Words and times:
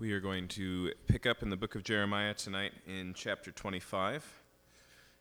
We 0.00 0.10
are 0.10 0.18
going 0.18 0.48
to 0.48 0.90
pick 1.06 1.24
up 1.24 1.40
in 1.44 1.50
the 1.50 1.56
book 1.56 1.76
of 1.76 1.84
Jeremiah 1.84 2.34
tonight 2.34 2.72
in 2.84 3.14
chapter 3.14 3.52
25. 3.52 4.42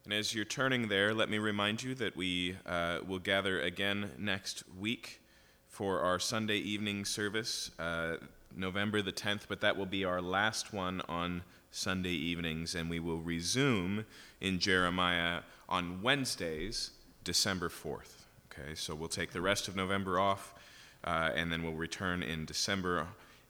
And 0.04 0.12
as 0.12 0.34
you're 0.34 0.46
turning 0.46 0.88
there, 0.88 1.14
let 1.14 1.30
me 1.30 1.38
remind 1.38 1.84
you 1.84 1.94
that 1.94 2.18
we 2.18 2.58
uh, 2.66 2.98
will 3.08 3.20
gather 3.20 3.62
again 3.62 4.10
next 4.18 4.64
week 4.80 5.22
for 5.68 6.00
our 6.00 6.18
Sunday 6.18 6.58
evening 6.58 7.06
service, 7.06 7.70
uh, 7.78 8.16
November 8.56 9.04
the 9.04 9.12
10th, 9.12 9.42
but 9.48 9.62
that 9.62 9.78
will 9.78 9.86
be 9.86 10.06
our 10.06 10.24
last 10.24 10.74
one 10.74 11.04
on 11.08 11.44
Sunday 11.70 12.10
evenings, 12.10 12.74
and 12.74 12.90
we 12.90 13.00
will 13.00 13.22
resume 13.22 14.08
in 14.42 14.58
Jeremiah 14.58 15.42
on 15.70 16.02
Wednesdays, 16.02 16.90
December 17.24 17.70
4th. 17.70 18.24
Okay, 18.52 18.74
so 18.74 18.96
we'll 18.96 19.08
take 19.08 19.34
the 19.34 19.42
rest 19.42 19.68
of 19.68 19.76
November 19.76 20.20
off, 20.20 20.56
uh, 21.04 21.30
and 21.36 21.52
then 21.52 21.62
we'll 21.62 21.74
return 21.74 22.24
in 22.24 22.46
December 22.46 23.06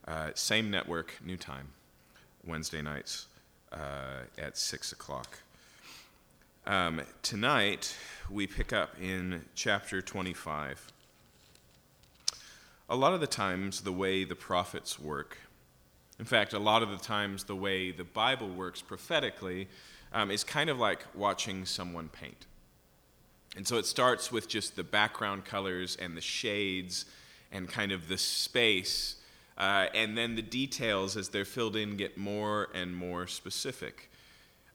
uh, 0.07 0.31
same 0.35 0.69
network, 0.69 1.13
new 1.23 1.37
time, 1.37 1.69
Wednesday 2.45 2.81
nights 2.81 3.27
uh, 3.71 4.23
at 4.37 4.57
6 4.57 4.91
o'clock. 4.91 5.39
Um, 6.65 7.01
tonight, 7.21 7.95
we 8.29 8.47
pick 8.47 8.71
up 8.71 8.91
in 9.01 9.45
chapter 9.55 10.01
25. 10.01 10.91
A 12.89 12.95
lot 12.95 13.13
of 13.13 13.21
the 13.21 13.27
times, 13.27 13.81
the 13.81 13.91
way 13.91 14.23
the 14.23 14.35
prophets 14.35 14.99
work, 14.99 15.37
in 16.19 16.25
fact, 16.25 16.53
a 16.53 16.59
lot 16.59 16.83
of 16.83 16.89
the 16.89 16.97
times, 16.97 17.45
the 17.45 17.55
way 17.55 17.91
the 17.91 18.03
Bible 18.03 18.49
works 18.49 18.81
prophetically, 18.81 19.67
um, 20.13 20.29
is 20.29 20.43
kind 20.43 20.69
of 20.69 20.79
like 20.79 21.03
watching 21.15 21.65
someone 21.65 22.07
paint. 22.07 22.45
And 23.55 23.67
so 23.67 23.77
it 23.77 23.85
starts 23.85 24.31
with 24.31 24.47
just 24.47 24.75
the 24.75 24.83
background 24.83 25.45
colors 25.45 25.97
and 25.99 26.15
the 26.15 26.21
shades 26.21 27.05
and 27.51 27.67
kind 27.67 27.91
of 27.91 28.07
the 28.07 28.17
space 28.17 29.15
uh, 29.57 29.87
and 29.93 30.17
then 30.17 30.35
the 30.35 30.41
details, 30.41 31.15
as 31.15 31.29
they're 31.29 31.45
filled 31.45 31.75
in, 31.75 31.97
get 31.97 32.17
more 32.17 32.69
and 32.73 32.95
more 32.95 33.27
specific. 33.27 34.09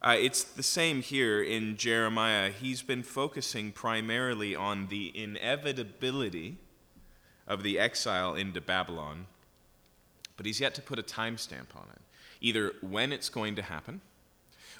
Uh, 0.01 0.15
it's 0.17 0.43
the 0.43 0.63
same 0.63 1.01
here 1.01 1.41
in 1.43 1.75
Jeremiah. 1.75 2.51
He's 2.51 2.81
been 2.81 3.03
focusing 3.03 3.73
primarily 3.73 4.55
on 4.55 4.87
the 4.87 5.11
inevitability 5.13 6.57
of 7.45 7.63
the 7.63 7.77
exile 7.77 8.35
into 8.35 8.61
Babylon, 8.61 9.25
but 10.37 10.45
he's 10.45 10.61
yet 10.61 10.73
to 10.75 10.81
put 10.81 10.99
a 10.99 11.03
timestamp 11.03 11.75
on 11.75 11.87
it, 11.93 12.01
either 12.39 12.73
when 12.81 13.11
it's 13.11 13.27
going 13.27 13.55
to 13.55 13.61
happen 13.61 13.99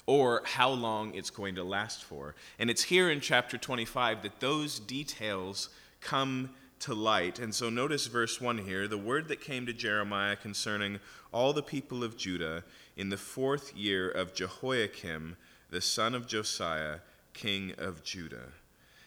or 0.06 0.42
how 0.44 0.70
long 0.70 1.14
it's 1.14 1.30
going 1.30 1.54
to 1.56 1.64
last 1.64 2.02
for. 2.02 2.34
And 2.58 2.70
it's 2.70 2.84
here 2.84 3.10
in 3.10 3.20
chapter 3.20 3.58
25 3.58 4.22
that 4.22 4.40
those 4.40 4.80
details 4.80 5.68
come 6.00 6.50
to 6.80 6.94
light. 6.94 7.38
And 7.38 7.54
so 7.54 7.70
notice 7.70 8.06
verse 8.06 8.40
1 8.40 8.58
here 8.58 8.88
the 8.88 8.98
word 8.98 9.28
that 9.28 9.40
came 9.40 9.66
to 9.66 9.72
Jeremiah 9.72 10.36
concerning 10.36 10.98
all 11.32 11.52
the 11.52 11.62
people 11.62 12.02
of 12.02 12.16
Judah 12.16 12.64
in 12.96 13.08
the 13.08 13.16
fourth 13.16 13.76
year 13.76 14.10
of 14.10 14.34
Jehoiakim, 14.34 15.36
the 15.70 15.80
son 15.80 16.14
of 16.14 16.26
Josiah, 16.26 16.98
king 17.32 17.74
of 17.78 18.02
Judah. 18.02 18.48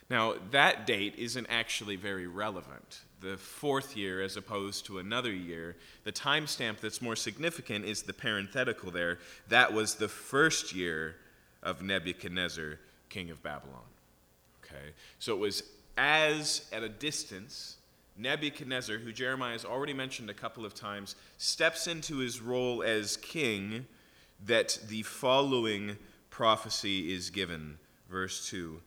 Now, 0.10 0.36
that 0.52 0.86
date 0.86 1.16
isn't 1.18 1.48
actually 1.50 1.96
very 1.96 2.28
relevant. 2.28 3.02
The 3.22 3.38
fourth 3.38 3.96
year, 3.96 4.22
as 4.22 4.38
opposed 4.38 4.86
to 4.86 5.00
another 5.00 5.32
year, 5.32 5.76
the 6.04 6.12
timestamp 6.12 6.80
that's 6.80 7.02
more 7.02 7.16
significant 7.16 7.86
is 7.86 8.04
the 8.04 8.14
parenthetical 8.14 8.92
there. 8.92 9.20
That 9.48 9.74
was 9.74 9.96
the 9.96 10.10
first 10.10 10.74
year 10.74 11.16
of 11.64 11.82
Nebuchadnezzar, 11.82 12.80
king 13.10 13.32
of 13.32 13.42
Babylon. 13.42 13.82
Okay? 14.64 14.92
So 15.20 15.34
it 15.34 15.40
was 15.40 15.64
as 15.98 16.68
at 16.72 16.84
a 16.84 16.90
distance, 16.90 17.78
Nebuchadnezzar, 18.18 18.98
who 18.98 19.12
Jeremiah 19.12 19.54
has 19.54 19.66
already 19.66 19.94
mentioned 19.94 20.30
a 20.30 20.34
couple 20.34 20.66
of 20.66 20.74
times, 20.74 21.16
steps 21.38 21.88
into 21.88 22.18
his 22.18 22.42
role 22.42 22.84
as 22.84 23.18
king, 23.18 23.86
that 24.46 24.78
the 24.88 25.04
following 25.04 25.98
prophecy 26.30 27.14
is 27.14 27.30
given. 27.30 27.78
Verse 28.10 28.48
2 28.50 28.82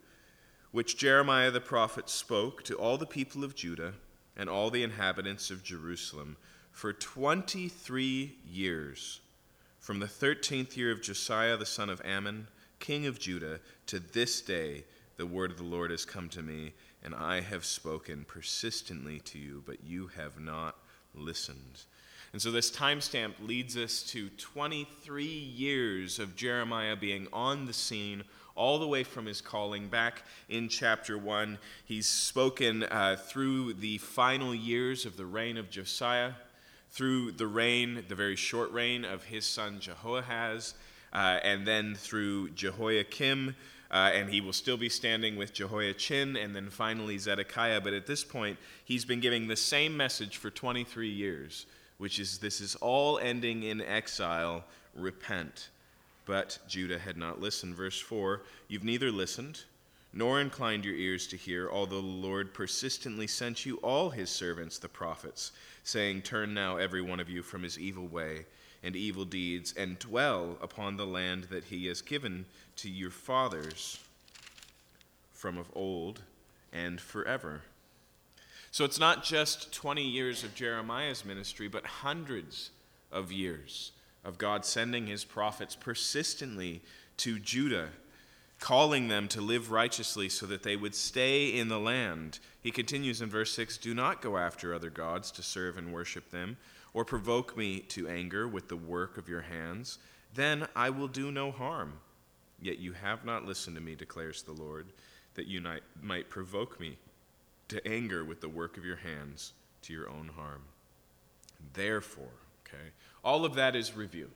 Which 0.72 0.97
Jeremiah 0.97 1.50
the 1.50 1.61
prophet 1.61 2.09
spoke 2.09 2.62
to 2.65 2.75
all 2.75 2.99
the 2.99 3.06
people 3.06 3.45
of 3.45 3.55
Judah 3.55 3.95
and 4.37 4.49
all 4.49 4.71
the 4.71 4.83
inhabitants 4.83 5.50
of 5.50 5.65
Jerusalem 5.65 6.37
for 6.71 6.93
23 6.93 8.37
years, 8.47 9.21
from 9.81 9.99
the 9.99 10.06
13th 10.06 10.77
year 10.77 10.93
of 10.93 11.00
Josiah 11.00 11.56
the 11.56 11.65
son 11.65 11.89
of 11.89 12.03
Amon, 12.03 12.49
king 12.81 13.06
of 13.06 13.19
Judah, 13.19 13.61
to 13.87 13.99
this 13.99 14.43
day, 14.43 14.84
the 15.16 15.27
word 15.27 15.50
of 15.50 15.56
the 15.56 15.65
Lord 15.65 15.91
has 15.91 16.05
come 16.05 16.28
to 16.28 16.43
me 16.43 16.75
and 17.06 17.15
I 17.15 17.41
have 17.41 17.65
spoken 17.65 18.25
persistently 18.27 19.21
to 19.21 19.39
you, 19.39 19.62
but 19.65 19.84
you 19.84 20.09
have 20.17 20.41
not 20.41 20.75
listened. 21.15 21.84
And 22.33 22.43
so 22.43 22.50
this 22.50 22.69
timestamp 22.69 23.34
leads 23.41 23.77
us 23.77 24.03
to 24.09 24.28
23 24.31 25.25
years 25.25 26.19
of 26.19 26.34
Jeremiah 26.34 26.97
being 26.97 27.28
on 27.33 27.65
the 27.65 27.72
scene, 27.72 28.25
all 28.56 28.81
the 28.81 28.89
way 28.89 29.05
from 29.05 29.27
his 29.27 29.41
calling. 29.41 29.87
Back 29.87 30.25
in 30.49 30.69
chapter 30.69 31.16
1, 31.16 31.59
he's 31.84 32.09
spoken 32.09 32.83
uh, 32.83 33.16
through 33.16 33.75
the 33.75 33.99
final 33.99 34.53
years 34.53 35.06
of 35.06 35.16
the 35.16 35.27
reign 35.27 35.59
of 35.59 35.71
Josiah, 35.71 36.33
through 36.91 37.33
the 37.33 37.47
reign, 37.47 38.05
the 38.09 38.16
very 38.16 38.37
short 38.37 38.72
reign 38.72 39.05
of 39.05 39.22
his 39.22 39.47
son 39.47 39.78
Jehoahaz, 39.78 40.75
uh, 41.12 41.39
and 41.45 41.65
then 41.65 41.95
through 41.95 42.50
Jehoiakim 42.50 43.55
uh, 43.91 44.11
and 44.13 44.31
he 44.31 44.41
will 44.41 44.53
still 44.53 44.77
be 44.77 44.89
standing 44.89 45.37
with 45.37 45.53
Jehoiachin 45.53 46.37
and 46.37 46.55
then 46.55 46.71
finally 46.71 47.19
Zedekiah. 47.19 47.81
But 47.81 47.93
at 47.93 48.07
this 48.07 48.25
point, 48.25 48.59
he's 48.85 49.05
been 49.05 49.21
giving 49.21 49.47
the 49.47 49.57
same 49.57 49.97
message 49.97 50.37
for 50.37 50.51
23 50.51 51.09
years, 51.09 51.67
which 51.99 52.19
is 52.19 52.39
this 52.39 52.61
is 52.61 52.75
all 52.77 53.19
ending 53.19 53.63
in 53.63 53.81
exile. 53.81 54.65
Repent. 54.95 55.69
But 56.25 56.59
Judah 56.67 56.99
had 56.99 57.17
not 57.17 57.41
listened. 57.41 57.77
Verse 57.77 58.01
4 58.01 58.43
You've 58.69 58.85
neither 58.85 59.13
listened 59.13 59.65
nor 60.13 60.41
inclined 60.41 60.85
your 60.85 60.95
ears 60.95 61.27
to 61.27 61.37
hear, 61.37 61.69
although 61.71 62.01
the 62.01 62.07
Lord 62.07 62.55
persistently 62.55 63.27
sent 63.27 63.67
you 63.67 63.77
all 63.77 64.09
his 64.09 64.31
servants, 64.31 64.79
the 64.79 64.89
prophets, 64.89 65.53
saying, 65.85 66.23
Turn 66.23 66.55
now 66.55 66.79
every 66.79 67.03
one 67.03 67.21
of 67.21 67.29
you 67.29 67.43
from 67.43 67.63
his 67.63 67.79
evil 67.79 68.07
way 68.07 68.47
and 68.83 68.95
evil 68.95 69.25
deeds, 69.25 69.75
and 69.77 69.99
dwell 69.99 70.59
upon 70.61 70.97
the 70.97 71.07
land 71.07 71.45
that 71.45 71.65
he 71.65 71.87
has 71.87 72.03
given 72.03 72.47
to 72.77 72.91
your 72.91 73.11
fathers 73.11 73.99
from 75.33 75.59
of 75.59 75.71
old 75.75 76.23
and 76.73 77.01
forever. 77.01 77.63
So 78.71 78.85
it's 78.85 79.01
not 79.01 79.25
just 79.25 79.73
20 79.73 80.03
years 80.03 80.45
of 80.45 80.55
Jeremiah's 80.55 81.25
ministry, 81.25 81.69
but 81.69 81.87
hundreds 81.87 82.71
of 83.11 83.33
years 83.33 83.93
of 84.25 84.39
God 84.39 84.65
sending 84.65 85.07
his 85.07 85.25
prophets 85.25 85.75
persistently 85.75 86.83
to 87.19 87.39
Judah, 87.39 87.89
calling 88.61 89.09
them 89.09 89.29
to 89.29 89.41
live 89.41 89.71
righteously 89.71 90.29
so 90.29 90.47
that 90.47 90.63
they 90.63 90.77
would 90.77 90.95
stay 90.95 91.47
in 91.47 91.69
the 91.69 91.79
land. 91.79 92.39
He 92.61 92.71
continues 92.71 93.23
in 93.23 93.31
verse 93.31 93.53
6 93.53 93.79
Do 93.79 93.95
not 93.95 94.21
go 94.21 94.37
after 94.37 94.75
other 94.75 94.91
gods 94.91 95.31
to 95.33 95.43
serve 95.43 95.79
and 95.79 95.93
worship 95.93 96.31
them 96.31 96.57
or 96.97 97.05
provoke 97.05 97.59
me 97.59 97.79
to 97.79 98.09
anger 98.09 98.49
with 98.49 98.69
the 98.69 98.77
work 98.77 99.19
of 99.19 99.29
your 99.29 99.43
hands, 99.43 99.99
then 100.33 100.67
I 100.75 100.89
will 100.89 101.09
do 101.09 101.31
no 101.31 101.51
harm. 101.51 101.93
Yet 102.59 102.79
you 102.79 102.95
have 102.95 103.23
not 103.23 103.45
listened 103.45 103.77
to 103.77 103.83
me, 103.83 103.95
declares 103.95 104.43
the 104.43 104.55
Lord, 104.55 104.87
that 105.34 105.47
you 105.47 105.62
might 106.03 106.31
provoke 106.31 106.81
me 106.81 106.97
to 107.69 107.87
anger 107.87 108.25
with 108.25 108.41
the 108.41 108.49
work 108.49 108.79
of 108.79 108.87
your 108.87 108.97
hands 108.97 109.53
to 109.83 109.93
your 109.93 110.09
own 110.09 110.31
harm. 110.34 110.62
Therefore, 111.75 112.33
okay, 112.67 112.87
all 113.23 113.45
of 113.45 113.57
that 113.57 113.77
is 113.77 113.95
review. 113.95 114.31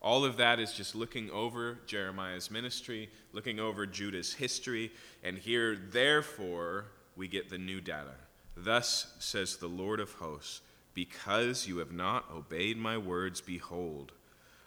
All 0.00 0.24
of 0.24 0.38
that 0.38 0.58
is 0.58 0.72
just 0.72 0.96
looking 0.96 1.30
over 1.30 1.78
Jeremiah's 1.86 2.50
ministry, 2.50 3.08
looking 3.32 3.60
over 3.60 3.86
Judah's 3.86 4.34
history, 4.34 4.90
and 5.22 5.38
here, 5.38 5.78
therefore, 5.92 6.86
we 7.14 7.28
get 7.28 7.50
the 7.50 7.58
new 7.58 7.80
data. 7.80 8.14
Thus 8.56 9.14
says 9.20 9.58
the 9.58 9.68
Lord 9.68 10.00
of 10.00 10.14
hosts 10.14 10.60
because 10.94 11.66
you 11.66 11.78
have 11.78 11.92
not 11.92 12.30
obeyed 12.34 12.76
my 12.76 12.98
words, 12.98 13.40
behold, 13.40 14.12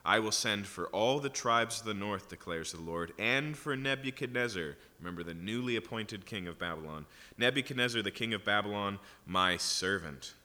I 0.04 0.20
will 0.20 0.32
send 0.32 0.68
for 0.68 0.86
all 0.88 1.20
the 1.20 1.30
tribes 1.30 1.80
of 1.80 1.88
the 1.88 1.94
north, 1.96 2.30
declares 2.30 2.72
the 2.72 2.82
Lord, 2.82 3.12
and 3.18 3.58
for 3.58 3.76
Nebuchadnezzar, 3.76 4.76
remember 5.00 5.24
the 5.24 5.34
newly 5.34 5.76
appointed 5.76 6.28
king 6.28 6.48
of 6.48 6.60
Babylon, 6.60 7.08
Nebuchadnezzar, 7.40 8.04
the 8.04 8.12
king 8.12 8.34
of 8.34 8.46
Babylon, 8.46 9.00
my 9.26 9.58
servant. 9.58 10.36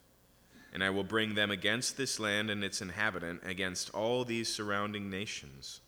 And 0.72 0.82
I 0.82 0.88
will 0.88 1.04
bring 1.04 1.34
them 1.34 1.50
against 1.50 1.96
this 1.98 2.18
land 2.18 2.48
and 2.48 2.64
its 2.64 2.80
inhabitant, 2.80 3.42
against 3.44 3.90
all 3.92 4.24
these 4.24 4.48
surrounding 4.48 5.10
nations, 5.10 5.80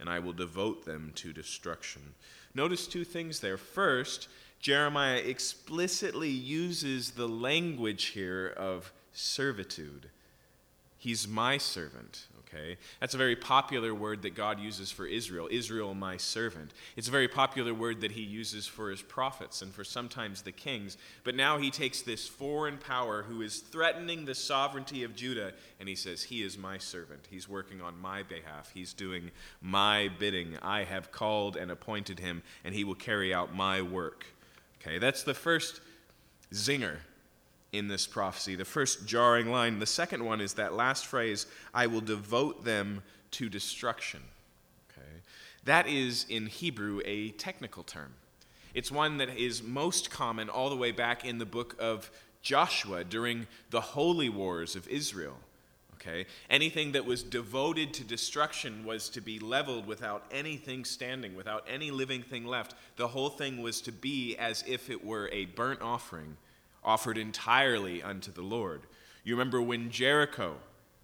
and 0.00 0.10
I 0.10 0.18
will 0.18 0.32
devote 0.32 0.84
them 0.84 1.12
to 1.16 1.32
destruction. 1.32 2.14
Notice 2.52 2.86
two 2.86 3.04
things 3.04 3.38
there. 3.38 3.56
First, 3.56 4.28
Jeremiah 4.58 5.18
explicitly 5.18 6.30
uses 6.30 7.12
the 7.12 7.28
language 7.28 8.06
here 8.06 8.54
of 8.56 8.92
servitude. 9.14 10.10
He's 10.98 11.26
my 11.26 11.58
servant, 11.58 12.26
Okay? 12.54 12.76
That's 13.00 13.14
a 13.14 13.18
very 13.18 13.36
popular 13.36 13.94
word 13.94 14.22
that 14.22 14.34
God 14.34 14.60
uses 14.60 14.90
for 14.90 15.06
Israel 15.06 15.48
Israel, 15.50 15.94
my 15.94 16.16
servant. 16.16 16.72
It's 16.96 17.08
a 17.08 17.12
very 17.12 17.28
popular 17.28 17.74
word 17.74 18.00
that 18.02 18.12
he 18.12 18.22
uses 18.22 18.66
for 18.66 18.90
his 18.90 19.02
prophets 19.02 19.62
and 19.62 19.72
for 19.72 19.84
sometimes 19.84 20.42
the 20.42 20.52
kings. 20.52 20.96
But 21.24 21.34
now 21.34 21.58
he 21.58 21.70
takes 21.70 22.02
this 22.02 22.28
foreign 22.28 22.78
power 22.78 23.22
who 23.22 23.42
is 23.42 23.58
threatening 23.58 24.24
the 24.24 24.34
sovereignty 24.34 25.04
of 25.04 25.16
Judah 25.16 25.52
and 25.80 25.88
he 25.88 25.94
says, 25.94 26.24
He 26.24 26.42
is 26.42 26.56
my 26.56 26.78
servant. 26.78 27.26
He's 27.30 27.48
working 27.48 27.80
on 27.80 27.98
my 28.00 28.22
behalf. 28.22 28.70
He's 28.72 28.92
doing 28.92 29.30
my 29.60 30.10
bidding. 30.18 30.56
I 30.62 30.84
have 30.84 31.12
called 31.12 31.56
and 31.56 31.70
appointed 31.70 32.20
him, 32.20 32.42
and 32.64 32.74
he 32.74 32.84
will 32.84 32.94
carry 32.94 33.34
out 33.34 33.54
my 33.54 33.82
work. 33.82 34.26
Okay? 34.80 34.98
That's 34.98 35.22
the 35.22 35.34
first 35.34 35.80
zinger 36.52 36.98
in 37.74 37.88
this 37.88 38.06
prophecy. 38.06 38.54
The 38.54 38.64
first 38.64 39.06
jarring 39.06 39.50
line. 39.50 39.78
The 39.78 39.86
second 39.86 40.24
one 40.24 40.40
is 40.40 40.54
that 40.54 40.74
last 40.74 41.06
phrase, 41.06 41.46
I 41.72 41.86
will 41.86 42.00
devote 42.00 42.64
them 42.64 43.02
to 43.32 43.48
destruction. 43.48 44.20
Okay? 44.90 45.06
That 45.64 45.88
is, 45.88 46.24
in 46.28 46.46
Hebrew, 46.46 47.00
a 47.04 47.30
technical 47.30 47.82
term. 47.82 48.14
It's 48.74 48.90
one 48.90 49.18
that 49.18 49.36
is 49.36 49.62
most 49.62 50.10
common 50.10 50.48
all 50.48 50.70
the 50.70 50.76
way 50.76 50.92
back 50.92 51.24
in 51.24 51.38
the 51.38 51.46
book 51.46 51.76
of 51.78 52.10
Joshua 52.42 53.04
during 53.04 53.46
the 53.70 53.80
holy 53.80 54.28
wars 54.28 54.76
of 54.76 54.86
Israel. 54.88 55.36
Okay? 55.94 56.26
Anything 56.50 56.92
that 56.92 57.06
was 57.06 57.22
devoted 57.22 57.94
to 57.94 58.04
destruction 58.04 58.84
was 58.84 59.08
to 59.10 59.20
be 59.20 59.38
leveled 59.38 59.86
without 59.86 60.26
anything 60.30 60.84
standing, 60.84 61.34
without 61.34 61.66
any 61.68 61.90
living 61.90 62.22
thing 62.22 62.46
left. 62.46 62.74
The 62.96 63.08
whole 63.08 63.30
thing 63.30 63.62
was 63.62 63.80
to 63.82 63.92
be 63.92 64.36
as 64.36 64.62
if 64.66 64.90
it 64.90 65.04
were 65.04 65.28
a 65.32 65.46
burnt 65.46 65.80
offering 65.80 66.36
offered 66.84 67.18
entirely 67.18 68.02
unto 68.02 68.30
the 68.30 68.42
Lord. 68.42 68.82
You 69.24 69.34
remember 69.34 69.60
when 69.60 69.90
Jericho 69.90 70.56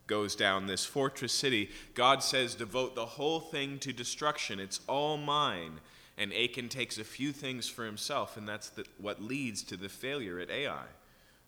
goes 0.06 0.34
down, 0.34 0.66
this 0.66 0.84
fortress 0.84 1.32
city, 1.32 1.70
God 1.94 2.22
says, 2.22 2.54
Devote 2.54 2.94
the 2.94 3.06
whole 3.06 3.40
thing 3.40 3.78
to 3.78 3.92
destruction. 3.92 4.60
It's 4.60 4.80
all 4.86 5.16
mine. 5.16 5.80
And 6.18 6.34
Achan 6.34 6.68
takes 6.68 6.98
a 6.98 7.04
few 7.04 7.32
things 7.32 7.68
for 7.68 7.86
himself, 7.86 8.36
and 8.36 8.46
that's 8.46 8.68
the, 8.68 8.84
what 8.98 9.22
leads 9.22 9.62
to 9.62 9.76
the 9.76 9.88
failure 9.88 10.38
at 10.38 10.50
Ai. 10.50 10.84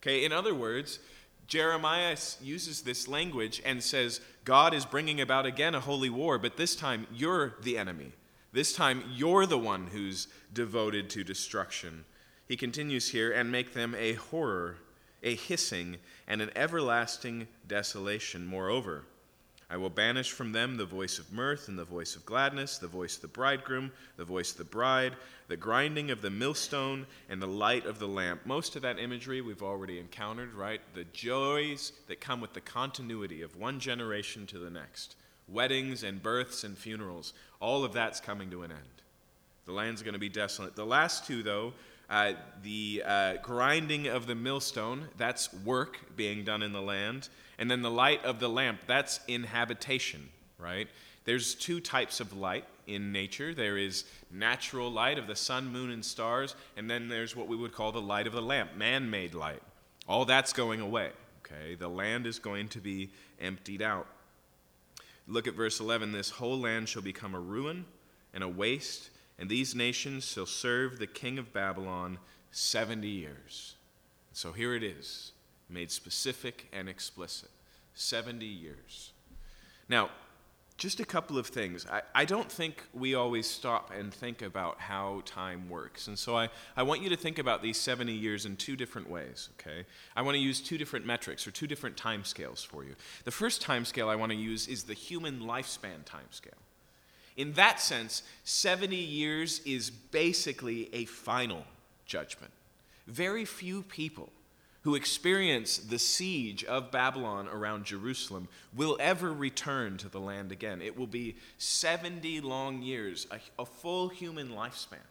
Okay, 0.00 0.24
in 0.24 0.32
other 0.32 0.54
words, 0.54 0.98
Jeremiah 1.46 2.16
uses 2.40 2.82
this 2.82 3.06
language 3.06 3.60
and 3.64 3.82
says, 3.82 4.20
God 4.44 4.72
is 4.72 4.86
bringing 4.86 5.20
about 5.20 5.44
again 5.44 5.74
a 5.74 5.80
holy 5.80 6.08
war, 6.08 6.38
but 6.38 6.56
this 6.56 6.74
time 6.74 7.06
you're 7.12 7.54
the 7.62 7.76
enemy. 7.76 8.12
This 8.52 8.72
time 8.72 9.02
you're 9.12 9.46
the 9.46 9.58
one 9.58 9.88
who's 9.88 10.28
devoted 10.52 11.10
to 11.10 11.24
destruction. 11.24 12.04
He 12.52 12.56
continues 12.58 13.08
here, 13.08 13.32
and 13.32 13.50
make 13.50 13.72
them 13.72 13.94
a 13.98 14.12
horror, 14.12 14.76
a 15.22 15.34
hissing, 15.34 15.96
and 16.28 16.42
an 16.42 16.50
everlasting 16.54 17.48
desolation. 17.66 18.44
Moreover, 18.44 19.04
I 19.70 19.78
will 19.78 19.88
banish 19.88 20.32
from 20.32 20.52
them 20.52 20.76
the 20.76 20.84
voice 20.84 21.18
of 21.18 21.32
mirth 21.32 21.68
and 21.68 21.78
the 21.78 21.86
voice 21.86 22.14
of 22.14 22.26
gladness, 22.26 22.76
the 22.76 22.86
voice 22.86 23.16
of 23.16 23.22
the 23.22 23.28
bridegroom, 23.28 23.90
the 24.18 24.26
voice 24.26 24.50
of 24.50 24.58
the 24.58 24.64
bride, 24.64 25.16
the 25.48 25.56
grinding 25.56 26.10
of 26.10 26.20
the 26.20 26.28
millstone, 26.28 27.06
and 27.30 27.40
the 27.40 27.46
light 27.46 27.86
of 27.86 27.98
the 27.98 28.06
lamp. 28.06 28.44
Most 28.44 28.76
of 28.76 28.82
that 28.82 28.98
imagery 28.98 29.40
we've 29.40 29.62
already 29.62 29.98
encountered, 29.98 30.52
right? 30.52 30.82
The 30.92 31.04
joys 31.04 31.92
that 32.06 32.20
come 32.20 32.42
with 32.42 32.52
the 32.52 32.60
continuity 32.60 33.40
of 33.40 33.56
one 33.56 33.80
generation 33.80 34.46
to 34.48 34.58
the 34.58 34.68
next. 34.68 35.16
Weddings 35.48 36.02
and 36.02 36.22
births 36.22 36.64
and 36.64 36.76
funerals, 36.76 37.32
all 37.60 37.82
of 37.82 37.94
that's 37.94 38.20
coming 38.20 38.50
to 38.50 38.62
an 38.62 38.72
end. 38.72 38.80
The 39.64 39.72
land's 39.72 40.02
going 40.02 40.12
to 40.12 40.20
be 40.20 40.28
desolate. 40.28 40.76
The 40.76 40.84
last 40.84 41.24
two, 41.24 41.42
though, 41.42 41.72
uh, 42.12 42.34
the 42.62 43.02
uh, 43.06 43.34
grinding 43.42 44.06
of 44.06 44.26
the 44.26 44.34
millstone, 44.34 45.08
that's 45.16 45.52
work 45.64 45.98
being 46.14 46.44
done 46.44 46.62
in 46.62 46.72
the 46.72 46.82
land. 46.82 47.30
And 47.58 47.70
then 47.70 47.80
the 47.80 47.90
light 47.90 48.22
of 48.22 48.38
the 48.38 48.50
lamp, 48.50 48.80
that's 48.86 49.20
inhabitation, 49.26 50.28
right? 50.58 50.88
There's 51.24 51.54
two 51.54 51.80
types 51.80 52.20
of 52.20 52.36
light 52.36 52.66
in 52.86 53.12
nature 53.12 53.54
there 53.54 53.78
is 53.78 54.04
natural 54.30 54.90
light 54.90 55.18
of 55.18 55.26
the 55.26 55.36
sun, 55.36 55.72
moon, 55.72 55.90
and 55.90 56.04
stars, 56.04 56.54
and 56.76 56.90
then 56.90 57.08
there's 57.08 57.34
what 57.34 57.48
we 57.48 57.56
would 57.56 57.72
call 57.72 57.92
the 57.92 58.00
light 58.00 58.26
of 58.26 58.34
the 58.34 58.42
lamp, 58.42 58.76
man 58.76 59.08
made 59.08 59.34
light. 59.34 59.62
All 60.06 60.26
that's 60.26 60.52
going 60.52 60.80
away, 60.80 61.12
okay? 61.46 61.76
The 61.76 61.88
land 61.88 62.26
is 62.26 62.38
going 62.38 62.68
to 62.68 62.80
be 62.80 63.08
emptied 63.40 63.80
out. 63.80 64.06
Look 65.26 65.46
at 65.46 65.54
verse 65.54 65.80
11 65.80 66.12
this 66.12 66.28
whole 66.28 66.58
land 66.58 66.90
shall 66.90 67.02
become 67.02 67.34
a 67.34 67.40
ruin 67.40 67.86
and 68.34 68.44
a 68.44 68.48
waste 68.48 69.08
and 69.42 69.50
these 69.50 69.74
nations 69.74 70.24
shall 70.24 70.46
serve 70.46 71.00
the 71.00 71.06
king 71.08 71.36
of 71.36 71.52
Babylon 71.52 72.18
70 72.52 73.08
years. 73.08 73.74
So 74.32 74.52
here 74.52 74.72
it 74.76 74.84
is, 74.84 75.32
made 75.68 75.90
specific 75.90 76.68
and 76.72 76.88
explicit 76.88 77.50
70 77.92 78.46
years. 78.46 79.10
Now, 79.88 80.10
just 80.76 81.00
a 81.00 81.04
couple 81.04 81.38
of 81.38 81.48
things. 81.48 81.88
I, 81.90 82.02
I 82.14 82.24
don't 82.24 82.50
think 82.50 82.84
we 82.94 83.16
always 83.16 83.50
stop 83.50 83.90
and 83.92 84.14
think 84.14 84.42
about 84.42 84.78
how 84.78 85.22
time 85.24 85.68
works. 85.68 86.06
And 86.06 86.16
so 86.16 86.36
I, 86.36 86.48
I 86.76 86.84
want 86.84 87.02
you 87.02 87.08
to 87.08 87.16
think 87.16 87.40
about 87.40 87.62
these 87.62 87.78
70 87.78 88.12
years 88.12 88.46
in 88.46 88.54
two 88.54 88.76
different 88.76 89.10
ways, 89.10 89.48
okay? 89.58 89.84
I 90.14 90.22
want 90.22 90.36
to 90.36 90.40
use 90.40 90.60
two 90.60 90.78
different 90.78 91.04
metrics 91.04 91.48
or 91.48 91.50
two 91.50 91.66
different 91.66 91.96
time 91.96 92.22
scales 92.22 92.62
for 92.62 92.84
you. 92.84 92.94
The 93.24 93.32
first 93.32 93.60
time 93.60 93.86
scale 93.86 94.08
I 94.08 94.14
want 94.14 94.30
to 94.30 94.38
use 94.38 94.68
is 94.68 94.84
the 94.84 94.94
human 94.94 95.40
lifespan 95.40 96.04
time 96.04 96.30
scale. 96.30 96.52
In 97.36 97.52
that 97.54 97.80
sense, 97.80 98.22
70 98.44 98.96
years 98.96 99.60
is 99.64 99.90
basically 99.90 100.90
a 100.92 101.06
final 101.06 101.64
judgment. 102.04 102.52
Very 103.06 103.44
few 103.44 103.82
people 103.82 104.30
who 104.82 104.94
experience 104.96 105.78
the 105.78 105.98
siege 105.98 106.64
of 106.64 106.90
Babylon 106.90 107.48
around 107.48 107.84
Jerusalem 107.84 108.48
will 108.74 108.96
ever 109.00 109.32
return 109.32 109.96
to 109.98 110.08
the 110.08 110.20
land 110.20 110.50
again. 110.50 110.82
It 110.82 110.98
will 110.98 111.06
be 111.06 111.36
70 111.58 112.40
long 112.40 112.82
years, 112.82 113.26
a, 113.30 113.38
a, 113.62 113.64
full 113.64 114.08
human 114.08 114.50
lifespan. 114.50 115.06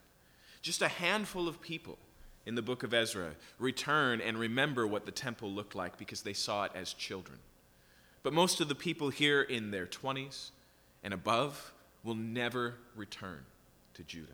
Just 0.61 0.81
a 0.81 0.89
handful 0.89 1.47
of 1.47 1.61
people 1.61 1.97
in 2.45 2.55
the 2.55 2.61
book 2.61 2.83
of 2.83 2.93
Ezra 2.93 3.31
return 3.59 4.19
and 4.19 4.37
remember 4.37 4.85
what 4.85 5.05
the 5.05 5.11
temple 5.11 5.49
looked 5.49 5.73
like 5.73 5.97
because 5.97 6.21
they 6.21 6.33
saw 6.33 6.65
it 6.65 6.71
as 6.75 6.93
children. 6.93 7.39
But 8.23 8.33
most 8.33 8.59
of 8.59 8.67
the 8.67 8.75
people 8.75 9.09
here 9.09 9.41
in 9.41 9.71
their 9.71 9.87
20s 9.87 10.49
and 11.01 11.13
above 11.13 11.71
will 12.03 12.15
never 12.15 12.75
return 12.95 13.39
to 13.93 14.03
Judah. 14.03 14.33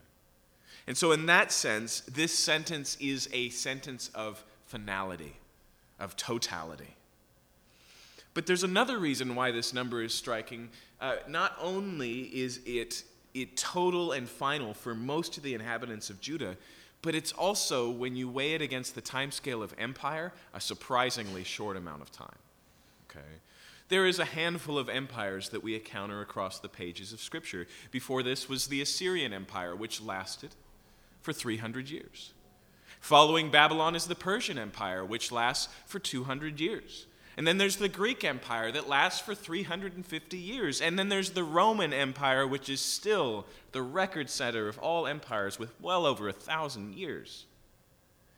And 0.85 0.97
so, 0.97 1.11
in 1.11 1.25
that 1.25 1.51
sense, 1.51 2.01
this 2.01 2.37
sentence 2.37 2.97
is 2.99 3.29
a 3.33 3.49
sentence 3.49 4.09
of 4.15 4.43
finality, 4.65 5.35
of 5.99 6.15
totality. 6.15 6.95
But 8.33 8.45
there's 8.45 8.63
another 8.63 8.99
reason 8.99 9.35
why 9.35 9.51
this 9.51 9.73
number 9.73 10.01
is 10.01 10.13
striking. 10.13 10.69
Uh, 11.01 11.15
not 11.27 11.57
only 11.59 12.21
is 12.21 12.61
it, 12.65 13.03
it 13.33 13.57
total 13.57 14.11
and 14.11 14.29
final 14.29 14.73
for 14.73 14.93
most 14.93 15.37
of 15.37 15.43
the 15.43 15.53
inhabitants 15.53 16.09
of 16.09 16.21
Judah, 16.21 16.55
but 17.01 17.15
it's 17.15 17.31
also, 17.31 17.89
when 17.89 18.15
you 18.15 18.29
weigh 18.29 18.53
it 18.53 18.61
against 18.61 18.95
the 18.95 19.01
timescale 19.01 19.63
of 19.63 19.73
empire, 19.77 20.33
a 20.53 20.61
surprisingly 20.61 21.43
short 21.43 21.77
amount 21.77 22.01
of 22.01 22.11
time. 22.11 22.35
Okay? 23.09 23.25
There 23.89 24.05
is 24.05 24.19
a 24.19 24.25
handful 24.25 24.77
of 24.77 24.89
empires 24.89 25.49
that 25.49 25.63
we 25.63 25.75
encounter 25.75 26.21
across 26.21 26.59
the 26.59 26.69
pages 26.69 27.13
of 27.13 27.21
Scripture. 27.21 27.67
Before 27.89 28.21
this 28.21 28.49
was 28.49 28.67
the 28.67 28.81
Assyrian 28.81 29.31
Empire, 29.31 29.75
which 29.75 30.01
lasted 30.01 30.51
for 31.21 31.31
300 31.31 31.89
years. 31.89 32.33
Following 32.99 33.49
Babylon 33.49 33.95
is 33.95 34.07
the 34.07 34.15
Persian 34.15 34.57
Empire, 34.57 35.05
which 35.05 35.31
lasts 35.31 35.69
for 35.85 35.99
200 35.99 36.59
years. 36.59 37.05
And 37.37 37.45
then 37.47 37.59
there's 37.59 37.75
the 37.75 37.87
Greek 37.87 38.23
Empire 38.23 38.71
that 38.71 38.89
lasts 38.89 39.21
for 39.21 39.35
350 39.35 40.37
years. 40.37 40.81
And 40.81 40.97
then 40.97 41.07
there's 41.07 41.31
the 41.31 41.43
Roman 41.43 41.93
Empire, 41.93 42.47
which 42.47 42.67
is 42.67 42.81
still 42.81 43.45
the 43.71 43.83
record 43.83 44.29
setter 44.29 44.67
of 44.67 44.79
all 44.79 45.05
empires 45.05 45.59
with 45.59 45.79
well 45.79 46.05
over 46.05 46.27
a 46.27 46.33
thousand 46.33 46.95
years. 46.95 47.45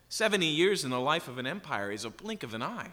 70 0.09 0.45
years 0.45 0.83
in 0.83 0.91
the 0.91 1.00
life 1.00 1.27
of 1.27 1.38
an 1.38 1.47
empire 1.47 1.91
is 1.91 2.03
a 2.03 2.09
blink 2.09 2.43
of 2.43 2.53
an 2.53 2.62
eye. 2.62 2.91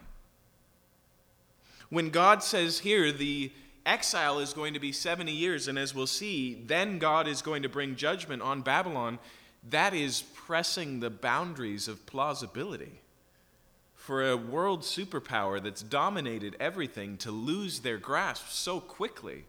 When 1.89 2.11
God 2.11 2.43
says 2.43 2.81
here 2.81 3.13
the 3.13 3.53
exile 3.85 4.41
is 4.41 4.53
going 4.53 4.75
to 4.75 4.81
be 4.81 4.93
70 4.93 5.31
years, 5.33 5.69
and 5.69 5.79
as 5.79 5.95
we'll 5.95 6.07
see, 6.07 6.63
then 6.67 6.99
God 6.99 7.29
is 7.29 7.41
going 7.41 7.63
to 7.63 7.69
bring 7.69 7.97
judgment 7.97 8.43
on 8.43 8.63
Babylon, 8.63 9.19
that 9.71 9.95
is 9.95 10.23
pressing 10.35 11.01
the 11.01 11.11
boundaries 11.11 11.89
of 11.89 12.05
plausibility. 12.07 13.01
For 13.95 14.29
a 14.29 14.37
world 14.37 14.83
superpower 14.83 15.63
that's 15.63 15.83
dominated 15.83 16.57
everything 16.61 17.17
to 17.19 17.31
lose 17.31 17.81
their 17.81 17.99
grasp 17.99 18.49
so 18.51 18.79
quickly. 18.79 19.45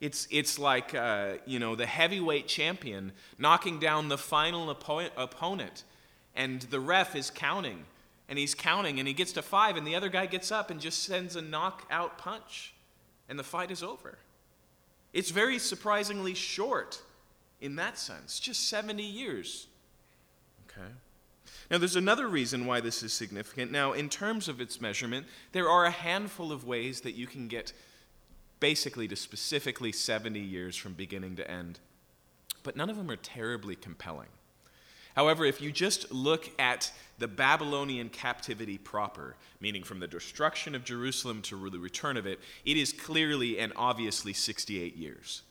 It's, 0.00 0.28
it's 0.30 0.58
like, 0.58 0.94
uh, 0.94 1.34
you 1.46 1.58
know, 1.58 1.74
the 1.74 1.86
heavyweight 1.86 2.46
champion 2.46 3.12
knocking 3.38 3.80
down 3.80 4.08
the 4.08 4.18
final 4.18 4.72
oppo- 4.72 5.10
opponent, 5.16 5.82
and 6.36 6.62
the 6.62 6.80
ref 6.80 7.16
is 7.16 7.30
counting 7.30 7.84
and 8.28 8.38
he's 8.38 8.54
counting 8.54 8.98
and 8.98 9.06
he 9.06 9.14
gets 9.14 9.32
to 9.32 9.42
five 9.42 9.76
and 9.76 9.86
the 9.86 9.94
other 9.94 10.08
guy 10.08 10.26
gets 10.26 10.50
up 10.50 10.70
and 10.70 10.80
just 10.80 11.02
sends 11.02 11.36
a 11.36 11.42
knockout 11.42 12.18
punch 12.18 12.74
and 13.28 13.38
the 13.38 13.44
fight 13.44 13.70
is 13.70 13.82
over 13.82 14.18
it's 15.12 15.30
very 15.30 15.58
surprisingly 15.58 16.34
short 16.34 17.02
in 17.60 17.76
that 17.76 17.98
sense 17.98 18.38
just 18.38 18.68
70 18.68 19.02
years 19.02 19.66
okay 20.68 20.88
now 21.70 21.78
there's 21.78 21.96
another 21.96 22.28
reason 22.28 22.66
why 22.66 22.80
this 22.80 23.02
is 23.02 23.12
significant 23.12 23.70
now 23.70 23.92
in 23.92 24.08
terms 24.08 24.48
of 24.48 24.60
its 24.60 24.80
measurement 24.80 25.26
there 25.52 25.68
are 25.68 25.84
a 25.84 25.90
handful 25.90 26.52
of 26.52 26.66
ways 26.66 27.02
that 27.02 27.14
you 27.14 27.26
can 27.26 27.48
get 27.48 27.72
basically 28.64 29.06
to 29.06 29.14
specifically 29.14 29.92
70 29.92 30.40
years 30.40 30.74
from 30.74 30.94
beginning 30.94 31.36
to 31.36 31.50
end. 31.50 31.80
But 32.62 32.76
none 32.76 32.88
of 32.88 32.96
them 32.96 33.10
are 33.10 33.16
terribly 33.16 33.76
compelling. 33.76 34.28
However, 35.14 35.44
if 35.44 35.60
you 35.60 35.70
just 35.72 36.12
look 36.12 36.50
at 36.58 36.90
the 37.18 37.28
Babylonian 37.28 38.08
captivity 38.08 38.78
proper, 38.78 39.36
meaning 39.60 39.84
from 39.84 40.00
the 40.00 40.08
destruction 40.08 40.74
of 40.74 40.84
Jerusalem 40.84 41.42
to 41.42 41.70
the 41.70 41.78
return 41.78 42.16
of 42.16 42.26
it, 42.26 42.40
it 42.64 42.76
is 42.76 42.92
clearly 42.92 43.58
and 43.58 43.72
obviously 43.76 44.32
68 44.32 44.96
years, 44.96 45.42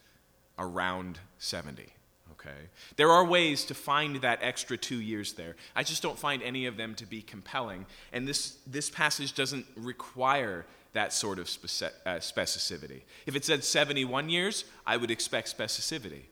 around 0.60 1.20
70. 1.38 1.86
Okay? 2.32 2.68
There 2.98 3.10
are 3.10 3.24
ways 3.24 3.64
to 3.66 3.74
find 3.74 4.18
that 4.18 4.40
extra 4.42 4.78
two 4.78 5.00
years 5.00 5.34
there. 5.34 5.56
I 5.76 5.84
just 5.84 6.02
don't 6.02 6.20
find 6.20 6.44
any 6.44 6.66
of 6.66 6.76
them 6.76 6.94
to 6.96 7.06
be 7.06 7.22
compelling. 7.22 7.86
And 8.12 8.28
this, 8.28 8.58
this 8.68 8.90
passage 8.90 9.34
doesn't 9.34 9.66
require 9.78 10.66
that 10.92 11.14
sort 11.14 11.40
of 11.40 11.46
uh, 11.46 12.20
specificity. 12.20 13.02
If 13.26 13.36
it 13.36 13.46
said 13.46 13.64
71 13.64 14.30
years, 14.30 14.66
I 14.86 14.98
would 14.98 15.10
expect 15.10 15.56
specificity. 15.58 16.24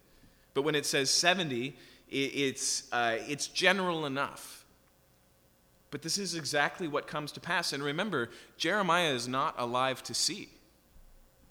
But 0.54 0.64
when 0.64 0.76
it 0.76 0.86
says 0.86 1.10
70, 1.10 1.68
it, 1.68 1.74
it's, 2.12 2.92
uh, 2.92 3.18
it's 3.28 3.48
general 3.48 4.06
enough. 4.06 4.66
But 5.92 6.02
this 6.02 6.18
is 6.18 6.36
exactly 6.36 6.88
what 6.88 7.08
comes 7.08 7.32
to 7.34 7.40
pass. 7.40 7.74
And 7.74 7.84
remember, 7.84 8.30
Jeremiah 8.58 9.14
is 9.14 9.28
not 9.28 9.56
alive 9.58 10.04
to 10.04 10.14
see 10.14 10.50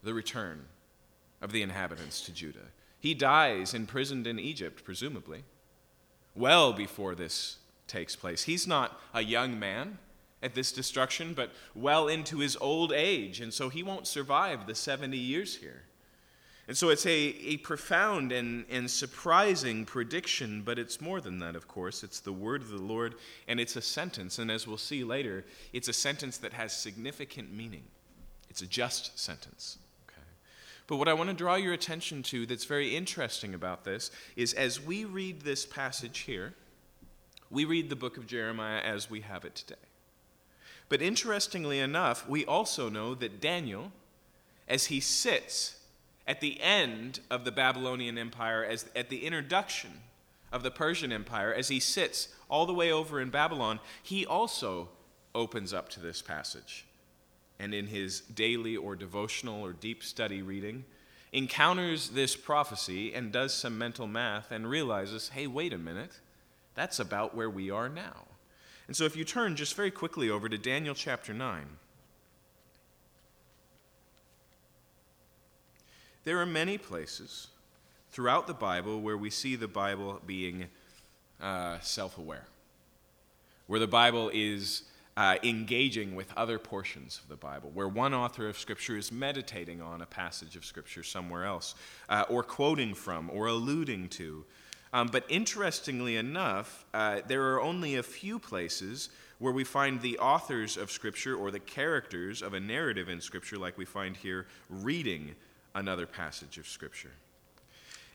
the 0.02 0.14
return 0.14 0.66
of 1.42 1.52
the 1.52 1.62
inhabitants 1.62 2.22
to 2.22 2.32
Judah. 2.32 2.68
He 2.98 3.14
dies 3.14 3.74
imprisoned 3.74 4.26
in 4.26 4.38
Egypt, 4.38 4.84
presumably, 4.84 5.44
well 6.34 6.72
before 6.72 7.14
this 7.14 7.56
takes 7.86 8.14
place. 8.14 8.44
He's 8.44 8.66
not 8.66 9.00
a 9.12 9.22
young 9.22 9.58
man 9.58 9.98
at 10.42 10.54
this 10.54 10.72
destruction, 10.72 11.34
but 11.34 11.50
well 11.74 12.08
into 12.08 12.38
his 12.38 12.56
old 12.60 12.92
age, 12.92 13.40
and 13.40 13.52
so 13.52 13.68
he 13.68 13.82
won't 13.82 14.06
survive 14.06 14.66
the 14.66 14.74
70 14.74 15.16
years 15.16 15.56
here. 15.56 15.82
And 16.70 16.76
so 16.76 16.90
it's 16.90 17.04
a, 17.04 17.10
a 17.10 17.56
profound 17.56 18.30
and, 18.30 18.64
and 18.70 18.88
surprising 18.88 19.84
prediction, 19.84 20.62
but 20.62 20.78
it's 20.78 21.00
more 21.00 21.20
than 21.20 21.40
that, 21.40 21.56
of 21.56 21.66
course. 21.66 22.04
It's 22.04 22.20
the 22.20 22.32
word 22.32 22.62
of 22.62 22.68
the 22.68 22.80
Lord, 22.80 23.16
and 23.48 23.58
it's 23.58 23.74
a 23.74 23.82
sentence. 23.82 24.38
And 24.38 24.52
as 24.52 24.68
we'll 24.68 24.78
see 24.78 25.02
later, 25.02 25.44
it's 25.72 25.88
a 25.88 25.92
sentence 25.92 26.38
that 26.38 26.52
has 26.52 26.72
significant 26.72 27.52
meaning. 27.52 27.82
It's 28.48 28.62
a 28.62 28.68
just 28.68 29.18
sentence. 29.18 29.78
Okay? 30.06 30.22
But 30.86 30.98
what 30.98 31.08
I 31.08 31.12
want 31.12 31.28
to 31.28 31.34
draw 31.34 31.56
your 31.56 31.72
attention 31.72 32.22
to 32.22 32.46
that's 32.46 32.66
very 32.66 32.94
interesting 32.94 33.52
about 33.52 33.82
this 33.82 34.12
is 34.36 34.52
as 34.54 34.80
we 34.80 35.04
read 35.04 35.40
this 35.40 35.66
passage 35.66 36.20
here, 36.20 36.54
we 37.50 37.64
read 37.64 37.90
the 37.90 37.96
book 37.96 38.16
of 38.16 38.28
Jeremiah 38.28 38.80
as 38.80 39.10
we 39.10 39.22
have 39.22 39.44
it 39.44 39.56
today. 39.56 39.74
But 40.88 41.02
interestingly 41.02 41.80
enough, 41.80 42.28
we 42.28 42.46
also 42.46 42.88
know 42.88 43.16
that 43.16 43.40
Daniel, 43.40 43.90
as 44.68 44.86
he 44.86 45.00
sits 45.00 45.74
at 46.30 46.40
the 46.40 46.60
end 46.60 47.18
of 47.28 47.44
the 47.44 47.50
Babylonian 47.50 48.16
Empire, 48.16 48.64
as 48.64 48.86
at 48.94 49.08
the 49.08 49.26
introduction 49.26 49.90
of 50.52 50.62
the 50.62 50.70
Persian 50.70 51.10
Empire, 51.10 51.52
as 51.52 51.66
he 51.66 51.80
sits 51.80 52.28
all 52.48 52.66
the 52.66 52.72
way 52.72 52.92
over 52.92 53.20
in 53.20 53.30
Babylon, 53.30 53.80
he 54.00 54.24
also 54.24 54.88
opens 55.34 55.74
up 55.74 55.88
to 55.88 55.98
this 55.98 56.22
passage 56.22 56.86
and 57.58 57.74
in 57.74 57.88
his 57.88 58.20
daily 58.20 58.76
or 58.76 58.94
devotional 58.94 59.60
or 59.60 59.72
deep 59.72 60.04
study 60.04 60.40
reading, 60.40 60.84
encounters 61.32 62.10
this 62.10 62.36
prophecy 62.36 63.12
and 63.12 63.32
does 63.32 63.52
some 63.52 63.76
mental 63.76 64.06
math 64.06 64.52
and 64.52 64.70
realizes, 64.70 65.30
hey, 65.30 65.48
wait 65.48 65.72
a 65.72 65.78
minute, 65.78 66.20
that's 66.76 67.00
about 67.00 67.34
where 67.34 67.50
we 67.50 67.72
are 67.72 67.88
now. 67.88 68.28
And 68.86 68.96
so 68.96 69.04
if 69.04 69.16
you 69.16 69.24
turn 69.24 69.56
just 69.56 69.74
very 69.74 69.90
quickly 69.90 70.30
over 70.30 70.48
to 70.48 70.56
Daniel 70.56 70.94
chapter 70.94 71.34
9, 71.34 71.66
there 76.24 76.38
are 76.38 76.46
many 76.46 76.78
places 76.78 77.48
throughout 78.10 78.46
the 78.46 78.54
Bible 78.54 79.00
where 79.00 79.16
we 79.16 79.30
see 79.30 79.56
the 79.56 79.68
Bible 79.68 80.20
being 80.26 80.66
uh, 81.40 81.78
self 81.80 82.18
aware, 82.18 82.46
where 83.66 83.80
the 83.80 83.86
Bible 83.86 84.30
is 84.32 84.82
uh, 85.16 85.36
engaging 85.42 86.14
with 86.14 86.32
other 86.36 86.58
portions 86.58 87.20
of 87.22 87.28
the 87.28 87.36
Bible, 87.36 87.70
where 87.72 87.88
one 87.88 88.14
author 88.14 88.48
of 88.48 88.58
Scripture 88.58 88.96
is 88.96 89.10
meditating 89.10 89.80
on 89.80 90.02
a 90.02 90.06
passage 90.06 90.56
of 90.56 90.64
Scripture 90.64 91.02
somewhere 91.02 91.44
else, 91.44 91.74
uh, 92.08 92.24
or 92.28 92.42
quoting 92.42 92.94
from, 92.94 93.30
or 93.30 93.46
alluding 93.46 94.08
to. 94.08 94.44
Um, 94.92 95.08
but 95.08 95.24
interestingly 95.28 96.16
enough, 96.16 96.84
uh, 96.92 97.20
there 97.26 97.52
are 97.52 97.60
only 97.60 97.96
a 97.96 98.02
few 98.02 98.38
places 98.38 99.10
where 99.38 99.52
we 99.52 99.64
find 99.64 100.02
the 100.02 100.18
authors 100.18 100.76
of 100.76 100.90
Scripture 100.90 101.34
or 101.34 101.50
the 101.50 101.60
characters 101.60 102.42
of 102.42 102.54
a 102.54 102.60
narrative 102.60 103.08
in 103.08 103.20
Scripture, 103.20 103.56
like 103.56 103.78
we 103.78 103.84
find 103.84 104.16
here, 104.16 104.46
reading 104.68 105.34
another 105.74 106.06
passage 106.06 106.58
of 106.58 106.66
Scripture. 106.66 107.12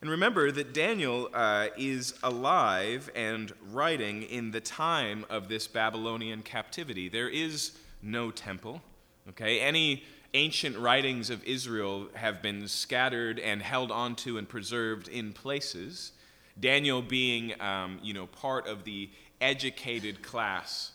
And 0.02 0.10
remember 0.10 0.52
that 0.52 0.74
Daniel 0.74 1.30
uh, 1.34 1.68
is 1.78 2.14
alive 2.22 3.10
and 3.16 3.54
writing 3.72 4.24
in 4.24 4.52
the 4.52 4.62
time 4.62 5.26
of 5.30 5.48
this 5.48 5.68
Babylonian 5.68 6.44
captivity. 6.44 7.10
There 7.10 7.30
is 7.30 7.72
no 8.02 8.30
temple. 8.30 8.82
Okay? 9.30 9.60
Any 9.60 10.04
ancient 10.34 10.78
writings 10.78 11.30
of 11.30 11.44
Israel 11.46 12.08
have 12.14 12.42
been 12.42 12.68
scattered 12.68 13.40
and 13.40 13.62
held 13.62 13.90
onto 13.90 14.38
and 14.38 14.48
preserved 14.48 15.08
in 15.08 15.32
places. 15.34 16.12
Daniel 16.60 17.02
being, 17.02 17.60
um, 17.62 18.00
you 18.04 18.14
know, 18.14 18.28
part 18.28 18.68
of 18.68 18.84
the 18.84 19.10
educated 19.42 20.22
class, 20.22 20.92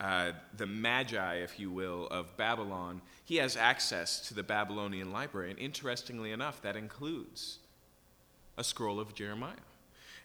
uh, 0.00 0.32
the 0.56 0.66
magi, 0.66 1.36
if 1.36 1.58
you 1.58 1.70
will, 1.70 2.06
of 2.08 2.36
Babylon, 2.36 3.02
he 3.24 3.36
has 3.36 3.56
access 3.56 4.20
to 4.28 4.34
the 4.34 4.42
Babylonian 4.42 5.12
library. 5.12 5.50
And 5.50 5.58
interestingly 5.58 6.30
enough, 6.30 6.62
that 6.62 6.76
includes 6.76 7.58
a 8.56 8.64
scroll 8.64 9.00
of 9.00 9.14
Jeremiah. 9.14 9.54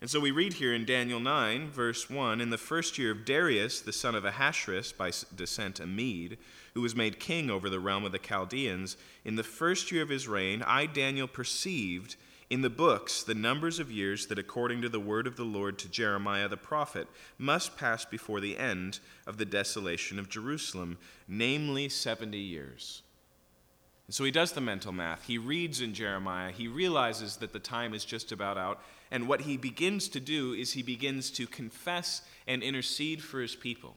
And 0.04 0.10
so 0.10 0.20
we 0.20 0.32
read 0.32 0.54
here 0.54 0.74
in 0.74 0.84
Daniel 0.84 1.22
9, 1.22 1.70
verse 1.70 2.10
1 2.10 2.42
In 2.42 2.50
the 2.50 2.58
first 2.58 2.98
year 2.98 3.12
of 3.12 3.24
Darius, 3.24 3.80
the 3.80 3.94
son 3.94 4.16
of 4.16 4.26
Ahasuerus, 4.26 4.92
by 4.92 5.12
descent 5.34 5.80
a 5.80 5.88
Mede, 5.88 6.38
who 6.74 6.82
was 6.82 6.96
made 6.96 7.20
king 7.20 7.50
over 7.50 7.70
the 7.70 7.80
realm 7.80 8.04
of 8.04 8.12
the 8.12 8.20
Chaldeans, 8.20 8.98
in 9.24 9.38
the 9.38 9.44
first 9.44 9.92
year 9.92 10.04
of 10.04 10.10
his 10.10 10.28
reign, 10.28 10.62
I, 10.62 10.88
Daniel, 10.88 11.28
perceived 11.28 12.18
in 12.54 12.62
the 12.62 12.70
books 12.70 13.24
the 13.24 13.34
numbers 13.34 13.80
of 13.80 13.92
years 13.92 14.28
that, 14.28 14.38
according 14.38 14.80
to 14.84 14.88
the 14.88 15.00
word 15.00 15.26
of 15.26 15.38
the 15.38 15.44
Lord 15.44 15.80
to 15.80 15.90
Jeremiah 15.90 16.48
the 16.48 16.56
prophet, 16.56 17.08
must 17.40 17.78
pass 17.78 18.06
before 18.06 18.40
the 18.40 18.60
end 18.60 19.00
of 19.26 19.38
the 19.38 19.46
desolation 19.46 20.20
of 20.20 20.30
Jerusalem, 20.30 21.00
namely 21.28 21.90
70 21.90 22.38
years. 22.38 23.02
And 24.06 24.14
so 24.14 24.24
he 24.24 24.30
does 24.30 24.52
the 24.52 24.62
mental 24.62 24.92
math. 24.92 25.24
He 25.24 25.40
reads 25.40 25.82
in 25.82 25.96
Jeremiah. 25.96 26.52
He 26.52 26.68
realizes 26.68 27.38
that 27.38 27.54
the 27.54 27.60
time 27.60 27.96
is 27.96 28.06
just 28.06 28.32
about 28.32 28.60
out. 28.60 28.84
And 29.10 29.28
what 29.28 29.42
he 29.42 29.58
begins 29.58 30.08
to 30.10 30.20
do 30.20 30.54
is 30.54 30.74
he 30.74 30.84
begins 30.84 31.32
to 31.32 31.48
confess 31.48 32.22
and 32.46 32.62
intercede 32.62 33.24
for 33.24 33.42
his 33.42 33.56
people. 33.56 33.96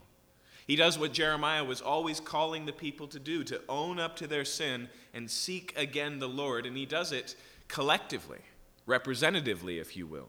He 0.66 0.76
does 0.76 0.98
what 0.98 1.12
Jeremiah 1.12 1.62
was 1.62 1.82
always 1.82 2.20
calling 2.20 2.64
the 2.64 2.72
people 2.72 3.06
to 3.08 3.18
do 3.18 3.44
to 3.44 3.60
own 3.68 4.00
up 4.00 4.16
to 4.16 4.26
their 4.26 4.46
sin 4.46 4.88
and 5.12 5.30
seek 5.30 5.76
again 5.76 6.18
the 6.18 6.28
Lord. 6.28 6.64
And 6.64 6.76
he 6.76 6.86
does 6.86 7.12
it 7.12 7.36
collectively, 7.68 8.40
representatively, 8.86 9.78
if 9.78 9.96
you 9.96 10.06
will. 10.06 10.28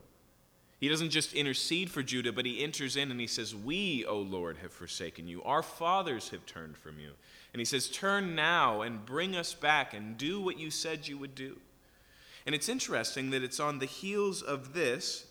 He 0.79 0.89
doesn't 0.89 1.09
just 1.09 1.33
intercede 1.33 1.89
for 1.89 2.03
Judah, 2.03 2.31
but 2.31 2.45
he 2.45 2.63
enters 2.63 2.95
in 2.95 3.09
and 3.09 3.19
he 3.19 3.27
says, 3.27 3.55
We, 3.55 4.05
O 4.05 4.19
Lord, 4.19 4.57
have 4.57 4.71
forsaken 4.71 5.27
you. 5.27 5.41
Our 5.43 5.63
fathers 5.63 6.29
have 6.29 6.45
turned 6.45 6.77
from 6.77 6.99
you. 6.99 7.11
And 7.53 7.59
he 7.59 7.65
says, 7.65 7.89
Turn 7.89 8.35
now 8.35 8.81
and 8.81 9.05
bring 9.05 9.35
us 9.35 9.53
back 9.53 9.93
and 9.93 10.17
do 10.17 10.39
what 10.39 10.59
you 10.59 10.69
said 10.69 11.07
you 11.07 11.17
would 11.17 11.33
do. 11.33 11.57
And 12.45 12.53
it's 12.53 12.69
interesting 12.69 13.31
that 13.31 13.43
it's 13.43 13.59
on 13.59 13.79
the 13.79 13.85
heels 13.85 14.41
of 14.41 14.73
this 14.73 15.25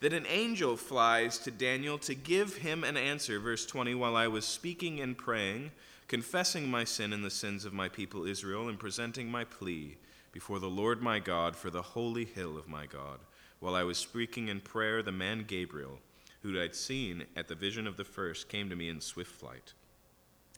that 0.00 0.12
an 0.12 0.26
angel 0.28 0.76
flies 0.76 1.38
to 1.38 1.50
Daniel 1.50 1.96
to 1.96 2.14
give 2.14 2.56
him 2.56 2.84
an 2.84 2.96
answer. 2.96 3.38
Verse 3.38 3.64
20 3.64 3.94
While 3.94 4.16
I 4.16 4.26
was 4.26 4.44
speaking 4.44 5.00
and 5.00 5.16
praying, 5.16 5.70
confessing 6.08 6.68
my 6.68 6.84
sin 6.84 7.12
and 7.12 7.24
the 7.24 7.30
sins 7.30 7.64
of 7.64 7.72
my 7.72 7.88
people 7.88 8.26
Israel, 8.26 8.68
and 8.68 8.78
presenting 8.78 9.30
my 9.30 9.44
plea 9.44 9.96
before 10.34 10.58
the 10.58 10.68
Lord 10.68 11.00
my 11.00 11.20
God 11.20 11.54
for 11.54 11.70
the 11.70 11.80
holy 11.80 12.24
hill 12.24 12.58
of 12.58 12.66
my 12.66 12.86
God 12.86 13.20
while 13.60 13.76
I 13.76 13.84
was 13.84 13.96
speaking 13.96 14.48
in 14.48 14.60
prayer, 14.60 15.00
the 15.00 15.12
man 15.12 15.44
Gabriel, 15.46 16.00
who 16.42 16.60
I'd 16.60 16.74
seen 16.74 17.24
at 17.36 17.46
the 17.46 17.54
vision 17.54 17.86
of 17.86 17.96
the 17.96 18.04
first, 18.04 18.48
came 18.48 18.68
to 18.68 18.76
me 18.76 18.88
in 18.88 19.00
swift 19.00 19.30
flight. 19.30 19.72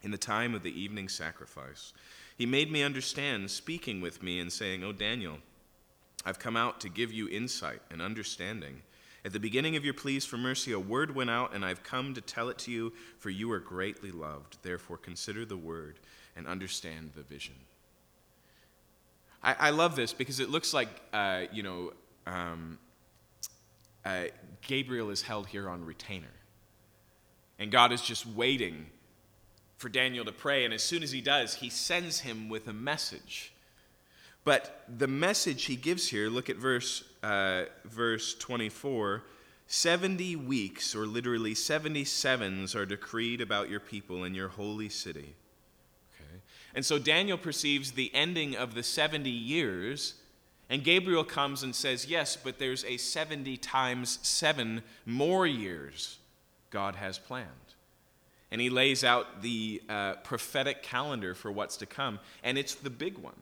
In 0.03 0.11
the 0.11 0.19
time 0.19 0.55
of 0.55 0.63
the 0.63 0.81
evening 0.81 1.11
sacrifice, 1.11 1.93
he 2.39 2.47
made 2.47 2.73
me 2.73 2.83
understand, 2.83 3.51
speaking 3.51 4.01
with 4.01 4.23
me 4.23 4.41
and 4.41 4.51
saying, 4.51 4.83
O 4.83 4.93
Daniel, 4.93 5.39
I've 6.25 6.39
come 6.39 6.57
out 6.57 6.81
to 6.81 6.89
give 6.89 7.13
you 7.13 7.29
insight 7.29 7.83
and 7.91 8.01
understanding. 8.01 8.81
At 9.27 9.35
the 9.35 9.39
beginning 9.39 9.77
of 9.77 9.85
your 9.85 9.95
pleas 9.95 10.25
for 10.25 10.39
mercy, 10.39 10.73
a 10.73 10.81
word 10.81 11.15
went 11.15 11.31
out, 11.31 11.55
and 11.55 11.65
I've 11.67 11.83
come 11.83 12.15
to 12.15 12.23
tell 12.23 12.49
it 12.49 12.57
to 12.61 12.73
you, 12.73 12.95
for 13.19 13.29
you 13.29 13.53
are 13.53 13.61
greatly 13.61 14.11
loved. 14.11 14.57
Therefore, 14.63 14.97
consider 14.97 15.45
the 15.45 15.59
word 15.59 16.01
and 16.35 16.47
understand 16.47 17.11
the 17.15 17.23
vision. 17.23 17.55
I, 19.43 19.57
I 19.59 19.71
love 19.71 19.97
this 19.97 20.13
because 20.13 20.41
it 20.41 20.51
looks 20.51 20.75
like, 20.75 20.89
uh, 21.13 21.43
you 21.53 21.63
know, 21.63 21.93
um, 22.27 22.79
uh, 24.05 24.25
Gabriel 24.63 25.11
is 25.11 25.23
held 25.23 25.47
here 25.49 25.69
on 25.69 25.85
retainer. 25.85 26.33
And 27.59 27.71
God 27.71 27.93
is 27.93 28.03
just 28.03 28.27
waiting 28.27 28.87
for 29.79 29.89
Daniel 29.89 30.25
to 30.25 30.33
pray. 30.33 30.65
And 30.65 30.75
as 30.75 30.83
soon 30.83 31.03
as 31.03 31.13
he 31.13 31.21
does, 31.21 31.55
he 31.55 31.71
sends 31.71 32.21
him 32.21 32.49
with 32.49 32.69
a 32.69 32.73
message 32.73 33.53
But 34.47 34.85
the 34.87 35.09
message 35.09 35.65
he 35.65 35.75
gives 35.75 36.07
here, 36.07 36.31
look 36.31 36.49
at 36.49 36.57
verse, 36.57 37.03
uh, 37.23 37.65
verse 37.85 38.35
24 38.35 39.25
70 39.69 40.37
weeks, 40.37 40.95
or 40.95 41.07
literally 41.07 41.53
77s, 41.53 42.77
are 42.77 42.87
decreed 42.87 43.41
about 43.41 43.69
your 43.69 43.81
people 43.81 44.23
in 44.23 44.33
your 44.33 44.47
holy 44.47 44.89
city. 44.89 45.35
And 46.77 46.85
so 46.85 46.99
Daniel 46.99 47.39
perceives 47.39 47.93
the 47.93 48.15
ending 48.15 48.55
of 48.55 48.75
the 48.75 48.83
70 48.83 49.31
years, 49.31 50.15
and 50.69 50.85
Gabriel 50.85 51.25
comes 51.25 51.63
and 51.63 51.75
says, 51.75 52.07
Yes, 52.07 52.37
but 52.37 52.59
there's 52.59 52.85
a 52.85 52.99
70 52.99 53.57
times 53.57 54.19
7 54.21 54.83
more 55.07 55.47
years 55.47 56.19
God 56.71 56.97
has 56.97 57.19
planned. 57.19 57.49
And 58.51 58.61
he 58.61 58.69
lays 58.69 59.03
out 59.03 59.41
the 59.41 59.83
uh, 59.89 60.15
prophetic 60.17 60.83
calendar 60.83 61.35
for 61.35 61.51
what's 61.51 61.79
to 61.79 61.87
come, 61.87 62.21
and 62.45 62.59
it's 62.59 62.75
the 62.75 62.91
big 62.91 63.17
one. 63.17 63.41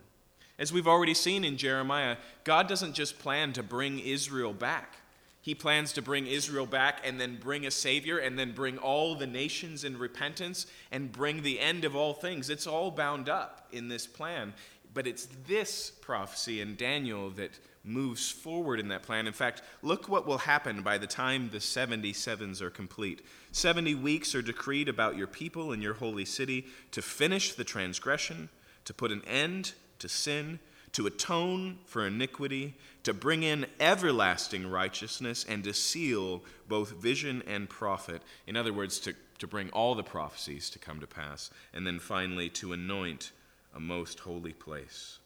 As 0.57 0.73
we've 0.73 0.87
already 0.87 1.15
seen 1.15 1.45
in 1.45 1.57
Jeremiah, 1.57 2.17
God 2.45 2.69
doesn't 2.69 2.95
just 2.95 3.19
plan 3.19 3.53
to 3.55 3.65
bring 3.65 3.99
Israel 3.99 4.53
back. 4.53 4.99
He 5.45 5.55
plans 5.55 5.93
to 5.93 6.01
bring 6.01 6.27
Israel 6.27 6.65
back 6.65 7.03
and 7.05 7.21
then 7.21 7.37
bring 7.37 7.67
a 7.67 7.71
Savior 7.71 8.17
and 8.17 8.39
then 8.39 8.53
bring 8.53 8.79
all 8.79 9.15
the 9.15 9.27
nations 9.27 9.85
in 9.85 9.99
repentance 9.99 10.67
and 10.91 11.13
bring 11.13 11.43
the 11.43 11.61
end 11.61 11.85
of 11.85 11.95
all 11.95 12.15
things. 12.15 12.49
It's 12.49 12.67
all 12.67 12.91
bound 12.91 13.29
up 13.29 13.69
in 13.71 13.89
this 13.89 14.07
plan. 14.07 14.55
But 14.95 15.07
it's 15.07 15.29
this 15.47 15.91
prophecy 15.91 16.63
in 16.63 16.77
Daniel 16.77 17.29
that 17.33 17.59
moves 17.85 18.31
forward 18.31 18.81
in 18.81 18.89
that 18.89 19.03
plan. 19.03 19.27
In 19.27 19.35
fact, 19.35 19.61
look 19.83 20.09
what 20.09 20.27
will 20.27 20.39
happen 20.39 20.81
by 20.81 20.97
the 20.97 21.07
time 21.07 21.51
the 21.51 21.59
77s 21.59 22.63
are 22.63 22.71
complete. 22.71 23.21
70 23.53 23.97
weeks 23.97 24.35
are 24.35 24.41
decreed 24.41 24.89
about 24.89 25.19
your 25.19 25.27
people 25.27 25.73
and 25.73 25.83
your 25.83 25.93
holy 25.93 26.25
city 26.25 26.65
to 26.91 27.03
finish 27.03 27.53
the 27.53 27.65
transgression, 27.65 28.49
to 28.87 28.95
put 28.95 29.13
an 29.13 29.21
end 29.27 29.75
to 29.99 30.09
sin, 30.09 30.59
to 30.95 31.07
atone 31.07 31.79
for 31.85 32.07
iniquity, 32.07 32.75
to 33.03 33.13
bring 33.13 33.43
in 33.43 33.67
everlasting 33.79 34.67
righteousness, 34.67 35.45
and 35.49 35.63
to 35.63 35.75
seal 35.75 36.43
both 36.69 36.93
vision 36.93 37.43
and 37.47 37.69
prophet. 37.69 38.23
In 38.47 38.57
other 38.57 38.73
words, 38.73 38.99
to, 39.01 39.15
to 39.39 39.47
bring 39.47 39.71
all 39.71 39.95
the 39.95 40.03
prophecies 40.03 40.71
to 40.71 40.79
come 40.79 41.01
to 41.01 41.07
pass. 41.07 41.51
And 41.73 41.87
then 41.87 41.99
finally, 41.99 42.49
to 42.51 42.73
anoint 42.73 43.33
a 43.75 43.81
most 43.81 44.21
holy 44.21 44.53
place. 44.53 45.19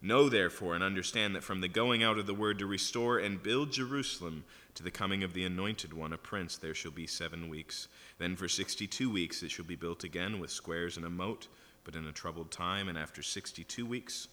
Know 0.00 0.28
therefore 0.28 0.74
and 0.74 0.84
understand 0.84 1.34
that 1.34 1.42
from 1.42 1.60
the 1.60 1.68
going 1.68 2.04
out 2.04 2.18
of 2.18 2.26
the 2.26 2.34
word 2.34 2.58
to 2.60 2.66
restore 2.66 3.18
and 3.18 3.42
build 3.42 3.72
Jerusalem 3.72 4.44
to 4.74 4.82
the 4.82 4.90
coming 4.90 5.24
of 5.24 5.32
the 5.32 5.44
anointed 5.44 5.92
one, 5.92 6.12
a 6.12 6.18
prince, 6.18 6.56
there 6.56 6.74
shall 6.74 6.92
be 6.92 7.06
seven 7.06 7.48
weeks. 7.48 7.88
Then 8.18 8.36
for 8.36 8.46
sixty 8.46 8.86
two 8.86 9.10
weeks 9.10 9.42
it 9.42 9.50
shall 9.50 9.64
be 9.64 9.74
built 9.74 10.04
again 10.04 10.38
with 10.38 10.50
squares 10.50 10.96
and 10.98 11.06
a 11.06 11.10
moat, 11.10 11.48
but 11.82 11.96
in 11.96 12.06
a 12.06 12.12
troubled 12.12 12.50
time, 12.50 12.88
and 12.88 12.98
after 12.98 13.22
sixty 13.22 13.64
two 13.64 13.86
weeks 13.86 14.28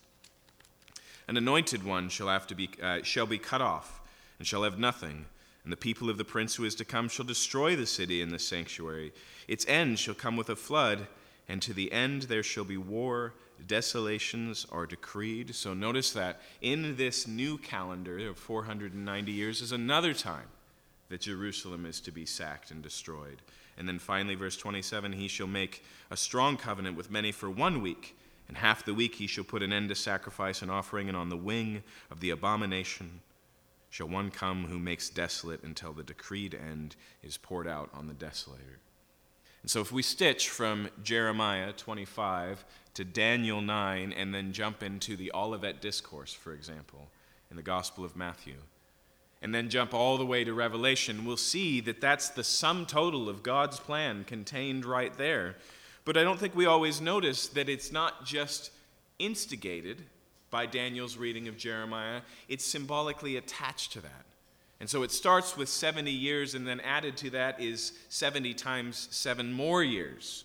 an 1.27 1.37
anointed 1.37 1.83
one 1.83 2.09
shall, 2.09 2.27
have 2.27 2.47
to 2.47 2.55
be, 2.55 2.69
uh, 2.81 3.01
shall 3.03 3.25
be 3.25 3.37
cut 3.37 3.61
off 3.61 4.01
and 4.37 4.47
shall 4.47 4.63
have 4.63 4.77
nothing. 4.77 5.25
And 5.63 5.71
the 5.71 5.77
people 5.77 6.09
of 6.09 6.17
the 6.17 6.25
prince 6.25 6.55
who 6.55 6.65
is 6.65 6.75
to 6.75 6.85
come 6.85 7.07
shall 7.07 7.25
destroy 7.25 7.75
the 7.75 7.85
city 7.85 8.21
and 8.21 8.31
the 8.31 8.39
sanctuary. 8.39 9.13
Its 9.47 9.65
end 9.67 9.99
shall 9.99 10.13
come 10.13 10.35
with 10.35 10.49
a 10.49 10.55
flood, 10.55 11.07
and 11.47 11.61
to 11.61 11.73
the 11.73 11.91
end 11.91 12.23
there 12.23 12.43
shall 12.43 12.65
be 12.65 12.77
war. 12.77 13.33
Desolations 13.65 14.67
are 14.71 14.85
decreed. 14.85 15.55
So 15.55 15.73
notice 15.73 16.11
that 16.13 16.41
in 16.61 16.97
this 16.97 17.27
new 17.27 17.57
calendar 17.57 18.27
of 18.27 18.37
490 18.37 19.31
years 19.31 19.61
is 19.61 19.71
another 19.71 20.13
time 20.13 20.47
that 21.07 21.21
Jerusalem 21.21 21.85
is 21.85 22.01
to 22.01 22.11
be 22.11 22.25
sacked 22.25 22.71
and 22.71 22.81
destroyed. 22.81 23.41
And 23.77 23.87
then 23.87 23.99
finally, 23.99 24.35
verse 24.35 24.57
27 24.57 25.13
He 25.13 25.27
shall 25.27 25.47
make 25.47 25.83
a 26.11 26.17
strong 26.17 26.57
covenant 26.57 26.97
with 26.97 27.11
many 27.11 27.31
for 27.31 27.49
one 27.49 27.81
week 27.81 28.17
and 28.47 28.57
half 28.57 28.85
the 28.85 28.93
week 28.93 29.15
he 29.15 29.27
shall 29.27 29.43
put 29.43 29.63
an 29.63 29.73
end 29.73 29.89
to 29.89 29.95
sacrifice 29.95 30.61
and 30.61 30.69
offering, 30.69 31.07
and 31.07 31.17
on 31.17 31.29
the 31.29 31.37
wing 31.37 31.83
of 32.11 32.19
the 32.19 32.29
abomination 32.29 33.21
shall 33.89 34.07
one 34.07 34.31
come 34.31 34.65
who 34.65 34.79
makes 34.79 35.09
desolate 35.09 35.63
until 35.63 35.93
the 35.93 36.03
decreed 36.03 36.55
end 36.55 36.95
is 37.21 37.37
poured 37.37 37.67
out 37.67 37.89
on 37.93 38.07
the 38.07 38.13
desolator. 38.13 38.79
And 39.61 39.71
so, 39.71 39.79
if 39.79 39.91
we 39.91 40.01
stitch 40.01 40.49
from 40.49 40.89
Jeremiah 41.03 41.71
25 41.71 42.65
to 42.95 43.05
Daniel 43.05 43.61
9 43.61 44.11
and 44.11 44.33
then 44.33 44.51
jump 44.51 44.83
into 44.83 45.15
the 45.15 45.31
Olivet 45.33 45.81
Discourse, 45.81 46.33
for 46.33 46.53
example, 46.53 47.07
in 47.49 47.55
the 47.55 47.63
Gospel 47.63 48.03
of 48.03 48.15
Matthew, 48.15 48.55
and 49.43 49.53
then 49.53 49.69
jump 49.69 49.93
all 49.93 50.17
the 50.17 50.25
way 50.25 50.43
to 50.43 50.53
Revelation, 50.53 51.23
we'll 51.23 51.37
see 51.37 51.79
that 51.81 52.01
that's 52.01 52.29
the 52.29 52.43
sum 52.43 52.85
total 52.85 53.29
of 53.29 53.43
God's 53.43 53.79
plan 53.79 54.23
contained 54.23 54.85
right 54.85 55.13
there. 55.17 55.55
But 56.05 56.17
I 56.17 56.23
don't 56.23 56.39
think 56.39 56.55
we 56.55 56.65
always 56.65 56.99
notice 56.99 57.47
that 57.47 57.69
it's 57.69 57.91
not 57.91 58.25
just 58.25 58.71
instigated 59.19 60.03
by 60.49 60.65
Daniel's 60.65 61.17
reading 61.17 61.47
of 61.47 61.57
Jeremiah, 61.57 62.21
it's 62.47 62.65
symbolically 62.65 63.37
attached 63.37 63.93
to 63.93 64.01
that. 64.01 64.25
And 64.79 64.89
so 64.89 65.03
it 65.03 65.11
starts 65.11 65.55
with 65.55 65.69
70 65.69 66.11
years, 66.11 66.55
and 66.55 66.67
then 66.67 66.79
added 66.81 67.15
to 67.17 67.29
that 67.31 67.59
is 67.61 67.93
70 68.09 68.53
times 68.53 69.07
seven 69.11 69.53
more 69.53 69.83
years 69.83 70.43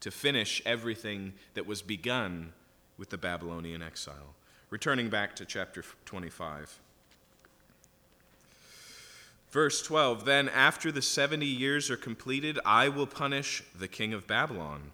to 0.00 0.10
finish 0.10 0.60
everything 0.66 1.32
that 1.54 1.66
was 1.66 1.80
begun 1.80 2.52
with 2.98 3.10
the 3.10 3.18
Babylonian 3.18 3.82
exile. 3.82 4.34
Returning 4.70 5.08
back 5.08 5.34
to 5.36 5.44
chapter 5.44 5.82
25. 6.04 6.78
Verse 9.52 9.82
12 9.82 10.24
Then, 10.24 10.48
after 10.48 10.90
the 10.90 11.02
70 11.02 11.44
years 11.44 11.90
are 11.90 11.96
completed, 11.96 12.58
I 12.64 12.88
will 12.88 13.06
punish 13.06 13.62
the 13.78 13.86
king 13.86 14.14
of 14.14 14.26
Babylon 14.26 14.92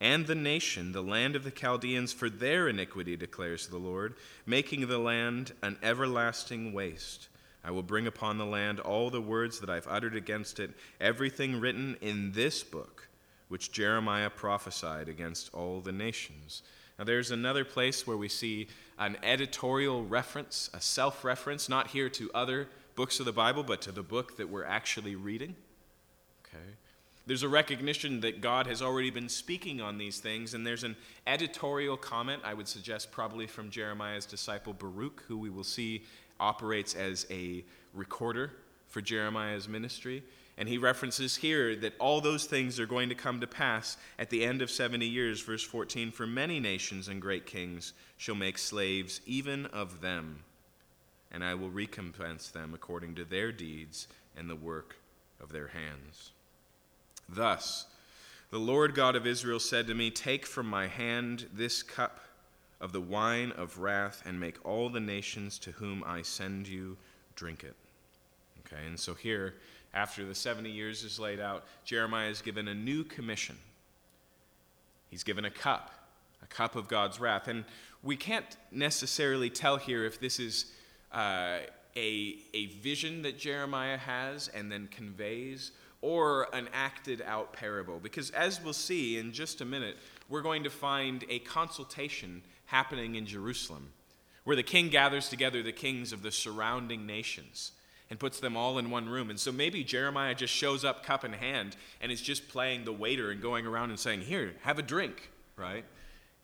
and 0.00 0.26
the 0.26 0.34
nation, 0.34 0.92
the 0.92 1.02
land 1.02 1.36
of 1.36 1.44
the 1.44 1.50
Chaldeans, 1.50 2.12
for 2.12 2.28
their 2.28 2.68
iniquity, 2.68 3.16
declares 3.16 3.68
the 3.68 3.78
Lord, 3.78 4.14
making 4.46 4.88
the 4.88 4.98
land 4.98 5.52
an 5.62 5.78
everlasting 5.82 6.72
waste. 6.72 7.28
I 7.62 7.70
will 7.70 7.82
bring 7.82 8.06
upon 8.06 8.38
the 8.38 8.46
land 8.46 8.80
all 8.80 9.10
the 9.10 9.20
words 9.20 9.60
that 9.60 9.70
I've 9.70 9.86
uttered 9.86 10.16
against 10.16 10.58
it, 10.58 10.70
everything 11.00 11.60
written 11.60 11.96
in 12.00 12.32
this 12.32 12.64
book, 12.64 13.08
which 13.48 13.70
Jeremiah 13.70 14.30
prophesied 14.30 15.08
against 15.08 15.54
all 15.54 15.80
the 15.80 15.92
nations. 15.92 16.62
Now, 16.98 17.04
there's 17.04 17.30
another 17.30 17.64
place 17.64 18.06
where 18.06 18.16
we 18.16 18.28
see 18.28 18.68
an 18.98 19.18
editorial 19.22 20.04
reference, 20.04 20.68
a 20.74 20.80
self 20.80 21.24
reference, 21.24 21.68
not 21.68 21.88
here 21.88 22.08
to 22.08 22.30
other 22.34 22.68
books 23.00 23.18
of 23.18 23.24
the 23.24 23.32
Bible, 23.32 23.62
but 23.62 23.80
to 23.80 23.90
the 23.90 24.02
book 24.02 24.36
that 24.36 24.50
we're 24.50 24.62
actually 24.62 25.14
reading. 25.14 25.56
Okay? 26.44 26.62
There's 27.24 27.42
a 27.42 27.48
recognition 27.48 28.20
that 28.20 28.42
God 28.42 28.66
has 28.66 28.82
already 28.82 29.08
been 29.08 29.30
speaking 29.30 29.80
on 29.80 29.96
these 29.96 30.18
things, 30.18 30.52
and 30.52 30.66
there's 30.66 30.84
an 30.84 30.96
editorial 31.26 31.96
comment, 31.96 32.42
I 32.44 32.52
would 32.52 32.68
suggest, 32.68 33.10
probably 33.10 33.46
from 33.46 33.70
Jeremiah's 33.70 34.26
disciple 34.26 34.74
Baruch, 34.74 35.22
who 35.28 35.38
we 35.38 35.48
will 35.48 35.64
see 35.64 36.02
operates 36.38 36.94
as 36.94 37.24
a 37.30 37.64
recorder 37.94 38.52
for 38.86 39.00
Jeremiah's 39.00 39.66
ministry. 39.66 40.22
And 40.58 40.68
he 40.68 40.76
references 40.76 41.36
here 41.36 41.74
that 41.76 41.94
all 41.98 42.20
those 42.20 42.44
things 42.44 42.78
are 42.78 42.84
going 42.84 43.08
to 43.08 43.14
come 43.14 43.40
to 43.40 43.46
pass 43.46 43.96
at 44.18 44.28
the 44.28 44.44
end 44.44 44.60
of 44.60 44.70
70 44.70 45.06
years. 45.06 45.40
Verse 45.40 45.62
14 45.62 46.12
For 46.12 46.26
many 46.26 46.60
nations 46.60 47.08
and 47.08 47.22
great 47.22 47.46
kings 47.46 47.94
shall 48.18 48.34
make 48.34 48.58
slaves 48.58 49.22
even 49.24 49.64
of 49.64 50.02
them 50.02 50.44
and 51.32 51.44
I 51.44 51.54
will 51.54 51.70
recompense 51.70 52.48
them 52.48 52.72
according 52.74 53.14
to 53.16 53.24
their 53.24 53.52
deeds 53.52 54.08
and 54.36 54.48
the 54.48 54.56
work 54.56 54.96
of 55.40 55.52
their 55.52 55.68
hands. 55.68 56.32
Thus, 57.28 57.86
the 58.50 58.58
Lord 58.58 58.94
God 58.94 59.14
of 59.14 59.26
Israel 59.26 59.60
said 59.60 59.86
to 59.86 59.94
me, 59.94 60.10
Take 60.10 60.44
from 60.44 60.66
my 60.66 60.88
hand 60.88 61.46
this 61.52 61.82
cup 61.82 62.20
of 62.80 62.92
the 62.92 63.00
wine 63.00 63.52
of 63.52 63.78
wrath, 63.78 64.22
and 64.24 64.40
make 64.40 64.56
all 64.64 64.88
the 64.88 65.00
nations 65.00 65.58
to 65.58 65.72
whom 65.72 66.02
I 66.04 66.22
send 66.22 66.66
you 66.66 66.96
drink 67.36 67.62
it. 67.62 67.76
Okay, 68.66 68.86
and 68.86 68.98
so 68.98 69.14
here, 69.14 69.54
after 69.92 70.24
the 70.24 70.34
70 70.34 70.70
years 70.70 71.04
is 71.04 71.18
laid 71.18 71.40
out, 71.40 71.64
Jeremiah 71.84 72.28
is 72.28 72.40
given 72.40 72.68
a 72.68 72.74
new 72.74 73.04
commission. 73.04 73.56
He's 75.10 75.24
given 75.24 75.44
a 75.44 75.50
cup, 75.50 75.90
a 76.42 76.46
cup 76.46 76.76
of 76.76 76.88
God's 76.88 77.20
wrath. 77.20 77.48
And 77.48 77.64
we 78.02 78.16
can't 78.16 78.56
necessarily 78.70 79.50
tell 79.50 79.76
here 79.76 80.04
if 80.04 80.20
this 80.20 80.38
is 80.38 80.72
uh, 81.12 81.58
a, 81.96 82.38
a 82.54 82.66
vision 82.66 83.22
that 83.22 83.38
Jeremiah 83.38 83.98
has 83.98 84.48
and 84.48 84.70
then 84.70 84.88
conveys, 84.88 85.72
or 86.02 86.48
an 86.54 86.68
acted 86.72 87.22
out 87.26 87.52
parable. 87.52 87.98
Because 87.98 88.30
as 88.30 88.62
we'll 88.62 88.72
see 88.72 89.18
in 89.18 89.32
just 89.32 89.60
a 89.60 89.64
minute, 89.64 89.96
we're 90.28 90.42
going 90.42 90.64
to 90.64 90.70
find 90.70 91.24
a 91.28 91.40
consultation 91.40 92.42
happening 92.66 93.16
in 93.16 93.26
Jerusalem 93.26 93.92
where 94.44 94.56
the 94.56 94.62
king 94.62 94.88
gathers 94.88 95.28
together 95.28 95.62
the 95.62 95.72
kings 95.72 96.12
of 96.12 96.22
the 96.22 96.30
surrounding 96.30 97.06
nations 97.06 97.72
and 98.08 98.18
puts 98.18 98.40
them 98.40 98.56
all 98.56 98.78
in 98.78 98.90
one 98.90 99.08
room. 99.08 99.30
And 99.30 99.38
so 99.38 99.52
maybe 99.52 99.84
Jeremiah 99.84 100.34
just 100.34 100.52
shows 100.52 100.84
up 100.84 101.04
cup 101.04 101.24
in 101.24 101.32
hand 101.32 101.76
and 102.00 102.10
is 102.10 102.20
just 102.20 102.48
playing 102.48 102.84
the 102.84 102.92
waiter 102.92 103.30
and 103.30 103.40
going 103.40 103.66
around 103.66 103.90
and 103.90 103.98
saying, 103.98 104.22
Here, 104.22 104.54
have 104.62 104.78
a 104.78 104.82
drink, 104.82 105.30
right? 105.56 105.84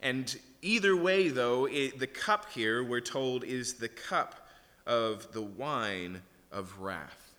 And 0.01 0.37
either 0.63 0.95
way, 0.95 1.29
though, 1.29 1.67
it, 1.67 1.99
the 1.99 2.07
cup 2.07 2.53
here, 2.53 2.85
we're 2.85 3.01
told, 3.01 3.43
is 3.45 3.75
the 3.75 3.89
cup 3.89 4.46
of 4.87 5.33
the 5.33 5.43
wine 5.43 6.23
of 6.53 6.79
wrath. 6.81 7.33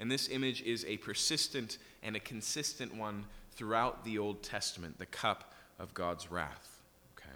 And 0.00 0.10
this 0.10 0.28
image 0.28 0.62
is 0.62 0.84
a 0.84 0.96
persistent 0.98 1.78
and 2.02 2.14
a 2.14 2.20
consistent 2.20 2.94
one 2.94 3.24
throughout 3.52 4.04
the 4.04 4.18
Old 4.18 4.42
Testament, 4.42 4.98
the 4.98 5.06
cup 5.06 5.52
of 5.78 5.92
God's 5.94 6.30
wrath. 6.30 6.80
Okay? 7.16 7.28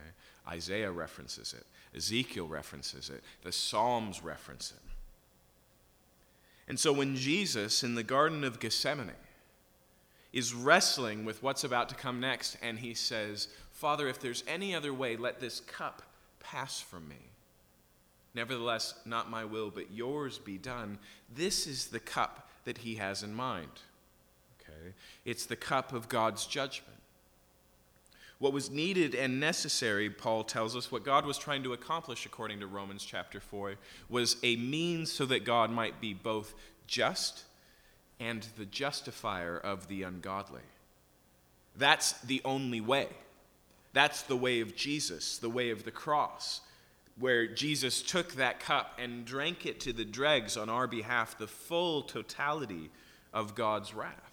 Isaiah 0.48 0.92
references 0.92 1.54
it, 1.54 1.66
Ezekiel 1.96 2.46
references 2.46 3.10
it, 3.10 3.22
the 3.42 3.52
Psalms 3.52 4.22
reference 4.22 4.72
it. 4.72 4.92
And 6.68 6.78
so 6.78 6.92
when 6.92 7.16
Jesus 7.16 7.82
in 7.82 7.96
the 7.96 8.04
Garden 8.04 8.44
of 8.44 8.60
Gethsemane 8.60 9.10
is 10.32 10.54
wrestling 10.54 11.24
with 11.24 11.42
what's 11.42 11.64
about 11.64 11.88
to 11.88 11.94
come 11.94 12.20
next, 12.20 12.56
and 12.62 12.78
he 12.78 12.94
says, 12.94 13.48
Father, 13.72 14.08
if 14.08 14.20
there's 14.20 14.44
any 14.46 14.74
other 14.74 14.94
way, 14.94 15.16
let 15.16 15.40
this 15.40 15.60
cup 15.60 16.02
pass 16.40 16.80
from 16.80 17.08
me. 17.08 17.31
Nevertheless, 18.34 18.94
not 19.04 19.30
my 19.30 19.44
will, 19.44 19.70
but 19.70 19.92
yours 19.92 20.38
be 20.38 20.58
done. 20.58 20.98
This 21.34 21.66
is 21.66 21.88
the 21.88 22.00
cup 22.00 22.48
that 22.64 22.78
he 22.78 22.94
has 22.94 23.22
in 23.22 23.34
mind. 23.34 23.68
Okay? 24.60 24.94
It's 25.24 25.46
the 25.46 25.56
cup 25.56 25.92
of 25.92 26.08
God's 26.08 26.46
judgment. 26.46 26.88
What 28.38 28.52
was 28.52 28.70
needed 28.70 29.14
and 29.14 29.38
necessary, 29.38 30.10
Paul 30.10 30.42
tells 30.42 30.74
us, 30.74 30.90
what 30.90 31.04
God 31.04 31.24
was 31.24 31.38
trying 31.38 31.62
to 31.62 31.74
accomplish, 31.74 32.26
according 32.26 32.58
to 32.60 32.66
Romans 32.66 33.04
chapter 33.04 33.38
4, 33.38 33.74
was 34.08 34.36
a 34.42 34.56
means 34.56 35.12
so 35.12 35.26
that 35.26 35.44
God 35.44 35.70
might 35.70 36.00
be 36.00 36.12
both 36.12 36.54
just 36.88 37.44
and 38.18 38.46
the 38.56 38.64
justifier 38.64 39.56
of 39.56 39.86
the 39.86 40.02
ungodly. 40.02 40.62
That's 41.76 42.12
the 42.22 42.40
only 42.44 42.80
way. 42.80 43.08
That's 43.92 44.22
the 44.22 44.36
way 44.36 44.60
of 44.60 44.74
Jesus, 44.74 45.38
the 45.38 45.48
way 45.48 45.70
of 45.70 45.84
the 45.84 45.90
cross, 45.90 46.62
where 47.18 47.46
Jesus 47.46 48.02
took 48.02 48.34
that 48.34 48.60
cup 48.60 48.98
and 48.98 49.24
drank 49.24 49.66
it 49.66 49.80
to 49.80 49.92
the 49.92 50.04
dregs 50.04 50.56
on 50.56 50.68
our 50.68 50.86
behalf, 50.86 51.36
the 51.38 51.46
full 51.46 52.02
totality 52.02 52.90
of 53.32 53.54
God's 53.54 53.94
wrath. 53.94 54.32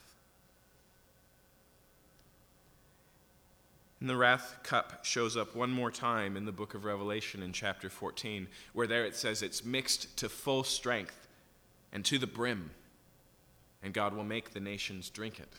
And 4.00 4.10
the 4.10 4.16
wrath 4.16 4.58
cup 4.64 5.04
shows 5.04 5.36
up 5.36 5.56
one 5.56 5.72
more 5.72 5.92
time 5.92 6.38
in 6.38 6.46
the 6.46 6.54
book 6.54 6.74
of 6.74 6.86
Revelation 6.86 7.44
in 7.44 7.52
chapter 7.52 7.90
14, 7.90 8.48
where 8.72 8.88
there 8.88 9.06
it 9.06 9.16
says 9.16 9.42
it's 9.42 9.66
mixed 9.66 10.16
to 10.18 10.30
full 10.30 10.64
strength 10.64 11.28
and 11.92 12.06
to 12.06 12.18
the 12.18 12.28
brim, 12.28 12.72
and 13.84 13.94
God 13.94 14.14
will 14.14 14.24
make 14.24 14.52
the 14.54 14.60
nations 14.62 15.10
drink 15.10 15.40
it. 15.40 15.54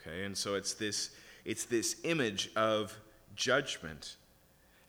Okay, 0.00 0.24
and 0.24 0.36
so 0.36 0.54
it's 0.54 0.74
this, 0.74 1.10
it's 1.44 1.64
this 1.64 1.96
image 2.04 2.50
of 2.54 2.96
judgment. 3.34 4.16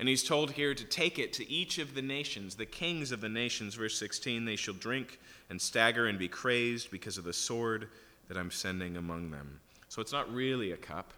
And 0.02 0.10
he's 0.10 0.24
told 0.24 0.54
here 0.54 0.74
to 0.74 0.84
take 0.84 1.20
it 1.20 1.32
to 1.34 1.48
each 1.48 1.78
of 1.78 1.94
the 1.94 2.02
nations, 2.02 2.56
the 2.56 2.66
kings 2.66 3.12
of 3.12 3.22
the 3.22 3.30
nations, 3.30 3.76
verse 3.76 3.96
16, 4.00 4.46
they 4.46 4.56
shall 4.56 4.74
drink 4.74 5.20
and 5.52 5.62
stagger 5.62 6.08
and 6.08 6.18
be 6.18 6.28
crazed 6.28 6.90
because 6.90 7.20
of 7.20 7.24
the 7.24 7.32
sword 7.32 7.88
that 8.28 8.36
I'm 8.36 8.50
sending 8.50 8.98
among 8.98 9.30
them. 9.30 9.60
So 9.90 10.02
it's 10.02 10.12
not 10.12 10.34
really 10.34 10.72
a 10.72 10.78
cup. 10.78 11.14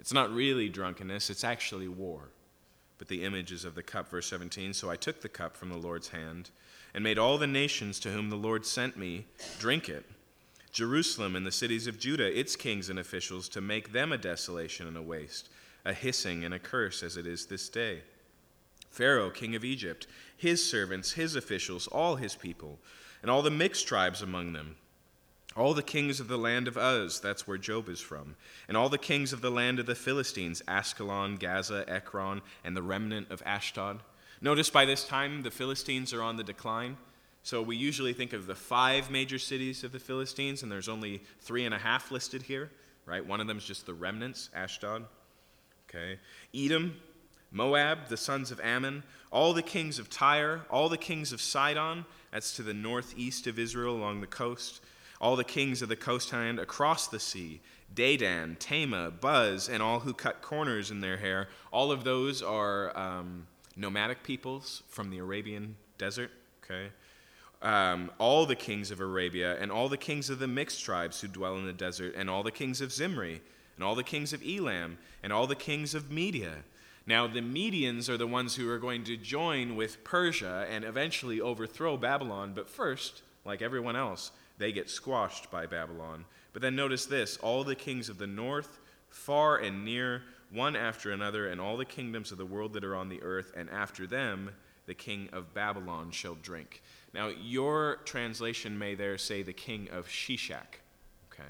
It's 0.00 0.12
not 0.12 0.34
really 0.34 0.68
drunkenness, 0.68 1.30
it's 1.30 1.44
actually 1.44 1.86
war. 1.86 2.22
But 2.98 3.06
the 3.06 3.22
image 3.22 3.52
is 3.52 3.64
of 3.64 3.76
the 3.76 3.84
cup, 3.84 4.08
verse 4.08 4.26
17. 4.26 4.74
So 4.74 4.90
I 4.90 4.96
took 4.96 5.20
the 5.20 5.28
cup 5.28 5.56
from 5.56 5.68
the 5.68 5.78
Lord's 5.78 6.08
hand 6.08 6.50
and 6.92 7.04
made 7.04 7.18
all 7.18 7.38
the 7.38 7.46
nations 7.46 8.00
to 8.00 8.10
whom 8.10 8.30
the 8.30 8.36
Lord 8.36 8.66
sent 8.66 8.96
me 8.96 9.26
drink 9.60 9.88
it. 9.88 10.04
Jerusalem 10.72 11.36
and 11.36 11.46
the 11.46 11.52
cities 11.52 11.86
of 11.86 12.00
Judah, 12.00 12.36
its 12.36 12.56
kings 12.56 12.90
and 12.90 12.98
officials, 12.98 13.48
to 13.50 13.60
make 13.60 13.92
them 13.92 14.10
a 14.10 14.18
desolation 14.18 14.88
and 14.88 14.96
a 14.96 15.02
waste, 15.02 15.50
a 15.84 15.92
hissing 15.92 16.44
and 16.44 16.52
a 16.52 16.58
curse 16.58 17.04
as 17.04 17.16
it 17.16 17.28
is 17.28 17.46
this 17.46 17.68
day. 17.68 18.02
Pharaoh, 18.94 19.30
king 19.30 19.54
of 19.54 19.64
Egypt, 19.64 20.06
his 20.36 20.64
servants, 20.64 21.12
his 21.12 21.36
officials, 21.36 21.86
all 21.88 22.16
his 22.16 22.34
people, 22.34 22.78
and 23.22 23.30
all 23.30 23.42
the 23.42 23.50
mixed 23.50 23.86
tribes 23.86 24.22
among 24.22 24.52
them 24.52 24.76
all 25.56 25.74
the 25.74 25.82
kings 25.82 26.20
of 26.20 26.28
the 26.28 26.36
land 26.36 26.66
of 26.66 26.76
Uz, 26.76 27.20
that's 27.20 27.46
where 27.46 27.58
Job 27.58 27.88
is 27.88 28.00
from, 28.00 28.34
and 28.66 28.76
all 28.76 28.88
the 28.88 28.98
kings 28.98 29.32
of 29.32 29.40
the 29.40 29.50
land 29.50 29.78
of 29.78 29.86
the 29.86 29.94
Philistines, 29.94 30.62
Askelon, 30.66 31.38
Gaza, 31.38 31.84
Ekron, 31.88 32.42
and 32.64 32.76
the 32.76 32.82
remnant 32.82 33.30
of 33.30 33.42
Ashdod. 33.46 34.00
Notice 34.40 34.68
by 34.70 34.84
this 34.84 35.06
time 35.06 35.42
the 35.42 35.50
Philistines 35.50 36.12
are 36.12 36.22
on 36.22 36.36
the 36.36 36.44
decline. 36.44 36.96
So 37.44 37.62
we 37.62 37.76
usually 37.76 38.14
think 38.14 38.32
of 38.32 38.46
the 38.46 38.54
five 38.54 39.10
major 39.10 39.38
cities 39.38 39.84
of 39.84 39.92
the 39.92 40.00
Philistines, 40.00 40.62
and 40.62 40.72
there's 40.72 40.88
only 40.88 41.22
three 41.40 41.64
and 41.64 41.74
a 41.74 41.78
half 41.78 42.10
listed 42.10 42.42
here, 42.42 42.70
right? 43.06 43.24
One 43.24 43.40
of 43.40 43.46
them 43.46 43.58
is 43.58 43.64
just 43.64 43.86
the 43.86 43.94
remnants, 43.94 44.50
Ashdod. 44.54 45.04
Okay. 45.88 46.18
Edom, 46.54 46.96
Moab, 47.54 48.08
the 48.08 48.18
sons 48.18 48.50
of 48.50 48.60
Ammon, 48.60 49.02
all 49.30 49.54
the 49.54 49.62
kings 49.62 49.98
of 49.98 50.10
Tyre, 50.10 50.66
all 50.70 50.90
the 50.90 50.98
kings 50.98 51.32
of 51.32 51.40
Sidon, 51.40 52.04
that's 52.30 52.54
to 52.56 52.62
the 52.62 52.74
northeast 52.74 53.46
of 53.46 53.58
Israel 53.58 53.96
along 53.96 54.20
the 54.20 54.26
coast 54.26 54.82
all 55.24 55.36
the 55.36 55.44
kings 55.44 55.80
of 55.80 55.88
the 55.88 55.96
coastland 55.96 56.58
across 56.58 57.08
the 57.08 57.18
sea, 57.18 57.60
Dedan, 57.94 58.58
Tema, 58.58 59.10
Buz, 59.10 59.70
and 59.70 59.82
all 59.82 60.00
who 60.00 60.12
cut 60.12 60.42
corners 60.42 60.90
in 60.90 61.00
their 61.00 61.16
hair. 61.16 61.48
All 61.72 61.90
of 61.90 62.04
those 62.04 62.42
are 62.42 62.94
um, 62.94 63.46
nomadic 63.74 64.22
peoples 64.22 64.82
from 64.88 65.08
the 65.08 65.18
Arabian 65.18 65.76
desert, 65.96 66.30
okay? 66.62 66.88
Um, 67.62 68.10
all 68.18 68.44
the 68.44 68.54
kings 68.54 68.90
of 68.90 69.00
Arabia, 69.00 69.56
and 69.58 69.72
all 69.72 69.88
the 69.88 69.96
kings 69.96 70.28
of 70.28 70.38
the 70.38 70.46
mixed 70.46 70.84
tribes 70.84 71.22
who 71.22 71.28
dwell 71.28 71.56
in 71.56 71.64
the 71.64 71.72
desert, 71.72 72.14
and 72.16 72.28
all 72.28 72.42
the 72.42 72.50
kings 72.50 72.82
of 72.82 72.92
Zimri, 72.92 73.40
and 73.76 73.84
all 73.84 73.94
the 73.94 74.02
kings 74.02 74.34
of 74.34 74.42
Elam, 74.46 74.98
and 75.22 75.32
all 75.32 75.46
the 75.46 75.54
kings 75.54 75.94
of 75.94 76.10
Media. 76.10 76.56
Now, 77.06 77.26
the 77.26 77.40
Medians 77.40 78.08
are 78.08 78.16
the 78.16 78.26
ones 78.26 78.56
who 78.56 78.70
are 78.70 78.78
going 78.78 79.04
to 79.04 79.16
join 79.16 79.76
with 79.76 80.04
Persia 80.04 80.66
and 80.70 80.84
eventually 80.84 81.40
overthrow 81.40 81.96
Babylon, 81.96 82.52
but 82.54 82.68
first, 82.68 83.22
like 83.44 83.60
everyone 83.60 83.96
else, 83.96 84.30
they 84.56 84.72
get 84.72 84.88
squashed 84.88 85.50
by 85.50 85.66
Babylon. 85.66 86.24
But 86.52 86.62
then 86.62 86.76
notice 86.76 87.04
this 87.04 87.36
all 87.38 87.62
the 87.64 87.74
kings 87.74 88.08
of 88.08 88.18
the 88.18 88.26
north, 88.26 88.78
far 89.10 89.58
and 89.58 89.84
near, 89.84 90.22
one 90.50 90.76
after 90.76 91.12
another, 91.12 91.48
and 91.48 91.60
all 91.60 91.76
the 91.76 91.84
kingdoms 91.84 92.32
of 92.32 92.38
the 92.38 92.46
world 92.46 92.72
that 92.72 92.84
are 92.84 92.96
on 92.96 93.08
the 93.08 93.22
earth, 93.22 93.52
and 93.54 93.68
after 93.68 94.06
them 94.06 94.50
the 94.86 94.94
king 94.94 95.28
of 95.32 95.52
Babylon 95.52 96.10
shall 96.10 96.36
drink. 96.36 96.82
Now, 97.12 97.28
your 97.28 97.96
translation 98.04 98.78
may 98.78 98.94
there 98.94 99.18
say 99.18 99.42
the 99.42 99.52
king 99.52 99.88
of 99.90 100.08
Sheshach, 100.08 100.80
Okay? 101.32 101.42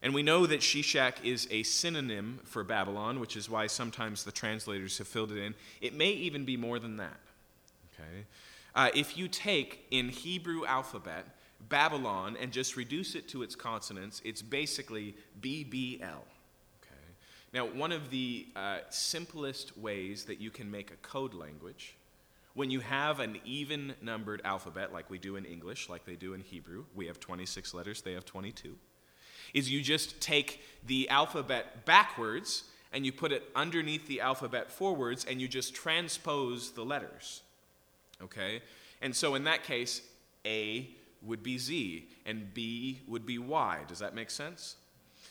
And 0.00 0.14
we 0.14 0.22
know 0.22 0.46
that 0.46 0.60
Sheshach 0.60 1.24
is 1.24 1.48
a 1.50 1.64
synonym 1.64 2.40
for 2.44 2.62
Babylon, 2.62 3.18
which 3.18 3.36
is 3.36 3.50
why 3.50 3.66
sometimes 3.66 4.24
the 4.24 4.30
translators 4.30 4.98
have 4.98 5.08
filled 5.08 5.32
it 5.32 5.38
in. 5.38 5.54
It 5.80 5.94
may 5.94 6.10
even 6.10 6.44
be 6.44 6.56
more 6.56 6.78
than 6.78 6.98
that. 6.98 7.18
Okay? 7.94 8.24
Uh, 8.74 8.90
if 8.94 9.16
you 9.18 9.26
take 9.26 9.86
in 9.90 10.08
Hebrew 10.08 10.64
alphabet 10.64 11.24
Babylon 11.68 12.36
and 12.40 12.52
just 12.52 12.76
reduce 12.76 13.16
it 13.16 13.28
to 13.28 13.42
its 13.42 13.56
consonants, 13.56 14.22
it's 14.24 14.40
basically 14.40 15.16
BBL. 15.40 16.00
Okay? 16.00 17.08
Now, 17.52 17.66
one 17.66 17.90
of 17.90 18.10
the 18.10 18.46
uh, 18.54 18.78
simplest 18.90 19.76
ways 19.76 20.24
that 20.26 20.40
you 20.40 20.50
can 20.50 20.70
make 20.70 20.92
a 20.92 20.96
code 20.96 21.34
language, 21.34 21.96
when 22.54 22.70
you 22.70 22.80
have 22.80 23.18
an 23.18 23.38
even 23.44 23.94
numbered 24.00 24.40
alphabet, 24.44 24.92
like 24.92 25.10
we 25.10 25.18
do 25.18 25.34
in 25.34 25.44
English, 25.44 25.88
like 25.88 26.04
they 26.04 26.14
do 26.14 26.34
in 26.34 26.40
Hebrew, 26.40 26.84
we 26.94 27.06
have 27.06 27.18
26 27.18 27.74
letters, 27.74 28.02
they 28.02 28.12
have 28.12 28.24
22, 28.24 28.76
is 29.54 29.70
you 29.70 29.82
just 29.82 30.20
take 30.20 30.60
the 30.86 31.08
alphabet 31.08 31.84
backwards 31.84 32.64
and 32.92 33.04
you 33.04 33.12
put 33.12 33.32
it 33.32 33.44
underneath 33.54 34.06
the 34.06 34.20
alphabet 34.20 34.70
forwards 34.70 35.26
and 35.28 35.40
you 35.40 35.48
just 35.48 35.74
transpose 35.74 36.70
the 36.72 36.84
letters. 36.84 37.42
Okay? 38.22 38.62
And 39.02 39.14
so 39.14 39.34
in 39.34 39.44
that 39.44 39.64
case, 39.64 40.02
A 40.46 40.88
would 41.22 41.42
be 41.42 41.58
Z, 41.58 42.08
and 42.26 42.52
B 42.54 43.00
would 43.06 43.26
be 43.26 43.38
Y. 43.38 43.80
Does 43.88 43.98
that 43.98 44.14
make 44.14 44.30
sense? 44.30 44.76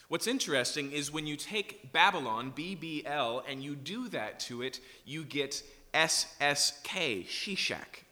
What's 0.09 0.27
interesting 0.27 0.91
is 0.91 1.11
when 1.11 1.27
you 1.27 1.35
take 1.35 1.91
Babylon, 1.91 2.53
BBL, 2.55 3.43
and 3.49 3.61
you 3.61 3.75
do 3.75 4.07
that 4.09 4.39
to 4.41 4.61
it, 4.61 4.79
you 5.05 5.23
get 5.23 5.63
SSK, 5.93 7.25
Sheshach, 7.25 8.03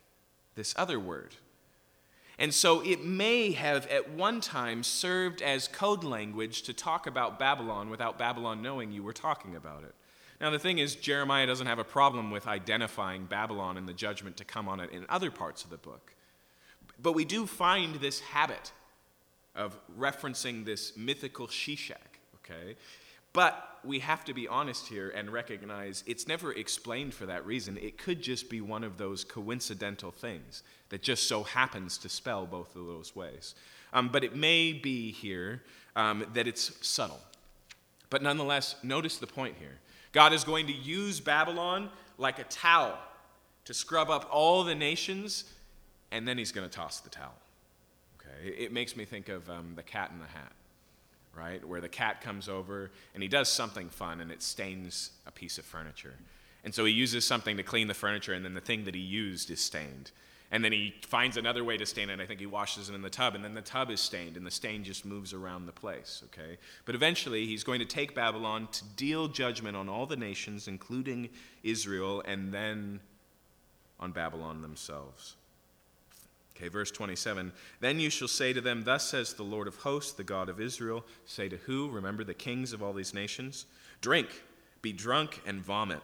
this 0.56 0.74
other 0.78 1.00
word. 1.00 1.36
And 2.38 2.54
so 2.54 2.82
it 2.82 3.04
may 3.04 3.52
have 3.52 3.88
at 3.88 4.10
one 4.10 4.42
time 4.42 4.84
served 4.84 5.42
as 5.42 5.68
code 5.68 6.04
language 6.04 6.64
to 6.64 6.74
talk 6.74 7.08
about 7.08 7.40
Babylon 7.40 7.90
without 7.90 8.18
Babylon 8.18 8.62
knowing 8.62 8.92
you 8.92 9.04
were 9.04 9.14
talking 9.14 9.56
about 9.56 9.84
it. 9.84 9.96
Now, 10.42 10.50
the 10.50 10.60
thing 10.60 10.80
is, 10.80 10.96
Jeremiah 10.96 11.48
doesn't 11.48 11.68
have 11.68 11.80
a 11.80 11.86
problem 11.86 12.30
with 12.30 12.46
identifying 12.46 13.26
Babylon 13.26 13.78
and 13.78 13.88
the 13.88 13.94
judgment 13.94 14.36
to 14.38 14.44
come 14.44 14.68
on 14.68 14.82
it 14.82 14.92
in 14.92 15.06
other 15.08 15.32
parts 15.32 15.64
of 15.64 15.70
the 15.70 15.78
book. 15.78 16.14
But 17.02 17.14
we 17.14 17.24
do 17.24 17.46
find 17.46 17.96
this 17.96 18.20
habit 18.20 18.74
of 19.56 19.78
referencing 19.98 20.66
this 20.66 20.98
mythical 20.98 21.48
Sheshach, 21.48 21.96
okay? 22.44 22.76
But 23.32 23.80
we 23.86 24.00
have 24.00 24.26
to 24.26 24.34
be 24.34 24.48
honest 24.48 24.88
here 24.88 25.10
and 25.10 25.32
recognize 25.32 26.04
it's 26.06 26.28
never 26.28 26.52
explained 26.54 27.14
for 27.14 27.26
that 27.28 27.46
reason. 27.46 27.78
It 27.78 27.98
could 27.98 28.22
just 28.22 28.50
be 28.50 28.60
one 28.60 28.84
of 28.84 28.98
those 28.98 29.24
coincidental 29.24 30.12
things 30.12 30.64
that 30.90 31.02
just 31.02 31.28
so 31.28 31.44
happens 31.44 31.98
to 32.00 32.10
spell 32.10 32.46
both 32.46 32.76
of 32.76 32.86
those 32.86 33.16
ways. 33.16 33.56
Um, 33.94 34.10
but 34.10 34.24
it 34.24 34.36
may 34.36 34.74
be 34.74 35.12
here 35.12 35.64
um, 35.96 36.26
that 36.34 36.48
it's 36.48 36.72
subtle. 36.86 37.22
But 38.10 38.22
nonetheless, 38.22 38.76
notice 38.84 39.18
the 39.18 39.28
point 39.28 39.56
here. 39.60 39.80
God 40.12 40.34
is 40.34 40.44
going 40.44 40.68
to 40.68 40.74
use 40.74 41.20
Babylon 41.20 41.90
like 42.18 42.40
a 42.40 42.44
towel 42.46 42.98
to 43.66 43.74
scrub 43.74 44.10
up 44.10 44.30
all 44.32 44.64
the 44.64 44.76
nations 44.76 45.46
and 46.12 46.28
then 46.28 46.38
he's 46.38 46.52
going 46.52 46.68
to 46.68 46.74
toss 46.74 47.00
the 47.02 47.10
towel. 47.10 47.36
Okay? 48.20 48.50
It, 48.50 48.72
makes 48.72 48.96
me 48.96 49.06
think 49.06 49.28
of 49.28 49.50
um, 49.50 49.74
the 49.76 49.84
cat 49.84 50.12
in 50.14 50.20
the 50.20 50.28
hat, 50.28 50.54
right? 51.36 51.68
Where 51.68 51.82
the 51.82 51.90
cat 51.90 52.22
comes 52.22 52.48
over 52.48 52.92
and 53.14 53.22
he 53.22 53.28
does 53.28 53.50
something 53.50 53.90
fun 53.90 54.22
and 54.22 54.32
it 54.32 54.42
stains 54.42 55.12
a 55.26 55.32
piece 55.32 55.58
of 55.58 55.66
furniture. 55.66 56.14
And 56.64 56.74
so 56.74 56.86
he 56.86 56.94
uses 56.94 57.26
something 57.26 57.58
to 57.58 57.64
clean 57.64 57.88
the 57.88 57.94
furniture, 57.94 58.34
and 58.34 58.44
then 58.44 58.56
the 58.56 58.60
thing 58.60 58.86
that 58.86 58.96
he 58.96 59.02
used 59.02 59.52
is 59.52 59.60
stained. 59.60 60.10
And 60.52 60.64
then 60.64 60.72
he 60.72 60.94
finds 61.02 61.38
another 61.38 61.64
way 61.64 61.76
to 61.76 61.86
stain 61.86 62.10
it. 62.10 62.20
I 62.20 62.26
think 62.26 62.40
he 62.40 62.46
washes 62.46 62.90
it 62.90 62.96
in 62.96 63.02
the 63.02 63.10
tub, 63.10 63.36
and 63.36 63.44
then 63.44 63.56
the 63.56 63.62
tub 63.62 63.90
is 63.90 64.00
stained, 64.00 64.38
and 64.38 64.46
the 64.46 64.52
stain 64.52 64.84
just 64.84 65.06
moves 65.06 65.34
around 65.34 65.66
the 65.66 65.72
place, 65.72 66.24
okay? 66.26 66.58
But 66.86 66.96
eventually, 66.96 67.46
he's 67.46 67.64
going 67.64 67.80
to 67.80 67.86
take 67.86 68.14
Babylon 68.14 68.68
to 68.72 68.84
deal 68.96 69.28
judgment 69.28 69.76
on 69.76 69.90
all 69.90 70.06
the 70.06 70.16
nations, 70.16 70.68
including 70.68 71.30
Israel, 71.64 72.22
and 72.26 72.54
then 72.54 73.00
on 74.00 74.12
Babylon 74.12 74.62
themselves. 74.62 75.36
Okay, 76.56 76.70
verse 76.70 76.92
27. 76.92 77.52
Then 77.82 78.00
you 78.00 78.10
shall 78.10 78.30
say 78.30 78.54
to 78.54 78.62
them, 78.62 78.84
Thus 78.84 79.10
says 79.10 79.34
the 79.34 79.44
Lord 79.44 79.68
of 79.68 79.78
hosts, 79.78 80.14
the 80.14 80.24
God 80.24 80.48
of 80.48 80.62
Israel. 80.62 81.06
Say 81.26 81.50
to 81.50 81.58
who? 81.58 81.90
Remember 81.90 82.24
the 82.24 82.34
kings 82.34 82.72
of 82.72 82.82
all 82.82 82.94
these 82.94 83.14
nations? 83.14 83.66
Drink, 84.00 84.30
be 84.82 84.94
drunk, 84.94 85.42
and 85.46 85.62
vomit. 85.62 86.02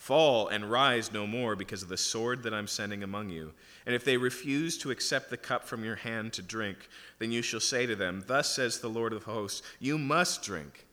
Fall 0.00 0.48
and 0.48 0.70
rise 0.70 1.12
no 1.12 1.26
more 1.26 1.54
because 1.54 1.82
of 1.82 1.90
the 1.90 1.96
sword 1.98 2.42
that 2.44 2.54
I'm 2.54 2.66
sending 2.66 3.02
among 3.02 3.28
you. 3.28 3.52
And 3.84 3.94
if 3.94 4.02
they 4.02 4.16
refuse 4.16 4.78
to 4.78 4.90
accept 4.90 5.28
the 5.28 5.36
cup 5.36 5.66
from 5.66 5.84
your 5.84 5.96
hand 5.96 6.32
to 6.32 6.42
drink, 6.42 6.88
then 7.18 7.30
you 7.30 7.42
shall 7.42 7.60
say 7.60 7.84
to 7.84 7.94
them, 7.94 8.24
Thus 8.26 8.50
says 8.50 8.78
the 8.78 8.88
Lord 8.88 9.12
of 9.12 9.24
hosts, 9.24 9.60
you 9.78 9.98
must 9.98 10.42
drink. 10.42 10.86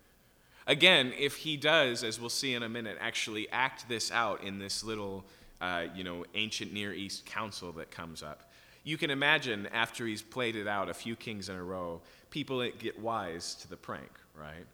Again, 0.67 1.13
if 1.17 1.37
he 1.37 1.55
does, 1.55 2.03
as 2.03 2.19
we'll 2.19 2.29
see 2.29 2.53
in 2.53 2.63
a 2.63 2.67
minute, 2.69 2.97
actually 2.99 3.49
act 3.49 3.87
this 3.87 4.11
out 4.11 4.43
in 4.43 4.59
this 4.59 4.83
little, 4.83 5.23
uh, 5.61 5.85
you 5.95 6.03
know, 6.03 6.25
ancient 6.35 6.73
Near 6.73 6.91
East 6.91 7.25
council 7.25 7.71
that 7.71 7.89
comes 7.89 8.21
up, 8.21 8.51
you 8.83 8.97
can 8.97 9.09
imagine 9.09 9.67
after 9.67 10.05
he's 10.05 10.21
played 10.21 10.57
it 10.57 10.67
out 10.67 10.89
a 10.89 10.93
few 10.93 11.15
kings 11.15 11.47
in 11.47 11.55
a 11.55 11.63
row, 11.63 12.01
people 12.29 12.69
get 12.77 12.99
wise 12.99 13.55
to 13.61 13.69
the 13.69 13.77
prank, 13.77 14.11
right? 14.37 14.65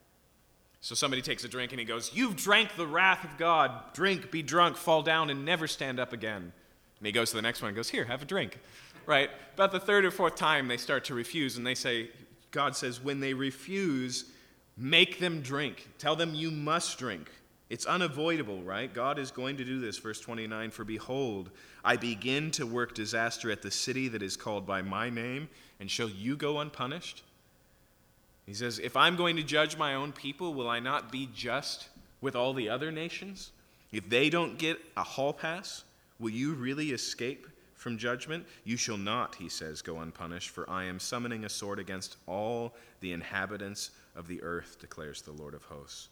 So 0.83 0.95
somebody 0.95 1.21
takes 1.21 1.45
a 1.45 1.47
drink 1.47 1.71
and 1.71 1.79
he 1.79 1.85
goes, 1.85 2.11
You've 2.13 2.35
drank 2.35 2.75
the 2.75 2.85
wrath 2.85 3.23
of 3.23 3.37
God. 3.37 3.71
Drink, 3.93 4.31
be 4.31 4.41
drunk, 4.41 4.75
fall 4.75 5.01
down, 5.01 5.29
and 5.29 5.45
never 5.45 5.65
stand 5.65 5.97
up 5.97 6.11
again. 6.11 6.51
And 6.99 7.07
he 7.07 7.13
goes 7.13 7.29
to 7.29 7.37
the 7.37 7.41
next 7.41 7.61
one 7.61 7.69
and 7.69 7.75
goes, 7.75 7.89
Here, 7.89 8.03
have 8.03 8.21
a 8.21 8.25
drink. 8.25 8.59
Right? 9.05 9.29
About 9.53 9.71
the 9.71 9.79
third 9.79 10.03
or 10.03 10.11
fourth 10.11 10.35
time, 10.35 10.67
they 10.67 10.75
start 10.75 11.05
to 11.05 11.13
refuse, 11.13 11.55
and 11.55 11.65
they 11.65 11.73
say, 11.73 12.09
God 12.51 12.75
says, 12.75 13.01
When 13.01 13.21
they 13.21 13.33
refuse, 13.33 14.25
make 14.75 15.19
them 15.19 15.41
drink. 15.41 15.87
Tell 15.99 16.17
them 16.17 16.35
you 16.35 16.51
must 16.51 16.99
drink. 16.99 17.31
It's 17.69 17.85
unavoidable, 17.85 18.61
right? 18.61 18.93
God 18.93 19.17
is 19.17 19.31
going 19.31 19.55
to 19.57 19.63
do 19.63 19.79
this. 19.79 19.97
Verse 19.99 20.19
29 20.19 20.69
For 20.69 20.83
behold, 20.83 21.49
I 21.85 21.95
begin 21.95 22.51
to 22.51 22.67
work 22.67 22.93
disaster 22.93 23.49
at 23.49 23.61
the 23.61 23.71
city 23.71 24.09
that 24.09 24.21
is 24.21 24.35
called 24.35 24.67
by 24.67 24.81
my 24.81 25.09
name, 25.09 25.47
and 25.79 25.89
shall 25.89 26.09
you 26.09 26.35
go 26.35 26.59
unpunished? 26.59 27.23
He 28.45 28.53
says, 28.53 28.79
If 28.79 28.97
I'm 28.97 29.15
going 29.15 29.35
to 29.37 29.43
judge 29.43 29.77
my 29.77 29.95
own 29.95 30.11
people, 30.11 30.53
will 30.53 30.69
I 30.69 30.79
not 30.79 31.11
be 31.11 31.29
just 31.33 31.89
with 32.21 32.35
all 32.35 32.53
the 32.53 32.69
other 32.69 32.91
nations? 32.91 33.51
If 33.91 34.09
they 34.09 34.29
don't 34.29 34.57
get 34.57 34.79
a 34.97 35.03
hall 35.03 35.33
pass, 35.33 35.83
will 36.19 36.31
you 36.31 36.53
really 36.53 36.91
escape 36.91 37.47
from 37.75 37.97
judgment? 37.97 38.45
You 38.63 38.75
shall 38.75 38.97
not, 38.97 39.35
he 39.35 39.49
says, 39.49 39.81
go 39.81 39.99
unpunished, 39.99 40.49
for 40.49 40.69
I 40.69 40.85
am 40.85 40.99
summoning 40.99 41.45
a 41.45 41.49
sword 41.49 41.79
against 41.79 42.17
all 42.27 42.73
the 42.99 43.11
inhabitants 43.11 43.91
of 44.15 44.27
the 44.27 44.41
earth, 44.41 44.77
declares 44.79 45.21
the 45.21 45.31
Lord 45.31 45.53
of 45.53 45.63
hosts. 45.65 46.09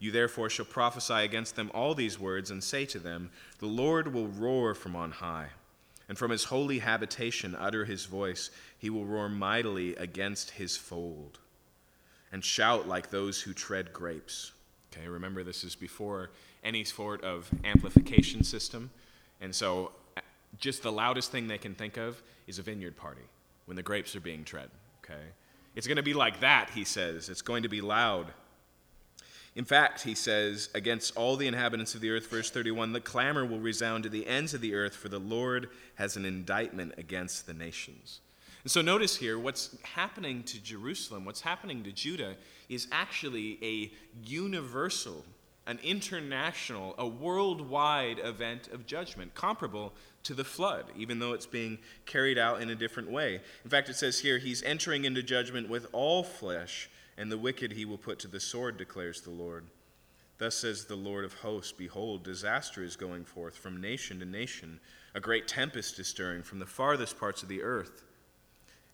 You 0.00 0.10
therefore 0.10 0.48
shall 0.48 0.64
prophesy 0.64 1.24
against 1.24 1.56
them 1.56 1.70
all 1.74 1.94
these 1.94 2.18
words, 2.18 2.50
and 2.50 2.62
say 2.62 2.86
to 2.86 2.98
them, 2.98 3.30
The 3.58 3.66
Lord 3.66 4.12
will 4.12 4.28
roar 4.28 4.74
from 4.74 4.96
on 4.96 5.10
high, 5.10 5.48
and 6.08 6.16
from 6.16 6.30
his 6.30 6.44
holy 6.44 6.78
habitation 6.78 7.56
utter 7.58 7.84
his 7.84 8.06
voice. 8.06 8.50
He 8.78 8.90
will 8.90 9.04
roar 9.04 9.28
mightily 9.28 9.96
against 9.96 10.52
his 10.52 10.76
fold 10.76 11.38
and 12.32 12.44
shout 12.44 12.88
like 12.88 13.10
those 13.10 13.40
who 13.40 13.52
tread 13.52 13.92
grapes. 13.92 14.52
Okay, 14.92 15.08
remember 15.08 15.42
this 15.42 15.64
is 15.64 15.74
before 15.74 16.30
any 16.64 16.84
sort 16.84 17.22
of 17.22 17.50
amplification 17.64 18.42
system. 18.42 18.90
And 19.40 19.54
so 19.54 19.92
uh, 20.16 20.20
just 20.58 20.82
the 20.82 20.92
loudest 20.92 21.30
thing 21.30 21.48
they 21.48 21.58
can 21.58 21.74
think 21.74 21.96
of 21.96 22.22
is 22.46 22.58
a 22.58 22.62
vineyard 22.62 22.96
party 22.96 23.22
when 23.66 23.76
the 23.76 23.82
grapes 23.82 24.16
are 24.16 24.20
being 24.20 24.44
tread. 24.44 24.70
Okay? 25.04 25.20
It's 25.74 25.86
going 25.86 25.96
to 25.96 26.02
be 26.02 26.14
like 26.14 26.40
that, 26.40 26.70
he 26.74 26.84
says. 26.84 27.28
It's 27.28 27.42
going 27.42 27.62
to 27.62 27.68
be 27.68 27.80
loud. 27.80 28.26
In 29.54 29.64
fact, 29.64 30.02
he 30.02 30.14
says, 30.14 30.68
against 30.74 31.16
all 31.16 31.36
the 31.36 31.46
inhabitants 31.46 31.94
of 31.94 32.00
the 32.00 32.10
earth, 32.10 32.30
verse 32.30 32.50
31, 32.50 32.92
the 32.92 33.00
clamor 33.00 33.44
will 33.44 33.58
resound 33.58 34.04
to 34.04 34.08
the 34.08 34.26
ends 34.26 34.54
of 34.54 34.60
the 34.60 34.74
earth, 34.74 34.94
for 34.94 35.08
the 35.08 35.18
Lord 35.18 35.68
has 35.96 36.16
an 36.16 36.24
indictment 36.24 36.94
against 36.96 37.46
the 37.46 37.54
nations. 37.54 38.20
And 38.64 38.70
so 38.70 38.82
notice 38.82 39.16
here 39.16 39.38
what's 39.38 39.76
happening 39.82 40.42
to 40.44 40.60
Jerusalem, 40.60 41.24
what's 41.24 41.40
happening 41.40 41.84
to 41.84 41.92
Judah, 41.92 42.36
is 42.68 42.88
actually 42.90 43.58
a 43.62 43.92
universal, 44.26 45.24
an 45.66 45.78
international, 45.82 46.94
a 46.98 47.06
worldwide 47.06 48.18
event 48.18 48.68
of 48.68 48.86
judgment, 48.86 49.34
comparable 49.34 49.92
to 50.24 50.34
the 50.34 50.44
flood, 50.44 50.86
even 50.96 51.18
though 51.18 51.32
it's 51.32 51.46
being 51.46 51.78
carried 52.04 52.38
out 52.38 52.60
in 52.60 52.70
a 52.70 52.74
different 52.74 53.10
way. 53.10 53.40
In 53.64 53.70
fact, 53.70 53.88
it 53.88 53.96
says 53.96 54.18
here, 54.18 54.38
He's 54.38 54.62
entering 54.62 55.04
into 55.04 55.22
judgment 55.22 55.68
with 55.68 55.86
all 55.92 56.22
flesh, 56.22 56.90
and 57.16 57.30
the 57.30 57.38
wicked 57.38 57.72
He 57.72 57.84
will 57.84 57.98
put 57.98 58.18
to 58.20 58.28
the 58.28 58.40
sword, 58.40 58.76
declares 58.76 59.20
the 59.20 59.30
Lord. 59.30 59.66
Thus 60.38 60.54
says 60.56 60.84
the 60.84 60.96
Lord 60.96 61.24
of 61.24 61.34
hosts 61.34 61.72
Behold, 61.72 62.24
disaster 62.24 62.82
is 62.82 62.96
going 62.96 63.24
forth 63.24 63.56
from 63.56 63.80
nation 63.80 64.18
to 64.20 64.24
nation. 64.24 64.80
A 65.14 65.20
great 65.20 65.48
tempest 65.48 65.98
is 65.98 66.06
stirring 66.06 66.42
from 66.42 66.58
the 66.58 66.66
farthest 66.66 67.18
parts 67.18 67.42
of 67.42 67.48
the 67.48 67.62
earth 67.62 68.04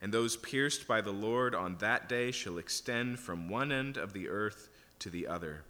and 0.05 0.13
those 0.13 0.37
pierced 0.37 0.87
by 0.87 1.01
the 1.01 1.11
Lord 1.11 1.55
on 1.55 1.79
that 1.79 2.11
day 2.11 2.31
shall 2.31 2.59
extend 2.59 3.19
from 3.19 3.49
one 3.49 3.73
end 3.73 3.97
of 3.97 4.13
the 4.13 4.29
earth 4.29 4.69
to 4.99 5.09
the 5.09 5.27
other. 5.27 5.63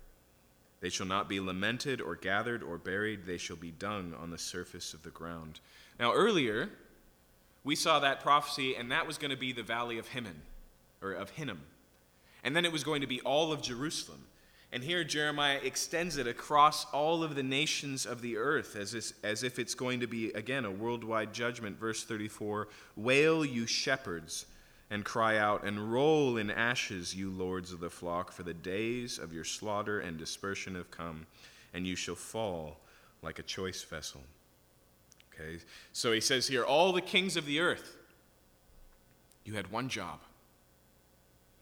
They 0.80 0.88
shall 0.88 1.06
not 1.06 1.28
be 1.28 1.38
lamented 1.38 2.00
or 2.00 2.16
gathered 2.16 2.60
or 2.60 2.76
buried, 2.76 3.26
they 3.26 3.38
shall 3.38 3.54
be 3.54 3.70
dung 3.70 4.12
on 4.20 4.30
the 4.30 4.36
surface 4.36 4.92
of 4.92 5.04
the 5.04 5.10
ground. 5.10 5.60
Now, 6.00 6.12
earlier, 6.12 6.70
we 7.62 7.76
saw 7.76 8.00
that 8.00 8.22
prophecy, 8.22 8.74
and 8.74 8.90
that 8.90 9.06
was 9.06 9.18
going 9.18 9.30
to 9.30 9.36
be 9.36 9.52
the 9.52 9.62
valley 9.62 9.98
of 9.98 10.08
Hinnom, 10.08 10.42
or 11.00 11.12
of 11.12 11.30
Hinnom. 11.30 11.60
And 12.42 12.56
then 12.56 12.64
it 12.64 12.72
was 12.72 12.82
going 12.82 13.02
to 13.02 13.06
be 13.06 13.20
all 13.20 13.52
of 13.52 13.62
Jerusalem. 13.62 14.24
And 14.74 14.82
here 14.82 15.04
Jeremiah 15.04 15.60
extends 15.62 16.16
it 16.16 16.26
across 16.26 16.84
all 16.86 17.22
of 17.22 17.36
the 17.36 17.44
nations 17.44 18.06
of 18.06 18.22
the 18.22 18.36
earth 18.36 18.74
as, 18.74 18.92
if, 18.92 19.12
as 19.22 19.44
if 19.44 19.60
it's 19.60 19.76
going 19.76 20.00
to 20.00 20.08
be, 20.08 20.32
again, 20.32 20.64
a 20.64 20.70
worldwide 20.70 21.32
judgment. 21.32 21.78
Verse 21.78 22.02
34 22.02 22.66
Wail, 22.96 23.44
you 23.44 23.68
shepherds, 23.68 24.46
and 24.90 25.04
cry 25.04 25.38
out, 25.38 25.62
and 25.62 25.92
roll 25.92 26.38
in 26.38 26.50
ashes, 26.50 27.14
you 27.14 27.30
lords 27.30 27.72
of 27.72 27.78
the 27.78 27.88
flock, 27.88 28.32
for 28.32 28.42
the 28.42 28.52
days 28.52 29.16
of 29.16 29.32
your 29.32 29.44
slaughter 29.44 30.00
and 30.00 30.18
dispersion 30.18 30.74
have 30.74 30.90
come, 30.90 31.24
and 31.72 31.86
you 31.86 31.94
shall 31.94 32.16
fall 32.16 32.80
like 33.22 33.38
a 33.38 33.44
choice 33.44 33.84
vessel. 33.84 34.22
Okay, 35.32 35.60
so 35.92 36.10
he 36.10 36.20
says 36.20 36.48
here, 36.48 36.64
all 36.64 36.92
the 36.92 37.00
kings 37.00 37.36
of 37.36 37.46
the 37.46 37.60
earth, 37.60 37.96
you 39.44 39.54
had 39.54 39.70
one 39.70 39.88
job. 39.88 40.18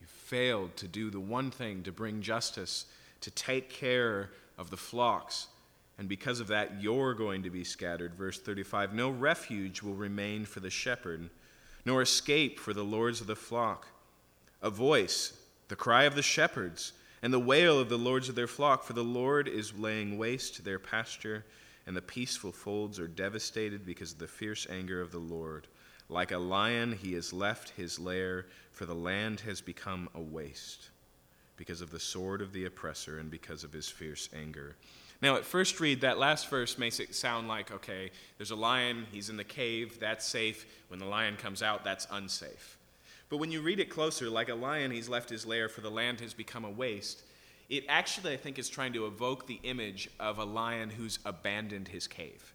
You 0.01 0.07
failed 0.07 0.77
to 0.77 0.89
do 0.89 1.11
the 1.11 1.21
one 1.21 1.51
thing 1.51 1.83
to 1.83 1.93
bring 1.93 2.23
justice 2.23 2.87
to 3.23 3.31
take 3.31 3.71
care 3.71 4.31
of 4.59 4.71
the 4.71 4.77
flocks. 4.77 5.49
And 5.99 6.09
because 6.09 6.41
of 6.41 6.49
that, 6.49 6.83
you're 6.83 7.15
going 7.15 7.43
to 7.45 7.51
be 7.51 7.65
scattered. 7.65 8.15
Verse 8.15 8.39
35 8.39 8.93
No 8.93 9.11
refuge 9.11 9.83
will 9.83 9.95
remain 9.95 10.45
for 10.45 10.61
the 10.61 10.71
shepherd, 10.71 11.31
nor 11.87 12.03
escape 12.03 12.61
for 12.61 12.73
the 12.73 12.85
lords 12.85 13.21
of 13.21 13.27
the 13.27 13.37
flock. 13.37 13.87
A 14.61 14.71
voice, 14.71 15.33
the 15.69 15.77
cry 15.77 16.05
of 16.05 16.15
the 16.15 16.23
shepherds, 16.23 16.93
and 17.23 17.33
the 17.33 17.39
wail 17.39 17.79
of 17.79 17.89
the 17.89 17.99
lords 17.99 18.29
of 18.29 18.35
their 18.35 18.47
flock, 18.47 18.85
for 18.85 18.93
the 18.93 19.05
Lord 19.05 19.49
is 19.49 19.75
laying 19.75 20.19
waste 20.19 20.65
their 20.65 20.79
pasture, 20.79 21.45
and 21.87 21.97
the 21.97 22.03
peaceful 22.03 22.53
folds 22.53 22.99
are 22.99 23.09
devastated 23.09 23.85
because 23.85 24.13
of 24.13 24.19
the 24.19 24.29
fierce 24.29 24.67
anger 24.71 25.01
of 25.01 25.13
the 25.13 25.19
Lord. 25.19 25.69
Like 26.09 26.33
a 26.33 26.39
lion, 26.39 26.93
he 26.93 27.15
has 27.15 27.33
left 27.33 27.71
his 27.71 27.99
lair, 27.99 28.47
for 28.71 28.87
the 28.87 28.95
land 28.95 29.41
has 29.41 29.61
become 29.61 30.09
a 30.15 30.21
waste 30.21 30.91
because 31.63 31.81
of 31.81 31.91
the 31.91 32.01
sword 32.01 32.43
of 32.43 32.53
the 32.53 32.65
oppressor 32.65 33.21
and 33.21 33.31
because 33.31 33.63
of 33.63 33.73
his 33.73 33.89
fierce 33.89 34.29
anger. 34.37 34.75
Now, 35.23 35.37
at 35.37 35.45
first 35.45 35.79
read, 35.79 36.01
that 36.01 36.19
last 36.19 36.51
verse 36.51 36.77
makes 36.77 36.99
it 36.99 37.15
sound 37.15 37.47
like, 37.47 37.71
okay, 37.71 38.11
there's 38.37 38.51
a 38.51 38.57
lion, 38.57 39.07
he's 39.13 39.31
in 39.31 39.37
the 39.37 39.45
cave, 39.45 40.01
that's 40.01 40.27
safe. 40.27 40.67
When 40.89 40.99
the 40.99 41.07
lion 41.07 41.37
comes 41.37 41.63
out, 41.63 41.85
that's 41.85 42.09
unsafe. 42.11 42.79
But 43.29 43.37
when 43.37 43.53
you 43.53 43.61
read 43.61 43.79
it 43.79 43.91
closer, 43.91 44.29
like 44.29 44.49
a 44.49 44.57
lion, 44.57 44.91
he's 44.91 45.09
left 45.09 45.31
his 45.31 45.47
lair, 45.47 45.69
for 45.69 45.83
the 45.83 45.89
land 45.89 46.19
has 46.19 46.35
become 46.35 46.65
a 46.65 46.71
waste. 46.71 47.23
It 47.71 47.85
actually, 47.89 48.33
I 48.33 48.39
think, 48.39 48.59
is 48.59 48.69
trying 48.69 48.93
to 48.95 49.07
evoke 49.07 49.47
the 49.47 49.61
image 49.63 50.11
of 50.19 50.39
a 50.39 50.45
lion 50.45 50.91
who's 50.91 51.21
abandoned 51.25 51.87
his 51.87 52.09
cave. 52.09 52.55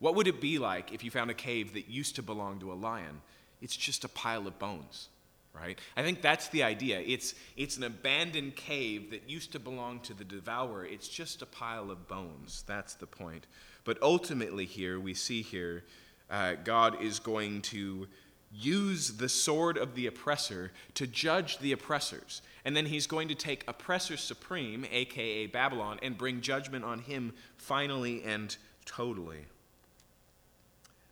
What 0.00 0.16
would 0.16 0.26
it 0.26 0.40
be 0.40 0.58
like 0.58 0.92
if 0.92 1.04
you 1.04 1.12
found 1.12 1.30
a 1.30 1.34
cave 1.34 1.74
that 1.74 1.88
used 1.88 2.16
to 2.16 2.24
belong 2.24 2.58
to 2.58 2.72
a 2.72 2.74
lion? 2.74 3.20
It's 3.62 3.76
just 3.76 4.02
a 4.02 4.08
pile 4.08 4.48
of 4.48 4.58
bones 4.58 5.10
right? 5.54 5.78
I 5.96 6.02
think 6.02 6.22
that's 6.22 6.48
the 6.48 6.62
idea. 6.62 7.00
It's, 7.00 7.34
it's 7.56 7.76
an 7.76 7.84
abandoned 7.84 8.56
cave 8.56 9.10
that 9.10 9.28
used 9.28 9.52
to 9.52 9.58
belong 9.58 10.00
to 10.00 10.14
the 10.14 10.24
devourer. 10.24 10.84
It's 10.84 11.08
just 11.08 11.42
a 11.42 11.46
pile 11.46 11.90
of 11.90 12.08
bones. 12.08 12.64
That's 12.66 12.94
the 12.94 13.06
point. 13.06 13.46
But 13.84 14.00
ultimately, 14.02 14.66
here, 14.66 15.00
we 15.00 15.14
see 15.14 15.42
here, 15.42 15.84
uh, 16.30 16.54
God 16.64 17.02
is 17.02 17.18
going 17.18 17.62
to 17.62 18.06
use 18.52 19.12
the 19.12 19.28
sword 19.28 19.78
of 19.78 19.94
the 19.94 20.06
oppressor 20.06 20.72
to 20.94 21.06
judge 21.06 21.58
the 21.58 21.72
oppressors. 21.72 22.42
And 22.64 22.76
then 22.76 22.86
he's 22.86 23.06
going 23.06 23.28
to 23.28 23.34
take 23.34 23.64
oppressor 23.68 24.16
supreme, 24.16 24.84
aka 24.90 25.46
Babylon, 25.46 25.98
and 26.02 26.18
bring 26.18 26.40
judgment 26.40 26.84
on 26.84 27.00
him 27.00 27.32
finally 27.56 28.22
and 28.22 28.56
totally. 28.84 29.46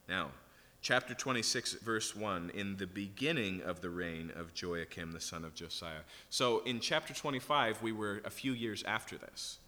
Now, 0.08 0.30
chapter 0.80 1.14
26, 1.14 1.74
verse 1.74 2.14
1, 2.14 2.50
in 2.54 2.76
the 2.76 2.86
beginning 2.86 3.62
of 3.62 3.80
the 3.80 3.90
reign 3.90 4.32
of 4.36 4.54
Jehoiakim, 4.54 5.12
the 5.12 5.20
son 5.20 5.44
of 5.44 5.54
Josiah. 5.54 6.02
So 6.30 6.60
in 6.60 6.80
chapter 6.80 7.12
25, 7.12 7.82
we 7.82 7.92
were 7.92 8.22
a 8.24 8.30
few 8.30 8.52
years 8.52 8.82
after 8.84 9.16
this. 9.18 9.58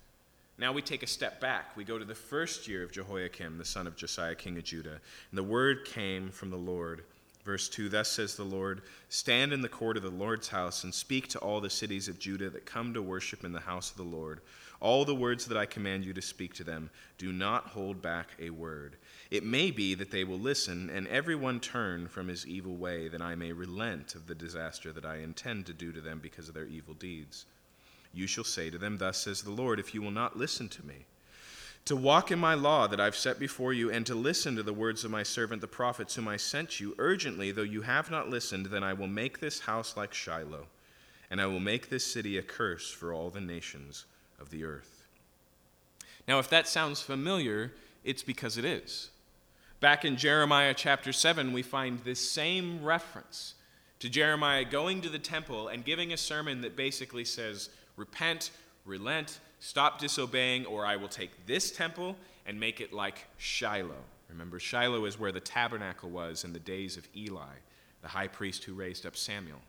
Now 0.58 0.72
we 0.72 0.82
take 0.82 1.02
a 1.02 1.06
step 1.06 1.40
back. 1.40 1.74
We 1.76 1.84
go 1.84 1.98
to 1.98 2.04
the 2.04 2.14
first 2.14 2.68
year 2.68 2.82
of 2.82 2.92
Jehoiakim, 2.92 3.56
the 3.56 3.64
son 3.64 3.86
of 3.86 3.96
Josiah, 3.96 4.34
king 4.34 4.58
of 4.58 4.64
Judah. 4.64 5.00
And 5.30 5.38
the 5.38 5.42
word 5.42 5.86
came 5.86 6.30
from 6.30 6.50
the 6.50 6.56
Lord. 6.56 7.04
Verse 7.44 7.68
2 7.70 7.88
Thus 7.88 8.10
says 8.10 8.36
the 8.36 8.44
Lord 8.44 8.82
Stand 9.08 9.54
in 9.54 9.62
the 9.62 9.68
court 9.70 9.96
of 9.96 10.02
the 10.02 10.10
Lord's 10.10 10.48
house 10.48 10.84
and 10.84 10.94
speak 10.94 11.28
to 11.28 11.38
all 11.38 11.60
the 11.60 11.70
cities 11.70 12.08
of 12.08 12.18
Judah 12.18 12.50
that 12.50 12.66
come 12.66 12.92
to 12.92 13.00
worship 13.00 13.42
in 13.42 13.52
the 13.52 13.60
house 13.60 13.90
of 13.90 13.96
the 13.96 14.02
Lord. 14.02 14.40
All 14.80 15.06
the 15.06 15.14
words 15.14 15.46
that 15.46 15.56
I 15.56 15.66
command 15.66 16.04
you 16.04 16.12
to 16.12 16.22
speak 16.22 16.54
to 16.54 16.64
them, 16.64 16.90
do 17.18 17.32
not 17.32 17.68
hold 17.68 18.00
back 18.00 18.28
a 18.38 18.50
word. 18.50 18.96
It 19.30 19.44
may 19.44 19.70
be 19.70 19.94
that 19.94 20.10
they 20.10 20.24
will 20.24 20.40
listen, 20.40 20.90
and 20.90 21.06
everyone 21.06 21.60
turn 21.60 22.08
from 22.08 22.26
his 22.26 22.46
evil 22.46 22.76
way, 22.76 23.06
that 23.08 23.22
I 23.22 23.36
may 23.36 23.52
relent 23.52 24.16
of 24.16 24.26
the 24.26 24.34
disaster 24.34 24.92
that 24.92 25.04
I 25.04 25.18
intend 25.18 25.66
to 25.66 25.72
do 25.72 25.92
to 25.92 26.00
them 26.00 26.18
because 26.18 26.48
of 26.48 26.54
their 26.54 26.66
evil 26.66 26.94
deeds. 26.94 27.46
You 28.12 28.26
shall 28.26 28.44
say 28.44 28.70
to 28.70 28.78
them, 28.78 28.98
Thus 28.98 29.18
says 29.18 29.42
the 29.42 29.52
Lord, 29.52 29.78
if 29.78 29.94
you 29.94 30.02
will 30.02 30.10
not 30.10 30.36
listen 30.36 30.68
to 30.70 30.84
me, 30.84 31.06
to 31.84 31.94
walk 31.94 32.32
in 32.32 32.40
my 32.40 32.54
law 32.54 32.88
that 32.88 33.00
I've 33.00 33.14
set 33.14 33.38
before 33.38 33.72
you, 33.72 33.88
and 33.88 34.04
to 34.06 34.16
listen 34.16 34.56
to 34.56 34.64
the 34.64 34.72
words 34.72 35.04
of 35.04 35.12
my 35.12 35.22
servant 35.22 35.60
the 35.60 35.68
prophets, 35.68 36.16
whom 36.16 36.26
I 36.26 36.36
sent 36.36 36.80
you 36.80 36.96
urgently, 36.98 37.52
though 37.52 37.62
you 37.62 37.82
have 37.82 38.10
not 38.10 38.28
listened, 38.28 38.66
then 38.66 38.82
I 38.82 38.94
will 38.94 39.06
make 39.06 39.38
this 39.38 39.60
house 39.60 39.96
like 39.96 40.12
Shiloh, 40.12 40.66
and 41.30 41.40
I 41.40 41.46
will 41.46 41.60
make 41.60 41.88
this 41.88 42.04
city 42.04 42.36
a 42.36 42.42
curse 42.42 42.90
for 42.90 43.12
all 43.12 43.30
the 43.30 43.40
nations 43.40 44.06
of 44.40 44.50
the 44.50 44.64
earth. 44.64 45.04
Now, 46.26 46.40
if 46.40 46.50
that 46.50 46.66
sounds 46.66 47.00
familiar, 47.00 47.72
it's 48.02 48.24
because 48.24 48.58
it 48.58 48.64
is. 48.64 49.09
Back 49.80 50.04
in 50.04 50.18
Jeremiah 50.18 50.74
chapter 50.76 51.10
7, 51.10 51.54
we 51.54 51.62
find 51.62 52.00
this 52.00 52.20
same 52.20 52.84
reference 52.84 53.54
to 54.00 54.10
Jeremiah 54.10 54.62
going 54.66 55.00
to 55.00 55.08
the 55.08 55.18
temple 55.18 55.68
and 55.68 55.82
giving 55.82 56.12
a 56.12 56.18
sermon 56.18 56.60
that 56.60 56.76
basically 56.76 57.24
says, 57.24 57.70
Repent, 57.96 58.50
relent, 58.84 59.40
stop 59.58 59.98
disobeying, 59.98 60.66
or 60.66 60.84
I 60.84 60.96
will 60.96 61.08
take 61.08 61.46
this 61.46 61.70
temple 61.72 62.16
and 62.44 62.60
make 62.60 62.82
it 62.82 62.92
like 62.92 63.24
Shiloh. 63.38 64.04
Remember, 64.28 64.58
Shiloh 64.58 65.06
is 65.06 65.18
where 65.18 65.32
the 65.32 65.40
tabernacle 65.40 66.10
was 66.10 66.44
in 66.44 66.52
the 66.52 66.58
days 66.58 66.98
of 66.98 67.08
Eli, 67.16 67.56
the 68.02 68.08
high 68.08 68.28
priest 68.28 68.64
who 68.64 68.74
raised 68.74 69.06
up 69.06 69.16
Samuel. 69.16 69.62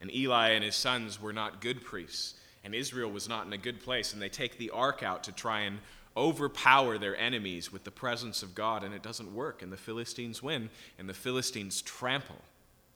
And 0.00 0.14
Eli 0.14 0.50
and 0.50 0.62
his 0.62 0.76
sons 0.76 1.20
were 1.20 1.32
not 1.32 1.60
good 1.60 1.82
priests, 1.82 2.34
and 2.62 2.76
Israel 2.76 3.10
was 3.10 3.28
not 3.28 3.44
in 3.44 3.52
a 3.52 3.58
good 3.58 3.80
place, 3.80 4.12
and 4.12 4.22
they 4.22 4.28
take 4.28 4.56
the 4.56 4.70
ark 4.70 5.02
out 5.02 5.24
to 5.24 5.32
try 5.32 5.62
and 5.62 5.80
overpower 6.16 6.98
their 6.98 7.16
enemies 7.16 7.72
with 7.72 7.84
the 7.84 7.90
presence 7.90 8.42
of 8.42 8.54
God, 8.54 8.82
and 8.82 8.94
it 8.94 9.02
doesn't 9.02 9.34
work, 9.34 9.62
and 9.62 9.70
the 9.70 9.76
Philistines 9.76 10.42
win, 10.42 10.70
and 10.98 11.08
the 11.08 11.14
Philistines 11.14 11.82
trample 11.82 12.40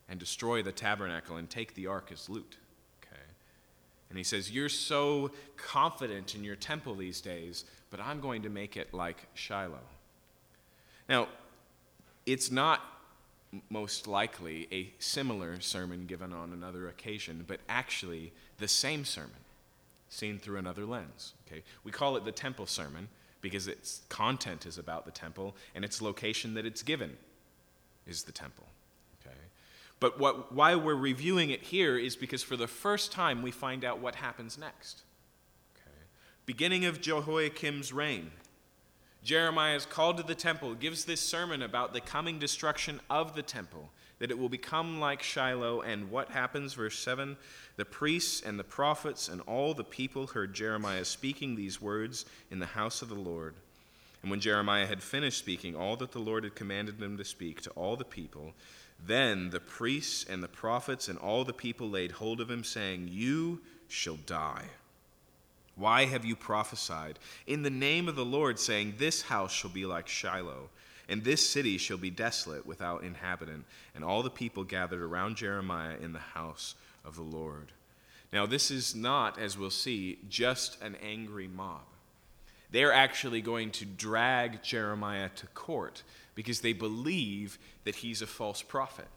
and 0.09 0.19
destroy 0.19 0.63
the 0.63 0.73
tabernacle 0.73 1.37
and 1.37 1.49
take 1.49 1.75
the 1.75 1.87
ark 1.87 2.11
as 2.13 2.29
loot. 2.29 2.57
Okay? 3.03 3.23
And 4.09 4.19
he 4.19 4.25
says, 4.25 4.51
You're 4.51 4.69
so 4.69 5.31
confident 5.57 6.35
in 6.35 6.45
your 6.45 6.57
temple 6.57 6.95
these 6.95 7.21
days, 7.21 7.65
but 7.91 8.01
I'm 8.01 8.21
going 8.21 8.43
to 8.43 8.49
make 8.49 8.77
it 8.77 8.95
like 8.95 9.27
Shiloh. 9.35 9.79
Now, 11.09 11.29
it's 12.27 12.51
not 12.51 12.81
most 13.69 14.07
likely 14.07 14.69
a 14.71 14.93
similar 14.99 15.61
sermon 15.61 16.07
given 16.07 16.33
on 16.33 16.53
another 16.53 16.89
occasion, 16.89 17.45
but 17.47 17.61
actually 17.69 18.33
the 18.59 18.69
same 18.69 19.05
sermon 19.05 19.31
seen 20.11 20.39
through 20.39 20.59
another 20.59 20.85
lens. 20.85 21.33
Okay? 21.47 21.63
We 21.83 21.91
call 21.91 22.17
it 22.17 22.27
the 22.27 22.33
temple 22.33 22.67
sermon 22.67 23.09
because 23.41 23.67
its 23.67 24.03
content 24.11 24.67
is 24.67 24.77
about 24.77 25.07
the 25.07 25.11
temple 25.11 25.57
and 25.75 25.85
its 25.85 26.03
location 26.03 26.53
that 26.55 26.67
it's 26.67 26.83
given 26.83 27.17
is 28.07 28.25
the 28.25 28.33
temple. 28.33 28.67
Okay? 29.25 29.37
But 30.01 30.21
what, 30.21 30.53
why 30.53 30.75
we're 30.75 30.95
reviewing 30.95 31.51
it 31.51 31.63
here 31.63 31.97
is 31.97 32.17
because 32.17 32.43
for 32.43 32.57
the 32.57 32.67
first 32.67 33.13
time 33.13 33.41
we 33.41 33.51
find 33.51 33.85
out 33.85 34.01
what 34.01 34.17
happens 34.17 34.59
next. 34.59 35.03
Okay. 35.77 35.97
Beginning 36.45 36.85
of 36.85 37.01
Jehoiakim's 37.01 37.93
reign, 37.93 38.33
Jeremiah 39.23 39.77
is 39.77 39.87
called 39.87 40.17
to 40.17 40.23
the 40.23 40.35
temple, 40.35 40.75
gives 40.75 41.05
this 41.05 41.21
sermon 41.21 41.63
about 41.63 41.93
the 41.93 42.01
coming 42.01 42.39
destruction 42.39 43.01
of 43.09 43.35
the 43.35 43.43
temple, 43.43 43.91
that 44.21 44.31
it 44.31 44.39
will 44.39 44.49
become 44.49 45.01
like 45.01 45.23
Shiloh. 45.23 45.81
And 45.81 46.11
what 46.11 46.29
happens? 46.29 46.75
Verse 46.75 46.97
7 46.99 47.37
The 47.77 47.85
priests 47.85 48.41
and 48.41 48.59
the 48.59 48.65
prophets 48.65 49.29
and 49.29 49.41
all 49.43 49.75
the 49.75 49.83
people 49.83 50.29
heard 50.29 50.55
Jeremiah 50.55 51.05
speaking 51.05 51.57
these 51.57 51.81
words 51.81 52.25
in 52.51 52.61
the 52.61 52.67
house 52.67 53.03
of 53.03 53.09
the 53.09 53.15
Lord. 53.17 53.55
And 54.23 54.31
when 54.31 54.41
Jeremiah 54.41 54.87
had 54.87 55.03
finished 55.03 55.39
speaking 55.39 55.75
all 55.75 55.97
that 55.97 56.13
the 56.13 56.19
Lord 56.19 56.45
had 56.45 56.55
commanded 56.55 57.03
him 57.03 57.17
to 57.17 57.25
speak 57.25 57.63
to 57.63 57.71
all 57.71 57.97
the 57.97 58.05
people, 58.05 58.53
then 59.05 59.51
the 59.51 59.61
priests 59.61 60.27
and 60.29 60.43
the 60.43 60.49
prophets 60.49 61.09
and 61.09 61.19
all 61.19 61.45
the 61.45 61.55
people 61.55 61.89
laid 61.89 62.13
hold 62.13 62.41
of 62.41 62.51
him, 62.51 62.63
saying, 62.63 63.09
You 63.11 63.61
shall 63.89 64.19
die. 64.27 64.65
Why 65.75 66.05
have 66.05 66.27
you 66.27 66.37
prophesied 66.37 67.19
in 67.47 67.63
the 67.63 67.71
name 67.71 68.09
of 68.09 68.17
the 68.17 68.25
Lord, 68.25 68.59
saying, 68.59 68.95
This 68.99 69.23
house 69.23 69.53
shall 69.53 69.71
be 69.71 69.87
like 69.87 70.09
Shiloh, 70.09 70.69
and 71.11 71.25
this 71.25 71.47
city 71.47 71.77
shall 71.77 71.99
be 71.99 72.09
desolate 72.09 72.65
without 72.65 73.03
inhabitant? 73.03 73.65
And 73.95 74.05
all 74.05 74.23
the 74.23 74.31
people 74.31 74.65
gathered 74.65 75.03
around 75.03 75.37
Jeremiah 75.37 75.97
in 76.01 76.13
the 76.13 76.21
house 76.21 76.77
of 77.05 77.17
the 77.17 77.23
Lord. 77.23 77.73
Now, 78.33 78.47
this 78.47 78.71
is 78.71 78.95
not, 78.95 79.39
as 79.39 79.59
we'll 79.59 79.71
see, 79.71 80.19
just 80.29 80.81
an 80.81 80.97
angry 81.03 81.49
mob. 81.49 81.83
They're 82.71 82.93
actually 82.93 83.41
going 83.41 83.73
to 83.73 83.85
drag 83.85 84.63
Jeremiah 84.63 85.31
to 85.37 85.47
court 85.49 86.05
because 86.37 86.61
they 86.61 86.73
believe 86.73 87.59
that 87.85 87.97
he's 87.97 88.23
a 88.23 88.27
false 88.29 88.63
prophet. 88.63 89.09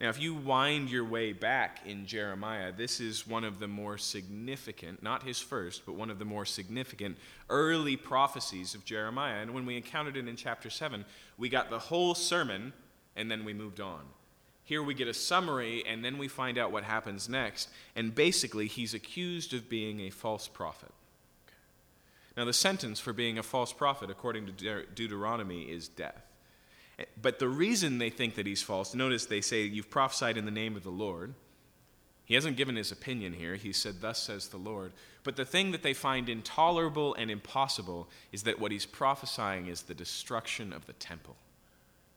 Now, 0.00 0.10
if 0.10 0.20
you 0.20 0.34
wind 0.34 0.90
your 0.90 1.04
way 1.04 1.32
back 1.32 1.80
in 1.86 2.04
Jeremiah, 2.04 2.70
this 2.70 3.00
is 3.00 3.26
one 3.26 3.44
of 3.44 3.58
the 3.58 3.66
more 3.66 3.96
significant, 3.96 5.02
not 5.02 5.22
his 5.22 5.40
first, 5.40 5.86
but 5.86 5.94
one 5.94 6.10
of 6.10 6.18
the 6.18 6.24
more 6.26 6.44
significant 6.44 7.16
early 7.48 7.96
prophecies 7.96 8.74
of 8.74 8.84
Jeremiah. 8.84 9.40
And 9.40 9.54
when 9.54 9.64
we 9.64 9.74
encountered 9.74 10.18
it 10.18 10.28
in 10.28 10.36
chapter 10.36 10.68
7, 10.68 11.06
we 11.38 11.48
got 11.48 11.70
the 11.70 11.78
whole 11.78 12.14
sermon 12.14 12.74
and 13.16 13.30
then 13.30 13.44
we 13.46 13.54
moved 13.54 13.80
on. 13.80 14.02
Here 14.64 14.82
we 14.82 14.92
get 14.92 15.08
a 15.08 15.14
summary 15.14 15.82
and 15.86 16.04
then 16.04 16.18
we 16.18 16.28
find 16.28 16.58
out 16.58 16.72
what 16.72 16.84
happens 16.84 17.26
next. 17.26 17.70
And 17.94 18.14
basically, 18.14 18.66
he's 18.66 18.92
accused 18.92 19.54
of 19.54 19.70
being 19.70 20.00
a 20.00 20.10
false 20.10 20.46
prophet. 20.46 20.92
Now, 22.36 22.44
the 22.44 22.52
sentence 22.52 23.00
for 23.00 23.14
being 23.14 23.38
a 23.38 23.42
false 23.42 23.72
prophet, 23.72 24.10
according 24.10 24.44
to 24.44 24.52
De- 24.52 24.86
Deuteronomy, 24.94 25.62
is 25.62 25.88
death. 25.88 26.22
But 27.20 27.38
the 27.38 27.48
reason 27.48 27.98
they 27.98 28.10
think 28.10 28.36
that 28.36 28.46
he's 28.46 28.62
false, 28.62 28.94
notice 28.94 29.26
they 29.26 29.40
say, 29.40 29.64
You've 29.64 29.90
prophesied 29.90 30.36
in 30.36 30.44
the 30.44 30.50
name 30.50 30.76
of 30.76 30.82
the 30.82 30.90
Lord. 30.90 31.34
He 32.24 32.34
hasn't 32.34 32.56
given 32.56 32.74
his 32.74 32.90
opinion 32.90 33.34
here. 33.34 33.54
He 33.54 33.72
said, 33.72 34.00
Thus 34.00 34.20
says 34.20 34.48
the 34.48 34.56
Lord. 34.56 34.92
But 35.22 35.36
the 35.36 35.44
thing 35.44 35.72
that 35.72 35.82
they 35.82 35.94
find 35.94 36.28
intolerable 36.28 37.14
and 37.14 37.30
impossible 37.30 38.08
is 38.32 38.44
that 38.44 38.58
what 38.58 38.72
he's 38.72 38.86
prophesying 38.86 39.66
is 39.66 39.82
the 39.82 39.94
destruction 39.94 40.72
of 40.72 40.86
the 40.86 40.92
temple, 40.94 41.36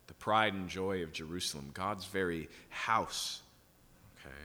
the 0.08 0.14
pride 0.16 0.54
and 0.54 0.70
joy 0.70 1.04
of 1.04 1.12
Jerusalem, 1.12 1.72
God's 1.74 2.06
very 2.06 2.50
house. 2.70 3.42
Okay? 4.20 4.36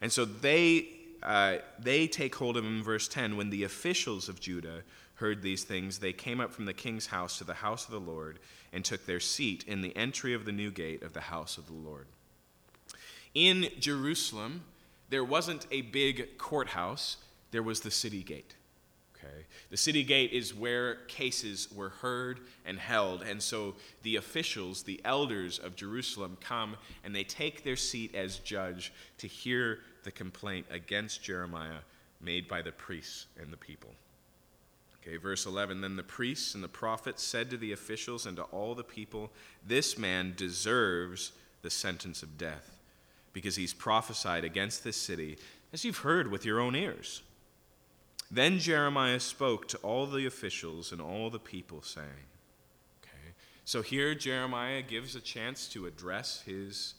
And 0.00 0.12
so 0.12 0.24
they, 0.24 0.88
uh, 1.22 1.56
they 1.78 2.06
take 2.06 2.34
hold 2.34 2.56
of 2.56 2.64
him 2.64 2.78
in 2.78 2.84
verse 2.84 3.08
10 3.08 3.36
when 3.36 3.50
the 3.50 3.64
officials 3.64 4.28
of 4.28 4.38
Judah 4.38 4.82
heard 5.16 5.42
these 5.42 5.64
things, 5.64 5.98
they 5.98 6.12
came 6.12 6.40
up 6.40 6.52
from 6.52 6.66
the 6.66 6.72
king's 6.72 7.06
house 7.06 7.38
to 7.38 7.44
the 7.44 7.54
house 7.54 7.86
of 7.86 7.90
the 7.90 8.00
Lord 8.00 8.38
and 8.72 8.84
took 8.84 9.06
their 9.06 9.20
seat 9.20 9.64
in 9.66 9.80
the 9.80 9.96
entry 9.96 10.34
of 10.34 10.44
the 10.44 10.52
new 10.52 10.70
gate 10.70 11.02
of 11.02 11.12
the 11.12 11.20
house 11.22 11.58
of 11.58 11.66
the 11.66 11.72
Lord. 11.72 12.06
In 13.34 13.68
Jerusalem, 13.78 14.62
there 15.10 15.24
wasn't 15.24 15.66
a 15.70 15.82
big 15.82 16.38
courthouse, 16.38 17.16
there 17.50 17.62
was 17.62 17.80
the 17.80 17.90
city 17.90 18.22
gate. 18.22 18.54
Okay? 19.16 19.44
The 19.70 19.76
city 19.76 20.04
gate 20.04 20.32
is 20.32 20.54
where 20.54 20.96
cases 21.06 21.68
were 21.74 21.88
heard 21.88 22.40
and 22.64 22.78
held. 22.78 23.22
And 23.22 23.42
so 23.42 23.74
the 24.02 24.16
officials, 24.16 24.82
the 24.82 25.00
elders 25.04 25.58
of 25.58 25.76
Jerusalem, 25.76 26.36
come 26.40 26.76
and 27.04 27.14
they 27.14 27.24
take 27.24 27.64
their 27.64 27.76
seat 27.76 28.14
as 28.14 28.38
judge 28.38 28.92
to 29.18 29.26
hear 29.26 29.78
the 30.04 30.10
complaint 30.10 30.66
against 30.70 31.22
Jeremiah 31.22 31.80
made 32.20 32.48
by 32.48 32.62
the 32.62 32.72
priests 32.72 33.26
and 33.40 33.52
the 33.52 33.56
people. 33.56 33.90
Okay, 35.06 35.16
verse 35.16 35.46
11 35.46 35.80
Then 35.80 35.96
the 35.96 36.02
priests 36.02 36.54
and 36.54 36.64
the 36.64 36.68
prophets 36.68 37.22
said 37.22 37.50
to 37.50 37.56
the 37.56 37.72
officials 37.72 38.26
and 38.26 38.36
to 38.36 38.42
all 38.44 38.74
the 38.74 38.84
people, 38.84 39.30
This 39.64 39.96
man 39.96 40.34
deserves 40.36 41.32
the 41.62 41.70
sentence 41.70 42.22
of 42.22 42.38
death, 42.38 42.78
because 43.32 43.56
he's 43.56 43.74
prophesied 43.74 44.44
against 44.44 44.82
this 44.82 44.96
city, 44.96 45.38
as 45.72 45.84
you've 45.84 45.98
heard 45.98 46.30
with 46.30 46.44
your 46.44 46.60
own 46.60 46.74
ears. 46.74 47.22
Then 48.30 48.58
Jeremiah 48.58 49.20
spoke 49.20 49.68
to 49.68 49.78
all 49.78 50.06
the 50.06 50.26
officials 50.26 50.90
and 50.90 51.00
all 51.00 51.30
the 51.30 51.38
people, 51.38 51.82
saying, 51.82 52.26
Okay, 53.02 53.34
so 53.64 53.82
here 53.82 54.14
Jeremiah 54.14 54.82
gives 54.82 55.14
a 55.14 55.20
chance 55.20 55.68
to 55.68 55.86
address 55.86 56.42
his 56.44 56.94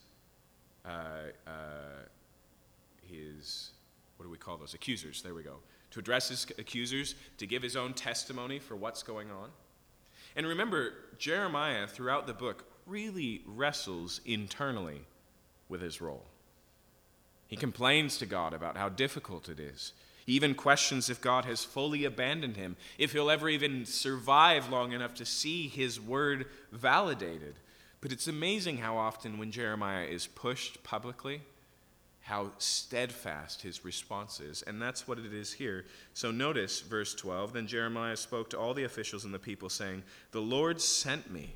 uh, 0.85 1.31
uh, 1.45 1.51
his, 3.09 3.71
what 4.15 4.25
do 4.25 4.29
we 4.29 4.37
call 4.37 4.57
those? 4.57 4.73
Accusers, 4.73 5.21
there 5.21 5.33
we 5.33 5.43
go. 5.43 5.57
To 5.97 6.01
address 6.01 6.29
his 6.29 6.45
accusers, 6.59 7.15
to 7.39 7.47
give 7.47 7.63
his 7.63 7.75
own 7.75 7.95
testimony 7.95 8.59
for 8.59 8.75
what's 8.75 9.01
going 9.01 9.31
on. 9.31 9.49
And 10.35 10.45
remember, 10.45 10.93
Jeremiah, 11.17 11.87
throughout 11.87 12.27
the 12.27 12.35
book, 12.35 12.65
really 12.85 13.41
wrestles 13.47 14.21
internally 14.23 15.01
with 15.69 15.81
his 15.81 15.99
role. 15.99 16.27
He 17.47 17.55
complains 17.55 18.19
to 18.19 18.27
God 18.27 18.53
about 18.53 18.77
how 18.77 18.89
difficult 18.89 19.49
it 19.49 19.59
is. 19.59 19.93
He 20.23 20.33
even 20.33 20.53
questions 20.53 21.09
if 21.09 21.19
God 21.19 21.45
has 21.45 21.65
fully 21.65 22.05
abandoned 22.05 22.57
him, 22.57 22.75
if 22.99 23.13
he'll 23.13 23.31
ever 23.31 23.49
even 23.49 23.83
survive 23.83 24.69
long 24.69 24.91
enough 24.91 25.15
to 25.15 25.25
see 25.25 25.67
his 25.67 25.99
word 25.99 26.45
validated. 26.71 27.55
But 28.01 28.11
it's 28.11 28.27
amazing 28.27 28.77
how 28.77 28.97
often, 28.97 29.39
when 29.39 29.49
Jeremiah 29.49 30.05
is 30.05 30.27
pushed 30.27 30.83
publicly, 30.83 31.41
how 32.27 32.51
steadfast 32.57 33.61
his 33.61 33.85
response 33.85 34.41
is. 34.41 34.61
And 34.63 34.81
that's 34.81 35.07
what 35.07 35.17
it 35.17 35.33
is 35.33 35.53
here. 35.53 35.85
So 36.13 36.29
notice 36.29 36.81
verse 36.81 37.15
12. 37.15 37.53
Then 37.53 37.67
Jeremiah 37.67 38.17
spoke 38.17 38.49
to 38.49 38.59
all 38.59 38.73
the 38.73 38.83
officials 38.83 39.23
and 39.23 39.33
the 39.33 39.39
people, 39.39 39.69
saying, 39.69 40.03
The 40.31 40.41
Lord 40.41 40.81
sent 40.81 41.31
me 41.31 41.55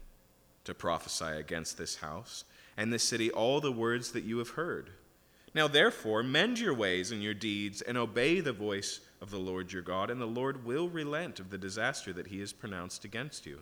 to 0.64 0.74
prophesy 0.74 1.26
against 1.26 1.78
this 1.78 1.98
house 1.98 2.46
and 2.78 2.92
this 2.92 3.04
city 3.04 3.30
all 3.30 3.60
the 3.60 3.72
words 3.72 4.14
that 4.14 4.24
you 4.24 4.38
have 4.38 4.52
heard. 4.52 4.92
Now, 5.54 5.68
therefore, 5.68 6.24
mend 6.24 6.58
your 6.58 6.74
ways 6.74 7.12
and 7.12 7.22
your 7.22 7.34
deeds 7.34 7.82
and 7.82 7.98
obey 7.98 8.40
the 8.40 8.54
voice 8.54 9.02
of 9.22 9.30
the 9.30 9.40
Lord 9.40 9.74
your 9.74 9.82
God, 9.82 10.10
and 10.10 10.22
the 10.22 10.26
Lord 10.26 10.64
will 10.64 10.88
relent 10.88 11.42
of 11.42 11.50
the 11.50 11.58
disaster 11.58 12.14
that 12.14 12.28
he 12.28 12.40
has 12.40 12.54
pronounced 12.54 13.04
against 13.04 13.46
you. 13.46 13.60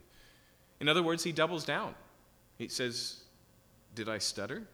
In 0.80 0.88
other 0.88 1.02
words, 1.02 1.24
he 1.24 1.32
doubles 1.32 1.66
down. 1.66 1.96
He 2.60 2.68
says, 2.68 3.24
Did 3.96 4.08
I 4.08 4.20
stutter? 4.20 4.68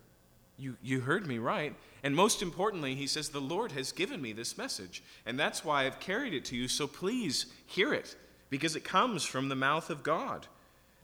You, 0.58 0.78
you 0.82 1.02
heard 1.02 1.28
me 1.28 1.38
right. 1.38 1.76
And 2.04 2.16
most 2.16 2.42
importantly, 2.42 2.96
he 2.96 3.08
says, 3.08 3.30
The 3.30 3.42
Lord 3.42 3.72
has 3.74 3.92
given 3.92 4.22
me 4.22 4.32
this 4.32 4.58
message, 4.58 5.04
and 5.26 5.40
that's 5.40 5.66
why 5.66 5.86
I've 5.86 6.00
carried 6.00 6.34
it 6.34 6.46
to 6.46 6.56
you, 6.56 6.68
so 6.68 6.88
please 6.88 7.48
hear 7.66 7.94
it, 7.94 8.16
because 8.50 8.76
it 8.76 8.84
comes 8.84 9.26
from 9.26 9.50
the 9.50 9.56
mouth 9.56 9.90
of 9.90 10.04
God. 10.04 10.48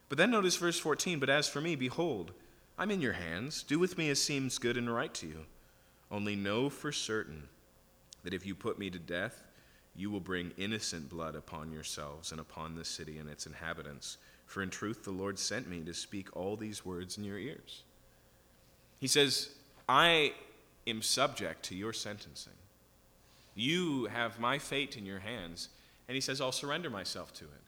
But 0.09 0.17
then 0.17 0.31
notice 0.31 0.57
verse 0.57 0.79
14 0.79 1.19
But 1.19 1.29
as 1.29 1.47
for 1.47 1.61
me, 1.61 1.75
behold, 1.75 2.33
I'm 2.77 2.91
in 2.91 3.01
your 3.01 3.13
hands. 3.13 3.63
Do 3.63 3.79
with 3.79 3.97
me 3.97 4.09
as 4.09 4.21
seems 4.21 4.57
good 4.57 4.77
and 4.77 4.93
right 4.93 5.13
to 5.15 5.27
you. 5.27 5.45
Only 6.09 6.35
know 6.35 6.69
for 6.69 6.91
certain 6.91 7.43
that 8.23 8.33
if 8.33 8.45
you 8.45 8.53
put 8.53 8.77
me 8.77 8.89
to 8.89 8.99
death, 8.99 9.43
you 9.95 10.09
will 10.09 10.19
bring 10.19 10.51
innocent 10.57 11.09
blood 11.09 11.35
upon 11.35 11.71
yourselves 11.71 12.31
and 12.31 12.39
upon 12.39 12.75
the 12.75 12.85
city 12.85 13.17
and 13.17 13.29
its 13.29 13.45
inhabitants. 13.45 14.17
For 14.45 14.61
in 14.61 14.69
truth, 14.69 15.03
the 15.03 15.11
Lord 15.11 15.37
sent 15.39 15.69
me 15.69 15.81
to 15.81 15.93
speak 15.93 16.35
all 16.35 16.55
these 16.55 16.85
words 16.85 17.17
in 17.17 17.23
your 17.23 17.37
ears. 17.37 17.83
He 19.01 19.07
says, 19.07 19.49
I 19.89 20.31
am 20.87 21.01
subject 21.01 21.63
to 21.63 21.75
your 21.75 21.91
sentencing. 21.91 22.53
You 23.55 24.05
have 24.05 24.39
my 24.39 24.59
fate 24.59 24.95
in 24.95 25.05
your 25.05 25.19
hands. 25.19 25.67
And 26.07 26.15
he 26.15 26.21
says, 26.21 26.39
I'll 26.39 26.53
surrender 26.53 26.89
myself 26.89 27.33
to 27.33 27.45
it. 27.45 27.63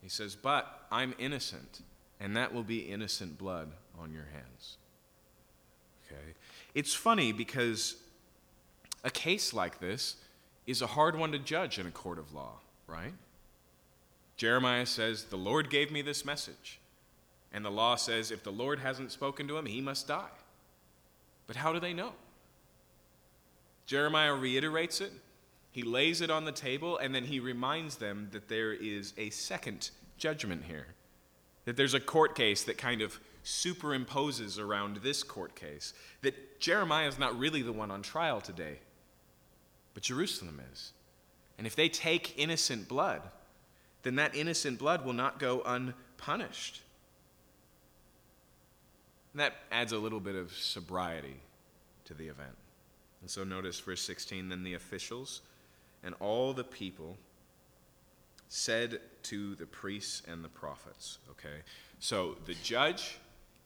He 0.00 0.08
says, 0.08 0.34
But 0.34 0.86
I'm 0.90 1.14
innocent, 1.18 1.82
and 2.18 2.36
that 2.36 2.52
will 2.52 2.64
be 2.64 2.78
innocent 2.78 3.38
blood 3.38 3.70
on 4.00 4.12
your 4.12 4.26
hands. 4.32 4.78
Okay? 6.06 6.34
It's 6.74 6.94
funny 6.94 7.32
because 7.32 7.96
a 9.04 9.10
case 9.10 9.52
like 9.52 9.78
this 9.78 10.16
is 10.66 10.82
a 10.82 10.86
hard 10.88 11.16
one 11.16 11.32
to 11.32 11.38
judge 11.38 11.78
in 11.78 11.86
a 11.86 11.90
court 11.90 12.18
of 12.18 12.32
law, 12.32 12.60
right? 12.86 13.14
Jeremiah 14.36 14.86
says, 14.86 15.24
The 15.24 15.36
Lord 15.36 15.70
gave 15.70 15.92
me 15.92 16.02
this 16.02 16.24
message. 16.24 16.80
And 17.52 17.64
the 17.64 17.70
law 17.70 17.96
says, 17.96 18.30
if 18.30 18.42
the 18.42 18.50
Lord 18.50 18.78
hasn't 18.78 19.12
spoken 19.12 19.46
to 19.48 19.58
him, 19.58 19.66
he 19.66 19.80
must 19.80 20.08
die. 20.08 20.30
But 21.46 21.56
how 21.56 21.72
do 21.72 21.80
they 21.80 21.92
know? 21.92 22.12
Jeremiah 23.86 24.34
reiterates 24.34 25.00
it, 25.00 25.12
he 25.72 25.82
lays 25.82 26.20
it 26.20 26.30
on 26.30 26.44
the 26.44 26.52
table, 26.52 26.98
and 26.98 27.14
then 27.14 27.24
he 27.24 27.40
reminds 27.40 27.96
them 27.96 28.28
that 28.32 28.48
there 28.48 28.72
is 28.72 29.14
a 29.16 29.30
second 29.30 29.90
judgment 30.18 30.64
here. 30.64 30.88
That 31.64 31.76
there's 31.76 31.94
a 31.94 32.00
court 32.00 32.34
case 32.34 32.62
that 32.64 32.76
kind 32.76 33.00
of 33.00 33.18
superimposes 33.44 34.58
around 34.58 34.98
this 34.98 35.22
court 35.22 35.54
case. 35.54 35.94
That 36.20 36.60
Jeremiah 36.60 37.08
is 37.08 37.18
not 37.18 37.38
really 37.38 37.62
the 37.62 37.72
one 37.72 37.90
on 37.90 38.02
trial 38.02 38.40
today, 38.40 38.80
but 39.94 40.02
Jerusalem 40.02 40.60
is. 40.72 40.92
And 41.58 41.66
if 41.66 41.74
they 41.74 41.88
take 41.88 42.38
innocent 42.38 42.88
blood, 42.88 43.22
then 44.02 44.16
that 44.16 44.34
innocent 44.34 44.78
blood 44.78 45.04
will 45.04 45.12
not 45.12 45.38
go 45.38 45.62
unpunished. 45.64 46.81
And 49.32 49.40
that 49.40 49.54
adds 49.70 49.92
a 49.92 49.98
little 49.98 50.20
bit 50.20 50.34
of 50.34 50.52
sobriety 50.52 51.36
to 52.04 52.14
the 52.14 52.28
event. 52.28 52.56
And 53.20 53.30
so 53.30 53.44
notice 53.44 53.78
verse 53.80 54.02
16 54.02 54.48
then 54.48 54.62
the 54.62 54.74
officials 54.74 55.42
and 56.02 56.14
all 56.20 56.52
the 56.52 56.64
people 56.64 57.16
said 58.48 59.00
to 59.22 59.54
the 59.54 59.66
priests 59.66 60.22
and 60.28 60.44
the 60.44 60.48
prophets. 60.48 61.18
Okay? 61.30 61.62
So 62.00 62.36
the 62.44 62.54
judge 62.62 63.18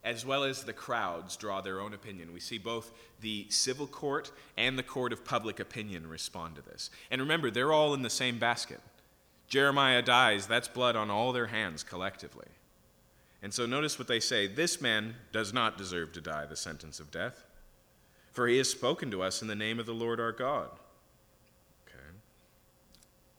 as 0.06 0.24
well 0.24 0.44
as 0.44 0.62
the 0.62 0.72
crowds 0.72 1.36
draw 1.36 1.60
their 1.60 1.80
own 1.80 1.92
opinion. 1.92 2.32
We 2.32 2.38
see 2.38 2.58
both 2.58 2.92
the 3.20 3.44
civil 3.50 3.88
court 3.88 4.30
and 4.56 4.78
the 4.78 4.84
court 4.84 5.12
of 5.12 5.24
public 5.24 5.58
opinion 5.58 6.06
respond 6.06 6.54
to 6.54 6.62
this. 6.62 6.90
And 7.10 7.20
remember, 7.20 7.50
they're 7.50 7.72
all 7.72 7.92
in 7.92 8.02
the 8.02 8.10
same 8.10 8.38
basket. 8.38 8.80
Jeremiah 9.48 10.02
dies, 10.02 10.46
that's 10.46 10.68
blood 10.68 10.94
on 10.94 11.10
all 11.10 11.32
their 11.32 11.48
hands 11.48 11.82
collectively. 11.82 12.46
And 13.46 13.54
so 13.54 13.64
notice 13.64 13.96
what 13.96 14.08
they 14.08 14.18
say 14.18 14.48
this 14.48 14.80
man 14.80 15.14
does 15.30 15.52
not 15.52 15.78
deserve 15.78 16.10
to 16.14 16.20
die 16.20 16.46
the 16.46 16.56
sentence 16.56 16.98
of 16.98 17.12
death, 17.12 17.44
for 18.32 18.48
he 18.48 18.58
has 18.58 18.68
spoken 18.68 19.08
to 19.12 19.22
us 19.22 19.40
in 19.40 19.46
the 19.46 19.54
name 19.54 19.78
of 19.78 19.86
the 19.86 19.94
Lord 19.94 20.18
our 20.18 20.32
God. 20.32 20.68
Okay. 21.86 22.02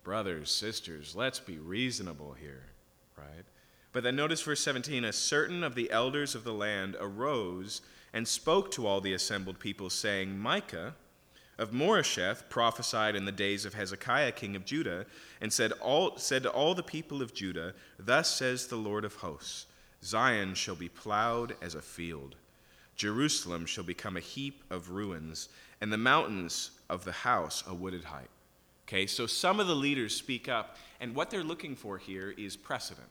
Brothers, 0.05 0.49
sisters, 0.49 1.13
let's 1.13 1.41
be 1.41 1.57
reasonable 1.57 2.37
here, 2.39 2.67
right? 3.17 3.43
But 3.91 4.03
then 4.03 4.15
notice 4.15 4.41
verse 4.41 4.61
17 4.61 5.03
a 5.03 5.11
certain 5.11 5.61
of 5.61 5.75
the 5.75 5.91
elders 5.91 6.35
of 6.35 6.45
the 6.45 6.53
land 6.53 6.95
arose 7.01 7.81
and 8.13 8.25
spoke 8.25 8.71
to 8.71 8.87
all 8.87 9.01
the 9.01 9.11
assembled 9.11 9.59
people, 9.59 9.89
saying, 9.89 10.39
Micah 10.39 10.95
of 11.57 11.71
Moresheth 11.71 12.47
prophesied 12.47 13.17
in 13.17 13.25
the 13.25 13.33
days 13.33 13.65
of 13.65 13.73
Hezekiah, 13.73 14.31
king 14.31 14.55
of 14.55 14.63
Judah, 14.63 15.05
and 15.41 15.51
said, 15.51 15.73
all, 15.81 16.15
said 16.15 16.43
to 16.43 16.49
all 16.49 16.73
the 16.73 16.81
people 16.81 17.21
of 17.21 17.33
Judah, 17.33 17.73
Thus 17.99 18.33
says 18.33 18.67
the 18.67 18.77
Lord 18.77 19.03
of 19.03 19.15
hosts 19.15 19.65
Zion 20.03 20.53
shall 20.53 20.75
be 20.75 20.89
plowed 20.89 21.55
as 21.61 21.75
a 21.75 21.81
field, 21.81 22.35
Jerusalem 22.95 23.65
shall 23.65 23.83
become 23.83 24.17
a 24.17 24.21
heap 24.21 24.63
of 24.69 24.89
ruins, 24.89 25.49
and 25.79 25.93
the 25.93 25.97
mountains 25.97 26.71
of 26.89 27.05
the 27.05 27.11
house 27.11 27.63
a 27.67 27.73
wooded 27.73 28.05
height. 28.05 28.29
Okay, 28.87 29.05
so 29.05 29.27
some 29.27 29.59
of 29.59 29.67
the 29.67 29.75
leaders 29.75 30.15
speak 30.15 30.49
up, 30.49 30.77
and 30.99 31.13
what 31.13 31.29
they're 31.29 31.43
looking 31.43 31.75
for 31.75 31.97
here 31.97 32.33
is 32.37 32.55
precedent 32.55 33.09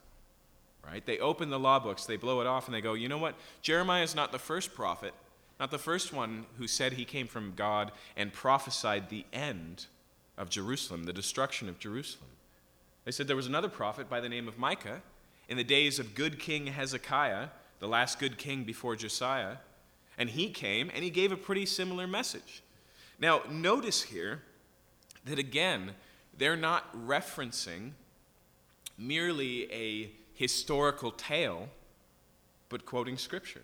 right? 0.90 1.04
They 1.04 1.18
open 1.18 1.50
the 1.50 1.58
law 1.58 1.78
books, 1.78 2.06
they 2.06 2.16
blow 2.16 2.40
it 2.40 2.46
off, 2.46 2.66
and 2.66 2.74
they 2.74 2.80
go, 2.80 2.94
you 2.94 3.08
know 3.08 3.18
what? 3.18 3.34
Jeremiah 3.62 4.02
is 4.02 4.14
not 4.14 4.32
the 4.32 4.38
first 4.38 4.74
prophet, 4.74 5.14
not 5.58 5.70
the 5.70 5.78
first 5.78 6.12
one 6.12 6.46
who 6.58 6.68
said 6.68 6.92
he 6.92 7.04
came 7.04 7.26
from 7.26 7.54
God 7.56 7.92
and 8.16 8.32
prophesied 8.32 9.08
the 9.08 9.24
end 9.32 9.86
of 10.36 10.50
Jerusalem, 10.50 11.04
the 11.04 11.12
destruction 11.12 11.68
of 11.68 11.78
Jerusalem. 11.78 12.30
They 13.04 13.10
said 13.10 13.26
there 13.26 13.36
was 13.36 13.46
another 13.46 13.68
prophet 13.68 14.08
by 14.08 14.20
the 14.20 14.28
name 14.28 14.48
of 14.48 14.58
Micah 14.58 15.02
in 15.48 15.56
the 15.56 15.64
days 15.64 15.98
of 15.98 16.14
good 16.14 16.38
King 16.38 16.66
Hezekiah, 16.68 17.48
the 17.78 17.88
last 17.88 18.18
good 18.18 18.38
king 18.38 18.64
before 18.64 18.96
Josiah, 18.96 19.56
and 20.18 20.30
he 20.30 20.50
came 20.50 20.90
and 20.94 21.04
he 21.04 21.10
gave 21.10 21.32
a 21.32 21.36
pretty 21.36 21.66
similar 21.66 22.06
message. 22.06 22.62
Now, 23.18 23.42
notice 23.50 24.02
here 24.02 24.42
that 25.24 25.38
again, 25.38 25.92
they're 26.36 26.56
not 26.56 26.94
referencing 27.06 27.92
merely 28.98 29.70
a 29.72 30.10
historical 30.34 31.10
tale, 31.10 31.68
but 32.68 32.84
quoting 32.84 33.16
scripture. 33.16 33.62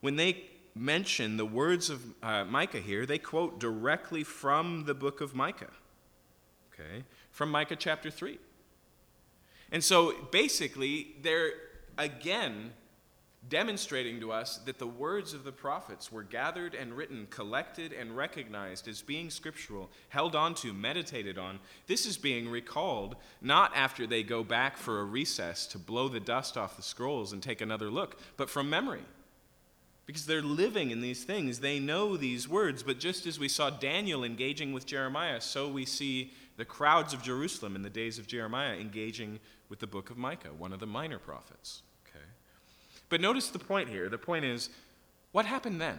When 0.00 0.16
they 0.16 0.44
mention 0.74 1.36
the 1.36 1.46
words 1.46 1.88
of 1.88 2.02
uh, 2.22 2.44
Micah 2.44 2.80
here, 2.80 3.06
they 3.06 3.18
quote 3.18 3.58
directly 3.58 4.22
from 4.22 4.84
the 4.84 4.94
book 4.94 5.20
of 5.20 5.34
Micah, 5.34 5.70
okay, 6.72 7.04
from 7.30 7.50
Micah 7.50 7.76
chapter 7.76 8.10
3. 8.10 8.38
And 9.72 9.82
so 9.82 10.14
basically, 10.30 11.16
they're 11.22 11.52
again 11.98 12.72
demonstrating 13.48 14.20
to 14.20 14.32
us 14.32 14.58
that 14.58 14.78
the 14.78 14.86
words 14.86 15.32
of 15.32 15.44
the 15.44 15.52
prophets 15.52 16.10
were 16.10 16.22
gathered 16.22 16.74
and 16.74 16.96
written, 16.96 17.26
collected 17.30 17.92
and 17.92 18.16
recognized 18.16 18.88
as 18.88 19.02
being 19.02 19.30
scriptural, 19.30 19.90
held 20.08 20.34
onto, 20.34 20.72
meditated 20.72 21.38
on. 21.38 21.58
This 21.86 22.06
is 22.06 22.16
being 22.16 22.48
recalled 22.48 23.16
not 23.40 23.72
after 23.76 24.06
they 24.06 24.22
go 24.22 24.42
back 24.42 24.76
for 24.76 25.00
a 25.00 25.04
recess 25.04 25.66
to 25.68 25.78
blow 25.78 26.08
the 26.08 26.20
dust 26.20 26.56
off 26.56 26.76
the 26.76 26.82
scrolls 26.82 27.32
and 27.32 27.42
take 27.42 27.60
another 27.60 27.90
look, 27.90 28.18
but 28.36 28.50
from 28.50 28.68
memory. 28.68 29.04
Because 30.06 30.26
they're 30.26 30.42
living 30.42 30.90
in 30.90 31.00
these 31.00 31.24
things. 31.24 31.58
They 31.58 31.80
know 31.80 32.16
these 32.16 32.48
words, 32.48 32.84
but 32.84 33.00
just 33.00 33.26
as 33.26 33.40
we 33.40 33.48
saw 33.48 33.70
Daniel 33.70 34.22
engaging 34.22 34.72
with 34.72 34.86
Jeremiah, 34.86 35.40
so 35.40 35.68
we 35.68 35.84
see 35.84 36.32
the 36.56 36.64
crowds 36.64 37.12
of 37.12 37.22
Jerusalem 37.22 37.74
in 37.74 37.82
the 37.82 37.90
days 37.90 38.18
of 38.18 38.26
Jeremiah 38.26 38.76
engaging 38.76 39.40
with 39.68 39.80
the 39.80 39.86
book 39.86 40.10
of 40.10 40.16
Micah, 40.16 40.52
one 40.56 40.72
of 40.72 40.80
the 40.80 40.86
minor 40.86 41.18
prophets. 41.18 41.82
Okay? 42.08 42.24
But 43.08 43.20
notice 43.20 43.48
the 43.48 43.58
point 43.58 43.88
here. 43.88 44.08
The 44.08 44.18
point 44.18 44.44
is, 44.44 44.70
what 45.32 45.46
happened 45.46 45.80
then? 45.80 45.98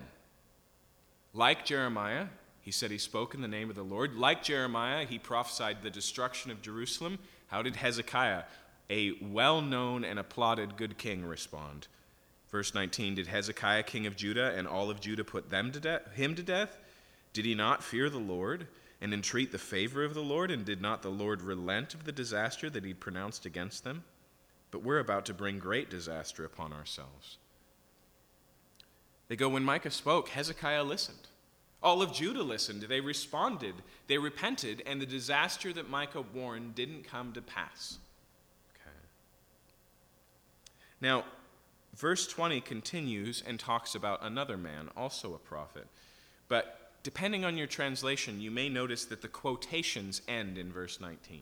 Like 1.34 1.66
Jeremiah, 1.66 2.28
he 2.62 2.72
said 2.72 2.92
he 2.92 2.98
spoke 2.98 3.34
in 3.34 3.42
the 3.42 3.48
name 3.48 3.70
of 3.70 3.76
the 3.76 3.84
Lord. 3.84 4.16
Like 4.16 4.44
Jeremiah, 4.44 5.06
he 5.06 5.20
prophesied 5.20 5.84
the 5.84 5.90
destruction 5.90 6.52
of 6.52 6.62
Jerusalem. 6.62 7.20
How 7.48 7.62
did 7.62 7.76
Hezekiah, 7.76 8.44
a 8.90 9.14
well 9.22 9.62
known 9.62 10.04
and 10.04 10.20
applauded 10.20 10.78
good 10.78 10.98
king, 10.98 11.26
respond? 11.26 11.88
Verse 12.50 12.74
19 12.74 13.16
Did 13.16 13.28
Hezekiah, 13.28 13.84
king 13.84 14.08
of 14.08 14.16
Judah, 14.16 14.54
and 14.56 14.68
all 14.68 14.90
of 14.90 15.00
Judah 15.00 15.24
put 15.24 15.50
them 15.50 15.72
to 15.72 15.80
de- 15.80 16.02
him 16.16 16.36
to 16.36 16.44
death? 16.44 16.78
Did 17.34 17.46
he 17.46 17.56
not 17.56 17.84
fear 17.84 18.10
the 18.10 18.18
Lord 18.18 18.68
and 19.02 19.14
entreat 19.14 19.52
the 19.52 19.58
favor 19.58 20.04
of 20.04 20.14
the 20.14 20.22
Lord? 20.22 20.52
And 20.52 20.66
did 20.66 20.82
not 20.82 21.02
the 21.02 21.10
Lord 21.10 21.42
relent 21.42 21.94
of 21.94 22.04
the 22.06 22.12
disaster 22.12 22.70
that 22.70 22.84
he'd 22.84 23.00
pronounced 23.00 23.46
against 23.46 23.84
them? 23.84 24.04
But 24.72 24.84
we're 24.84 25.00
about 25.00 25.26
to 25.26 25.34
bring 25.34 25.60
great 25.60 25.90
disaster 25.90 26.44
upon 26.44 26.74
ourselves. 26.74 27.38
They 29.28 29.36
go, 29.36 29.50
When 29.50 29.64
Micah 29.64 29.92
spoke, 29.92 30.30
Hezekiah 30.30 30.84
listened. 30.84 31.28
All 31.84 32.02
of 32.02 32.12
Judah 32.14 32.44
listened. 32.44 32.82
They 32.84 33.02
responded. 33.02 33.76
They 34.08 34.18
repented, 34.18 34.82
and 34.86 35.00
the 35.00 35.06
disaster 35.06 35.72
that 35.74 35.90
Micah 35.90 36.24
warned 36.34 36.76
didn't 36.76 37.04
come 37.04 37.34
to 37.34 37.42
pass. 37.42 38.00
Okay. 38.74 38.96
Now, 41.02 41.26
verse 41.96 42.28
20 42.28 42.62
continues 42.62 43.44
and 43.46 43.60
talks 43.60 43.96
about 43.96 44.24
another 44.24 44.58
man, 44.58 44.90
also 44.98 45.34
a 45.34 45.40
prophet. 45.40 45.88
But 46.48 46.77
depending 47.08 47.46
on 47.46 47.58
your 47.58 47.68
translation, 47.68 48.42
you 48.42 48.52
may 48.52 48.68
notice 48.68 49.06
that 49.06 49.22
the 49.22 49.30
quotations 49.30 50.22
end 50.28 50.58
in 50.58 50.70
verse 50.70 51.00
19. 51.00 51.42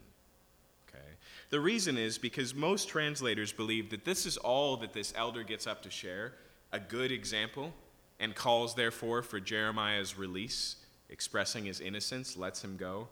Okay. 0.88 1.04
The 1.50 1.60
reason 1.60 1.98
is 1.98 2.20
because 2.20 2.54
most 2.54 2.88
translators 2.88 3.52
believe 3.52 3.90
that 3.90 4.06
this 4.06 4.28
is 4.28 4.38
all 4.38 4.78
that 4.78 4.94
this 4.94 5.12
elder 5.18 5.42
gets 5.42 5.66
up 5.66 5.82
to 5.82 5.90
share 5.90 6.34
a 6.72 6.80
good 6.80 7.12
example 7.12 7.74
and 8.20 8.36
calls, 8.36 8.76
therefore, 8.76 9.24
for 9.24 9.40
Jeremiah's 9.40 10.20
release, 10.20 10.76
expressing 11.10 11.66
his 11.66 11.82
innocence, 11.82 12.38
lets 12.38 12.64
him 12.64 12.78
go. 12.78 13.08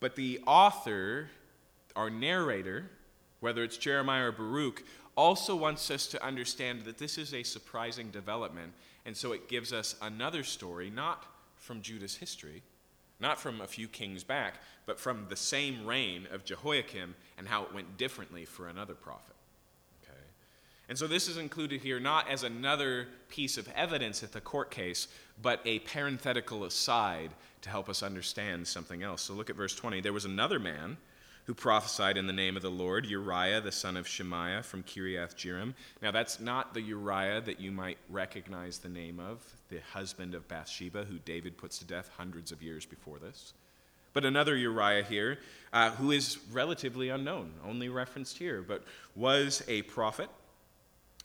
But 0.00 0.16
the 0.16 0.40
author, 0.48 1.28
our 1.94 2.10
narrator, 2.10 2.90
whether 3.38 3.62
it's 3.62 3.76
Jeremiah 3.76 4.30
or 4.30 4.32
Baruch, 4.32 4.82
also 5.16 5.54
wants 5.54 5.88
us 5.92 6.08
to 6.08 6.24
understand 6.24 6.86
that 6.86 6.98
this 6.98 7.18
is 7.18 7.32
a 7.32 7.44
surprising 7.44 8.10
development, 8.10 8.72
and 9.06 9.16
so 9.16 9.30
it 9.30 9.48
gives 9.48 9.72
us 9.72 9.94
another 10.02 10.42
story, 10.42 10.90
not 10.90 11.26
from 11.64 11.80
Judah's 11.80 12.16
history, 12.16 12.62
not 13.20 13.40
from 13.40 13.60
a 13.62 13.66
few 13.66 13.88
kings 13.88 14.22
back, 14.22 14.56
but 14.84 15.00
from 15.00 15.26
the 15.30 15.36
same 15.36 15.86
reign 15.86 16.28
of 16.30 16.44
Jehoiakim 16.44 17.14
and 17.38 17.48
how 17.48 17.64
it 17.64 17.72
went 17.72 17.96
differently 17.96 18.44
for 18.44 18.68
another 18.68 18.94
prophet. 18.94 19.34
Okay? 20.02 20.18
And 20.90 20.98
so 20.98 21.06
this 21.06 21.26
is 21.26 21.38
included 21.38 21.80
here 21.80 21.98
not 21.98 22.28
as 22.28 22.42
another 22.42 23.08
piece 23.30 23.56
of 23.56 23.66
evidence 23.74 24.22
at 24.22 24.32
the 24.32 24.42
court 24.42 24.70
case, 24.70 25.08
but 25.40 25.60
a 25.64 25.78
parenthetical 25.80 26.64
aside 26.64 27.30
to 27.62 27.70
help 27.70 27.88
us 27.88 28.02
understand 28.02 28.66
something 28.66 29.02
else. 29.02 29.22
So 29.22 29.32
look 29.32 29.48
at 29.48 29.56
verse 29.56 29.74
20. 29.74 30.02
There 30.02 30.12
was 30.12 30.26
another 30.26 30.58
man 30.58 30.98
who 31.44 31.54
prophesied 31.54 32.16
in 32.16 32.26
the 32.26 32.32
name 32.32 32.56
of 32.56 32.62
the 32.62 32.70
Lord, 32.70 33.06
Uriah 33.06 33.60
the 33.60 33.72
son 33.72 33.96
of 33.96 34.08
Shemaiah 34.08 34.62
from 34.62 34.82
Kiriath 34.82 35.36
Jearim. 35.36 35.74
Now, 36.00 36.10
that's 36.10 36.40
not 36.40 36.72
the 36.72 36.80
Uriah 36.80 37.42
that 37.42 37.60
you 37.60 37.70
might 37.70 37.98
recognize 38.08 38.78
the 38.78 38.88
name 38.88 39.20
of, 39.20 39.44
the 39.68 39.80
husband 39.92 40.34
of 40.34 40.48
Bathsheba, 40.48 41.04
who 41.04 41.18
David 41.18 41.58
puts 41.58 41.78
to 41.78 41.84
death 41.84 42.10
hundreds 42.16 42.50
of 42.50 42.62
years 42.62 42.86
before 42.86 43.18
this. 43.18 43.52
But 44.14 44.24
another 44.24 44.56
Uriah 44.56 45.04
here, 45.04 45.38
uh, 45.72 45.90
who 45.90 46.12
is 46.12 46.38
relatively 46.52 47.08
unknown, 47.10 47.52
only 47.64 47.88
referenced 47.88 48.38
here, 48.38 48.62
but 48.62 48.84
was 49.14 49.62
a 49.68 49.82
prophet, 49.82 50.30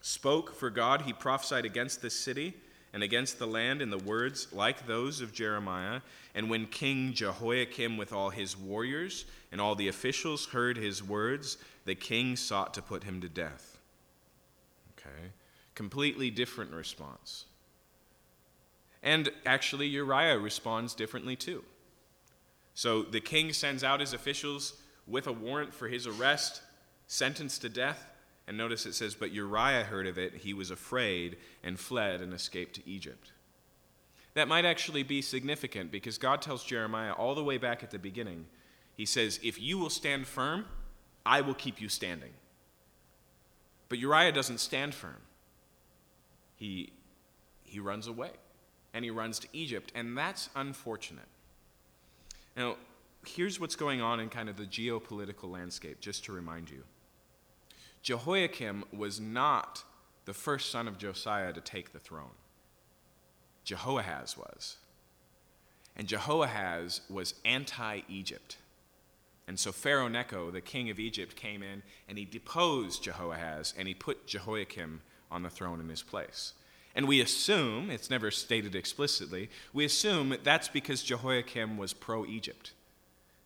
spoke 0.01 0.55
for 0.55 0.69
God. 0.69 1.03
He 1.03 1.13
prophesied 1.13 1.65
against 1.65 2.01
this 2.01 2.15
city 2.15 2.55
and 2.93 3.03
against 3.03 3.39
the 3.39 3.47
land 3.47 3.81
in 3.81 3.89
the 3.89 3.97
words 3.97 4.47
like 4.51 4.87
those 4.87 5.21
of 5.21 5.33
Jeremiah. 5.33 6.01
And 6.33 6.49
when 6.49 6.65
King 6.65 7.13
Jehoiakim, 7.13 7.97
with 7.97 8.13
all 8.13 8.29
his 8.29 8.57
warriors 8.57 9.25
and 9.51 9.61
all 9.61 9.75
the 9.75 9.87
officials, 9.87 10.47
heard 10.47 10.77
his 10.77 11.03
words, 11.03 11.57
the 11.85 11.95
king 11.95 12.35
sought 12.35 12.73
to 12.75 12.81
put 12.81 13.03
him 13.03 13.21
to 13.21 13.29
death. 13.29 13.77
Okay? 14.97 15.31
Completely 15.75 16.29
different 16.29 16.71
response. 16.71 17.45
And 19.01 19.29
actually, 19.45 19.87
Uriah 19.87 20.37
responds 20.37 20.93
differently 20.93 21.35
too. 21.35 21.63
So 22.73 23.03
the 23.03 23.21
king 23.21 23.53
sends 23.53 23.83
out 23.83 23.99
his 23.99 24.13
officials 24.13 24.73
with 25.07 25.27
a 25.27 25.31
warrant 25.31 25.73
for 25.73 25.87
his 25.87 26.05
arrest, 26.05 26.61
sentenced 27.07 27.61
to 27.61 27.69
death. 27.69 28.08
And 28.49 28.57
notice 28.57 28.87
it 28.87 28.95
says, 28.95 29.13
But 29.13 29.31
Uriah 29.31 29.83
heard 29.83 30.07
of 30.07 30.17
it, 30.17 30.33
he 30.37 30.55
was 30.55 30.71
afraid, 30.71 31.37
and 31.63 31.79
fled 31.79 32.19
and 32.19 32.33
escaped 32.33 32.73
to 32.75 32.89
Egypt. 32.89 33.31
That 34.33 34.47
might 34.47 34.65
actually 34.65 35.03
be 35.03 35.21
significant 35.21 35.91
because 35.91 36.17
God 36.17 36.41
tells 36.41 36.63
Jeremiah 36.63 37.13
all 37.13 37.35
the 37.35 37.43
way 37.43 37.59
back 37.59 37.83
at 37.83 37.91
the 37.91 37.99
beginning, 37.99 38.47
He 38.97 39.05
says, 39.05 39.39
If 39.43 39.61
you 39.61 39.77
will 39.77 39.91
stand 39.91 40.25
firm, 40.25 40.65
I 41.27 41.41
will 41.41 41.53
keep 41.53 41.79
you 41.79 41.89
standing. 41.89 42.31
But 43.87 43.99
Uriah 43.99 44.31
doesn't 44.31 44.59
stand 44.59 44.95
firm. 44.95 45.21
He, 46.55 46.91
he 47.63 47.79
runs 47.79 48.07
away 48.07 48.31
and 48.95 49.05
he 49.05 49.11
runs 49.11 49.37
to 49.39 49.47
Egypt, 49.53 49.91
and 49.93 50.17
that's 50.17 50.49
unfortunate. 50.55 51.27
Now, 52.57 52.77
here's 53.27 53.59
what's 53.59 53.75
going 53.75 54.01
on 54.01 54.19
in 54.19 54.29
kind 54.29 54.49
of 54.49 54.57
the 54.57 54.65
geopolitical 54.65 55.51
landscape, 55.51 55.99
just 55.99 56.25
to 56.25 56.31
remind 56.31 56.71
you. 56.71 56.83
Jehoiakim 58.01 58.85
was 58.91 59.19
not 59.19 59.83
the 60.25 60.33
first 60.33 60.71
son 60.71 60.87
of 60.87 60.97
Josiah 60.97 61.53
to 61.53 61.61
take 61.61 61.91
the 61.91 61.99
throne. 61.99 62.35
Jehoahaz 63.63 64.37
was. 64.37 64.77
And 65.95 66.07
Jehoahaz 66.07 67.01
was 67.09 67.35
anti 67.43 68.01
Egypt. 68.07 68.57
And 69.47 69.59
so 69.59 69.71
Pharaoh 69.71 70.07
Necho, 70.07 70.51
the 70.51 70.61
king 70.61 70.89
of 70.89 70.99
Egypt, 70.99 71.35
came 71.35 71.63
in 71.63 71.81
and 72.07 72.17
he 72.17 72.25
deposed 72.25 73.03
Jehoahaz 73.03 73.73
and 73.77 73.87
he 73.87 73.93
put 73.93 74.27
Jehoiakim 74.27 75.01
on 75.31 75.43
the 75.43 75.49
throne 75.49 75.79
in 75.79 75.89
his 75.89 76.03
place. 76.03 76.53
And 76.95 77.07
we 77.07 77.21
assume, 77.21 77.89
it's 77.89 78.09
never 78.09 78.31
stated 78.31 78.75
explicitly, 78.75 79.49
we 79.73 79.85
assume 79.85 80.35
that's 80.43 80.67
because 80.67 81.03
Jehoiakim 81.03 81.77
was 81.77 81.93
pro 81.93 82.25
Egypt. 82.25 82.73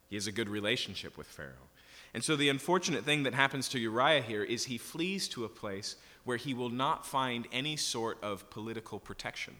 He 0.10 0.16
has 0.16 0.28
a 0.28 0.32
good 0.32 0.49
relationship 0.49 1.18
with 1.18 1.28
Pharaoh. 1.28 1.70
And 2.14 2.24
so 2.24 2.36
the 2.36 2.49
unfortunate 2.49 3.03
thing 3.03 3.24
that 3.24 3.34
happens 3.34 3.68
to 3.70 3.80
Uriah 3.80 4.22
here 4.22 4.43
is 4.43 4.66
he 4.66 4.78
flees 4.78 5.28
to 5.30 5.45
a 5.45 5.49
place 5.49 5.95
where 6.24 6.38
he 6.38 6.53
will 6.53 6.70
not 6.70 7.05
find 7.05 7.47
any 7.51 7.76
sort 7.76 8.22
of 8.24 8.49
political 8.49 8.99
protection. 8.99 9.55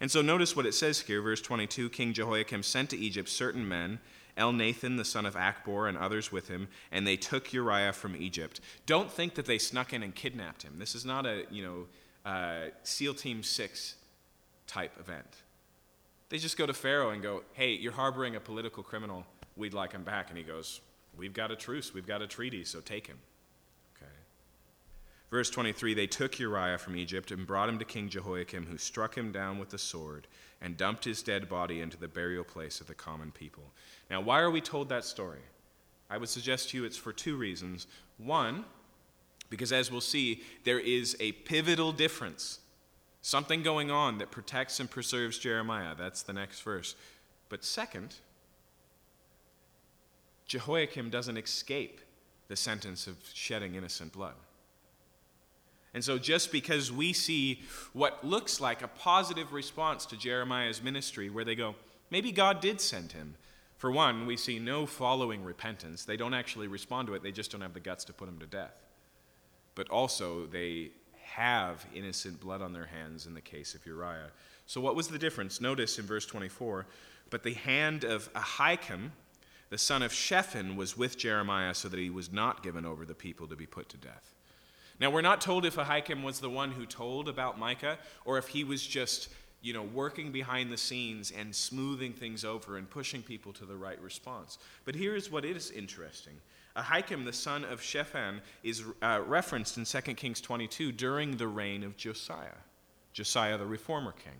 And 0.00 0.10
so 0.10 0.22
notice 0.22 0.56
what 0.56 0.66
it 0.66 0.74
says 0.74 1.00
here, 1.00 1.20
verse 1.20 1.42
22 1.42 1.90
King 1.90 2.14
Jehoiakim 2.14 2.62
sent 2.62 2.90
to 2.90 2.96
Egypt 2.96 3.28
certain 3.28 3.68
men, 3.68 3.98
Elnathan 4.38 4.96
the 4.96 5.04
son 5.04 5.26
of 5.26 5.34
Achbor 5.34 5.88
and 5.88 5.98
others 5.98 6.32
with 6.32 6.48
him, 6.48 6.68
and 6.90 7.06
they 7.06 7.16
took 7.16 7.52
Uriah 7.52 7.92
from 7.92 8.16
Egypt. 8.16 8.60
Don't 8.86 9.10
think 9.10 9.34
that 9.34 9.44
they 9.44 9.58
snuck 9.58 9.92
in 9.92 10.02
and 10.02 10.14
kidnapped 10.14 10.62
him. 10.62 10.78
This 10.78 10.94
is 10.94 11.04
not 11.04 11.26
a, 11.26 11.44
you 11.50 11.62
know, 11.62 12.30
uh, 12.30 12.70
SEAL 12.82 13.14
Team 13.14 13.42
6 13.42 13.96
type 14.66 14.92
event. 14.98 15.26
They 16.30 16.38
just 16.38 16.56
go 16.56 16.64
to 16.64 16.72
Pharaoh 16.72 17.10
and 17.10 17.22
go, 17.22 17.42
hey, 17.52 17.72
you're 17.72 17.92
harboring 17.92 18.36
a 18.36 18.40
political 18.40 18.82
criminal. 18.82 19.26
We'd 19.56 19.74
like 19.74 19.92
him 19.92 20.04
back. 20.04 20.28
And 20.30 20.38
he 20.38 20.44
goes, 20.44 20.80
we've 21.20 21.34
got 21.34 21.50
a 21.50 21.56
truce, 21.56 21.92
we've 21.92 22.06
got 22.06 22.22
a 22.22 22.26
treaty, 22.26 22.64
so 22.64 22.80
take 22.80 23.06
him. 23.06 23.18
Okay. 23.94 24.10
Verse 25.30 25.50
23 25.50 25.92
They 25.92 26.06
took 26.06 26.38
Uriah 26.38 26.78
from 26.78 26.96
Egypt 26.96 27.30
and 27.30 27.46
brought 27.46 27.68
him 27.68 27.78
to 27.78 27.84
King 27.84 28.08
Jehoiakim, 28.08 28.66
who 28.66 28.78
struck 28.78 29.16
him 29.16 29.30
down 29.30 29.58
with 29.58 29.68
the 29.68 29.78
sword 29.78 30.26
and 30.62 30.78
dumped 30.78 31.04
his 31.04 31.22
dead 31.22 31.48
body 31.48 31.80
into 31.80 31.98
the 31.98 32.08
burial 32.08 32.42
place 32.42 32.80
of 32.80 32.86
the 32.86 32.94
common 32.94 33.30
people. 33.30 33.64
Now, 34.10 34.22
why 34.22 34.40
are 34.40 34.50
we 34.50 34.62
told 34.62 34.88
that 34.88 35.04
story? 35.04 35.40
I 36.08 36.16
would 36.16 36.30
suggest 36.30 36.70
to 36.70 36.78
you 36.78 36.84
it's 36.84 36.96
for 36.96 37.12
two 37.12 37.36
reasons. 37.36 37.86
One, 38.16 38.64
because 39.50 39.72
as 39.72 39.90
we'll 39.90 40.00
see, 40.00 40.42
there 40.64 40.80
is 40.80 41.16
a 41.20 41.32
pivotal 41.32 41.92
difference, 41.92 42.60
something 43.20 43.62
going 43.62 43.90
on 43.90 44.18
that 44.18 44.30
protects 44.30 44.80
and 44.80 44.90
preserves 44.90 45.38
Jeremiah. 45.38 45.94
That's 45.96 46.22
the 46.22 46.32
next 46.32 46.62
verse. 46.62 46.94
But 47.50 47.64
second, 47.64 48.16
Jehoiakim 50.50 51.10
doesn't 51.10 51.36
escape 51.36 52.00
the 52.48 52.56
sentence 52.56 53.06
of 53.06 53.16
shedding 53.32 53.76
innocent 53.76 54.12
blood. 54.12 54.34
And 55.94 56.04
so, 56.04 56.18
just 56.18 56.52
because 56.52 56.90
we 56.92 57.12
see 57.12 57.62
what 57.92 58.24
looks 58.24 58.60
like 58.60 58.82
a 58.82 58.88
positive 58.88 59.52
response 59.52 60.06
to 60.06 60.16
Jeremiah's 60.16 60.82
ministry, 60.82 61.30
where 61.30 61.44
they 61.44 61.54
go, 61.54 61.74
maybe 62.10 62.32
God 62.32 62.60
did 62.60 62.80
send 62.80 63.12
him. 63.12 63.36
For 63.76 63.90
one, 63.90 64.26
we 64.26 64.36
see 64.36 64.58
no 64.58 64.86
following 64.86 65.42
repentance. 65.44 66.04
They 66.04 66.16
don't 66.16 66.34
actually 66.34 66.68
respond 66.68 67.08
to 67.08 67.14
it, 67.14 67.22
they 67.22 67.32
just 67.32 67.50
don't 67.50 67.60
have 67.60 67.74
the 67.74 67.80
guts 67.80 68.04
to 68.06 68.12
put 68.12 68.28
him 68.28 68.38
to 68.38 68.46
death 68.46 68.74
but 69.74 69.88
also 69.88 70.46
they 70.46 70.90
have 71.22 71.86
innocent 71.94 72.40
blood 72.40 72.60
on 72.60 72.72
their 72.72 72.84
hands 72.84 73.26
in 73.26 73.34
the 73.34 73.40
case 73.40 73.74
of 73.74 73.86
Uriah. 73.86 74.30
So, 74.66 74.80
what 74.80 74.94
was 74.94 75.08
the 75.08 75.18
difference? 75.18 75.60
Notice 75.60 75.98
in 75.98 76.04
verse 76.04 76.26
24 76.26 76.86
But 77.30 77.42
the 77.42 77.54
hand 77.54 78.04
of 78.04 78.32
Ahikam, 78.34 79.10
the 79.70 79.78
son 79.78 80.02
of 80.02 80.12
Shaphan, 80.12 80.76
was 80.76 80.96
with 80.96 81.16
Jeremiah 81.16 81.74
so 81.74 81.88
that 81.88 81.98
he 81.98 82.10
was 82.10 82.32
not 82.32 82.62
given 82.62 82.84
over 82.84 83.04
the 83.04 83.14
people 83.14 83.46
to 83.46 83.56
be 83.56 83.66
put 83.66 83.88
to 83.90 83.96
death. 83.96 84.34
Now, 85.00 85.10
we're 85.10 85.22
not 85.22 85.40
told 85.40 85.64
if 85.64 85.76
Ahikam 85.76 86.22
was 86.22 86.40
the 86.40 86.50
one 86.50 86.72
who 86.72 86.84
told 86.84 87.28
about 87.28 87.58
Micah 87.58 87.98
or 88.24 88.36
if 88.36 88.48
he 88.48 88.64
was 88.64 88.86
just 88.86 89.30
you 89.62 89.72
know, 89.72 89.82
working 89.82 90.32
behind 90.32 90.72
the 90.72 90.76
scenes 90.76 91.30
and 91.30 91.54
smoothing 91.54 92.12
things 92.12 92.44
over 92.44 92.76
and 92.76 92.88
pushing 92.88 93.22
people 93.22 93.52
to 93.52 93.66
the 93.66 93.76
right 93.76 94.00
response. 94.00 94.58
But 94.84 94.94
here 94.94 95.14
is 95.14 95.30
what 95.30 95.44
is 95.44 95.70
interesting. 95.70 96.34
Ahikam, 96.76 97.24
the 97.24 97.32
son 97.32 97.64
of 97.64 97.82
Shaphan, 97.82 98.40
is 98.62 98.84
uh, 99.02 99.20
referenced 99.26 99.76
in 99.76 99.84
2 99.84 100.14
Kings 100.14 100.40
22 100.40 100.92
during 100.92 101.36
the 101.36 101.48
reign 101.48 101.82
of 101.82 101.96
Josiah, 101.96 102.56
Josiah 103.12 103.58
the 103.58 103.66
reformer 103.66 104.12
king. 104.12 104.36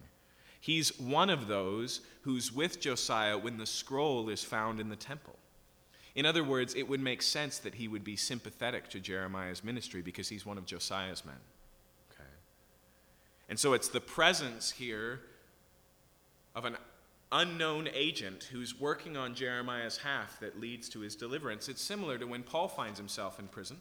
He's 0.60 0.98
one 0.98 1.30
of 1.30 1.48
those 1.48 2.02
who's 2.22 2.52
with 2.52 2.80
Josiah 2.80 3.38
when 3.38 3.56
the 3.56 3.66
scroll 3.66 4.28
is 4.28 4.44
found 4.44 4.78
in 4.78 4.90
the 4.90 4.96
temple. 4.96 5.36
In 6.14 6.26
other 6.26 6.44
words, 6.44 6.74
it 6.74 6.88
would 6.88 7.00
make 7.00 7.22
sense 7.22 7.58
that 7.58 7.74
he 7.74 7.88
would 7.88 8.04
be 8.04 8.16
sympathetic 8.16 8.90
to 8.90 9.00
Jeremiah's 9.00 9.64
ministry 9.64 10.02
because 10.02 10.28
he's 10.28 10.44
one 10.44 10.58
of 10.58 10.66
Josiah's 10.66 11.24
men. 11.24 11.36
Okay. 12.12 12.28
And 13.48 13.58
so 13.58 13.72
it's 13.72 13.88
the 13.88 14.00
presence 14.00 14.70
here 14.70 15.20
of 16.54 16.64
an 16.64 16.76
unknown 17.32 17.88
agent 17.94 18.48
who's 18.52 18.78
working 18.78 19.16
on 19.16 19.34
Jeremiah's 19.34 19.98
half 19.98 20.40
that 20.40 20.60
leads 20.60 20.88
to 20.90 21.00
his 21.00 21.14
deliverance. 21.14 21.68
It's 21.68 21.82
similar 21.82 22.18
to 22.18 22.26
when 22.26 22.42
Paul 22.42 22.68
finds 22.68 22.98
himself 22.98 23.38
in 23.38 23.46
prison. 23.46 23.78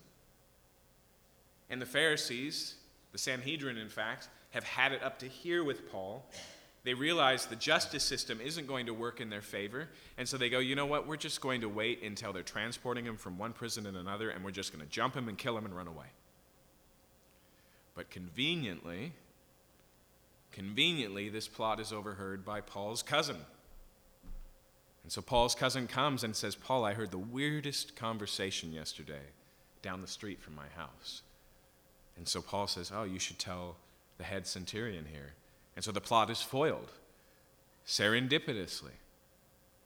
And 1.70 1.82
the 1.82 1.88
Pharisees, 1.88 2.76
the 3.12 3.18
Sanhedrin, 3.18 3.78
in 3.78 3.90
fact, 3.90 4.30
have 4.52 4.64
had 4.64 4.92
it 4.92 5.04
up 5.04 5.20
to 5.20 5.28
here 5.28 5.64
with 5.64 5.92
Paul. 5.92 6.26
They 6.84 6.94
realize 6.94 7.46
the 7.46 7.56
justice 7.56 8.04
system 8.04 8.40
isn't 8.42 8.68
going 8.68 8.86
to 8.86 8.94
work 8.94 9.20
in 9.20 9.30
their 9.30 9.42
favor. 9.42 9.90
And 10.18 10.28
so 10.28 10.38
they 10.38 10.50
go, 10.50 10.60
you 10.60 10.76
know 10.76 10.86
what? 10.86 11.08
We're 11.08 11.18
just 11.18 11.42
going 11.42 11.62
to 11.62 11.70
wait 11.70 12.02
until 12.04 12.32
they're 12.32 12.42
transporting 12.42 13.06
him 13.06 13.18
from 13.18 13.38
one 13.38 13.54
prison 13.54 13.84
to 13.84 13.90
another, 13.90 14.30
and 14.30 14.44
we're 14.44 14.52
just 14.52 14.72
going 14.74 14.84
to 14.84 14.90
jump 14.90 15.14
him 15.14 15.28
and 15.28 15.38
kill 15.38 15.58
him 15.58 15.66
and 15.66 15.76
run 15.76 15.88
away. 15.88 16.08
But 17.96 18.10
conveniently, 18.10 19.14
Conveniently, 20.52 21.30
this 21.30 21.48
plot 21.48 21.80
is 21.80 21.94
overheard 21.94 22.44
by 22.44 22.62
Paul's 22.62 23.04
cousin. 23.04 23.38
And 25.04 25.12
so 25.12 25.22
Paul's 25.22 25.56
cousin 25.56 25.88
comes 25.88 26.24
and 26.24 26.36
says, 26.36 26.56
Paul, 26.56 26.86
I 26.86 26.94
heard 26.94 27.12
the 27.12 27.18
weirdest 27.18 27.96
conversation 27.96 28.74
yesterday 28.74 29.22
down 29.82 30.02
the 30.02 30.08
street 30.08 30.42
from 30.42 30.56
my 30.56 30.68
house. 30.76 31.22
And 32.18 32.28
so 32.28 32.42
Paul 32.42 32.68
says, 32.68 32.92
Oh, 32.94 33.04
you 33.04 33.20
should 33.20 33.40
tell 33.40 33.78
the 34.18 34.24
head 34.24 34.46
centurion 34.46 35.06
here. 35.12 35.34
And 35.80 35.84
so 35.86 35.94
the 35.94 36.02
plot 36.02 36.30
is 36.30 36.42
foiled 36.42 36.92
serendipitously 37.88 38.98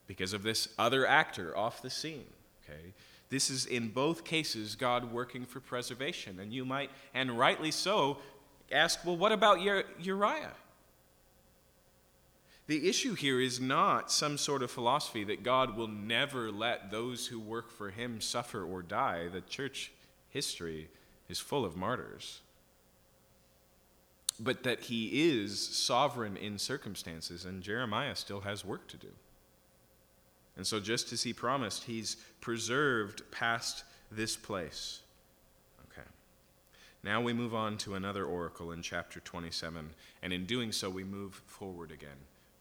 because 0.08 0.34
of 0.34 0.42
this 0.42 0.70
other 0.80 1.06
actor 1.06 1.56
off 1.56 1.84
the 1.84 1.90
scene. 1.92 2.26
Okay? 2.64 2.96
This 3.30 3.52
is 3.52 3.68
in 3.68 3.90
both 3.90 4.24
cases 4.24 4.74
God 4.74 5.12
working 5.12 5.46
for 5.46 5.60
preservation. 5.60 6.40
And 6.40 6.52
you 6.52 6.66
might, 6.66 6.90
and 7.14 7.38
rightly 7.38 7.70
so, 7.70 8.18
ask, 8.72 9.06
well, 9.06 9.16
what 9.16 9.32
about 9.32 9.62
Uriah? 9.62 10.54
The 12.66 12.90
issue 12.90 13.14
here 13.14 13.40
is 13.40 13.60
not 13.60 14.12
some 14.12 14.40
sort 14.40 14.64
of 14.64 14.72
philosophy 14.72 15.24
that 15.26 15.44
God 15.44 15.78
will 15.78 15.88
never 15.88 16.50
let 16.50 16.90
those 16.90 17.28
who 17.28 17.40
work 17.40 17.70
for 17.70 17.92
him 17.92 18.20
suffer 18.20 18.64
or 18.64 18.82
die. 18.82 19.28
The 19.32 19.42
church 19.42 19.92
history 20.32 20.90
is 21.30 21.38
full 21.38 21.64
of 21.64 21.78
martyrs. 21.78 22.40
But 24.40 24.64
that 24.64 24.82
he 24.82 25.30
is 25.32 25.60
sovereign 25.60 26.38
in 26.38 26.58
circumstances, 26.58 27.46
and 27.46 27.62
Jeremiah 27.62 28.16
still 28.16 28.42
has 28.42 28.66
work 28.66 28.88
to 28.88 28.98
do. 28.98 29.10
And 30.56 30.66
so, 30.66 30.80
just 30.80 31.12
as 31.14 31.24
he 31.24 31.34
promised, 31.34 31.84
he's 31.84 32.18
preserved 32.42 33.24
past 33.32 33.84
this 34.12 34.36
place. 34.36 35.02
Okay. 35.92 36.08
Now 37.04 37.22
we 37.22 37.34
move 37.34 37.56
on 37.56 37.78
to 37.80 37.96
another 37.96 38.26
oracle 38.26 38.72
in 38.72 38.82
chapter 38.82 39.20
27, 39.20 39.90
and 40.22 40.34
in 40.34 40.46
doing 40.46 40.72
so, 40.72 40.90
we 40.90 41.04
move 41.04 41.42
forward 41.48 41.92
again. 41.92 42.10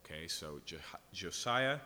Okay, 0.05 0.27
so 0.27 0.61
Je- 0.64 0.77
Josiah, 1.12 1.79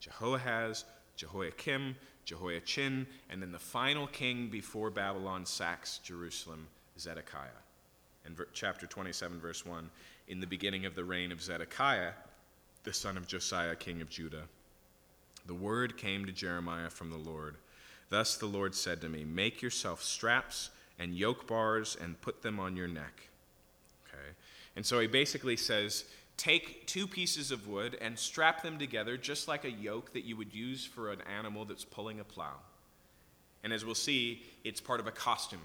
Jehoahaz, 0.00 0.84
Jehoiakim, 1.16 1.96
Jehoiachin, 2.24 3.06
and 3.30 3.42
then 3.42 3.52
the 3.52 3.58
final 3.58 4.06
king 4.06 4.48
before 4.48 4.90
Babylon 4.90 5.46
sacks 5.46 5.98
Jerusalem, 5.98 6.66
Zedekiah. 6.98 7.63
In 8.26 8.34
ver- 8.34 8.48
chapter 8.52 8.86
27, 8.86 9.40
verse 9.40 9.66
1, 9.66 9.90
in 10.28 10.40
the 10.40 10.46
beginning 10.46 10.86
of 10.86 10.94
the 10.94 11.04
reign 11.04 11.32
of 11.32 11.42
Zedekiah, 11.42 12.12
the 12.84 12.92
son 12.92 13.16
of 13.16 13.26
Josiah, 13.26 13.76
king 13.76 14.00
of 14.00 14.10
Judah, 14.10 14.44
the 15.46 15.54
word 15.54 15.96
came 15.96 16.24
to 16.24 16.32
Jeremiah 16.32 16.90
from 16.90 17.10
the 17.10 17.18
Lord. 17.18 17.56
Thus 18.08 18.36
the 18.36 18.46
Lord 18.46 18.74
said 18.74 19.00
to 19.02 19.08
me, 19.08 19.24
Make 19.24 19.60
yourself 19.60 20.02
straps 20.02 20.70
and 20.98 21.16
yoke 21.16 21.46
bars 21.46 21.96
and 22.00 22.20
put 22.20 22.42
them 22.42 22.58
on 22.58 22.76
your 22.76 22.88
neck. 22.88 23.28
Okay? 24.08 24.32
And 24.76 24.86
so 24.86 25.00
he 25.00 25.06
basically 25.06 25.56
says, 25.56 26.04
take 26.36 26.86
two 26.86 27.06
pieces 27.06 27.50
of 27.50 27.68
wood 27.68 27.96
and 28.00 28.18
strap 28.18 28.62
them 28.62 28.78
together 28.78 29.16
just 29.16 29.48
like 29.48 29.64
a 29.64 29.70
yoke 29.70 30.12
that 30.12 30.24
you 30.24 30.36
would 30.36 30.54
use 30.54 30.84
for 30.84 31.12
an 31.12 31.20
animal 31.22 31.64
that's 31.64 31.84
pulling 31.84 32.20
a 32.20 32.24
plow. 32.24 32.54
And 33.62 33.72
as 33.72 33.84
we'll 33.84 33.94
see, 33.94 34.42
it's 34.64 34.80
part 34.80 35.00
of 35.00 35.06
a 35.06 35.12
costume 35.12 35.60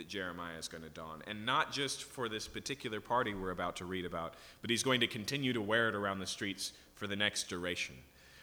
that 0.00 0.08
Jeremiah 0.08 0.56
is 0.58 0.66
going 0.66 0.82
to 0.82 0.88
don. 0.88 1.22
And 1.26 1.44
not 1.44 1.72
just 1.72 2.04
for 2.04 2.26
this 2.26 2.48
particular 2.48 3.02
party 3.02 3.34
we're 3.34 3.50
about 3.50 3.76
to 3.76 3.84
read 3.84 4.06
about, 4.06 4.32
but 4.62 4.70
he's 4.70 4.82
going 4.82 5.00
to 5.00 5.06
continue 5.06 5.52
to 5.52 5.60
wear 5.60 5.90
it 5.90 5.94
around 5.94 6.20
the 6.20 6.26
streets 6.26 6.72
for 6.94 7.06
the 7.06 7.16
next 7.16 7.50
duration. 7.50 7.96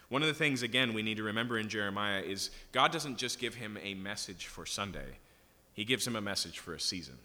One 0.10 0.22
of 0.22 0.28
the 0.28 0.36
things, 0.36 0.62
again, 0.62 0.94
we 0.94 1.02
need 1.02 1.18
to 1.18 1.24
remember 1.24 1.58
in 1.58 1.68
Jeremiah 1.68 2.22
is 2.22 2.52
God 2.72 2.92
doesn't 2.92 3.18
just 3.18 3.40
give 3.40 3.56
him 3.56 3.76
a 3.82 3.96
message 3.96 4.46
for 4.46 4.68
Sunday, 4.68 5.18
he 5.74 5.84
gives 5.84 6.06
him 6.06 6.16
a 6.16 6.22
message 6.22 6.60
for 6.60 6.76
a 6.76 6.80
season. 6.80 7.18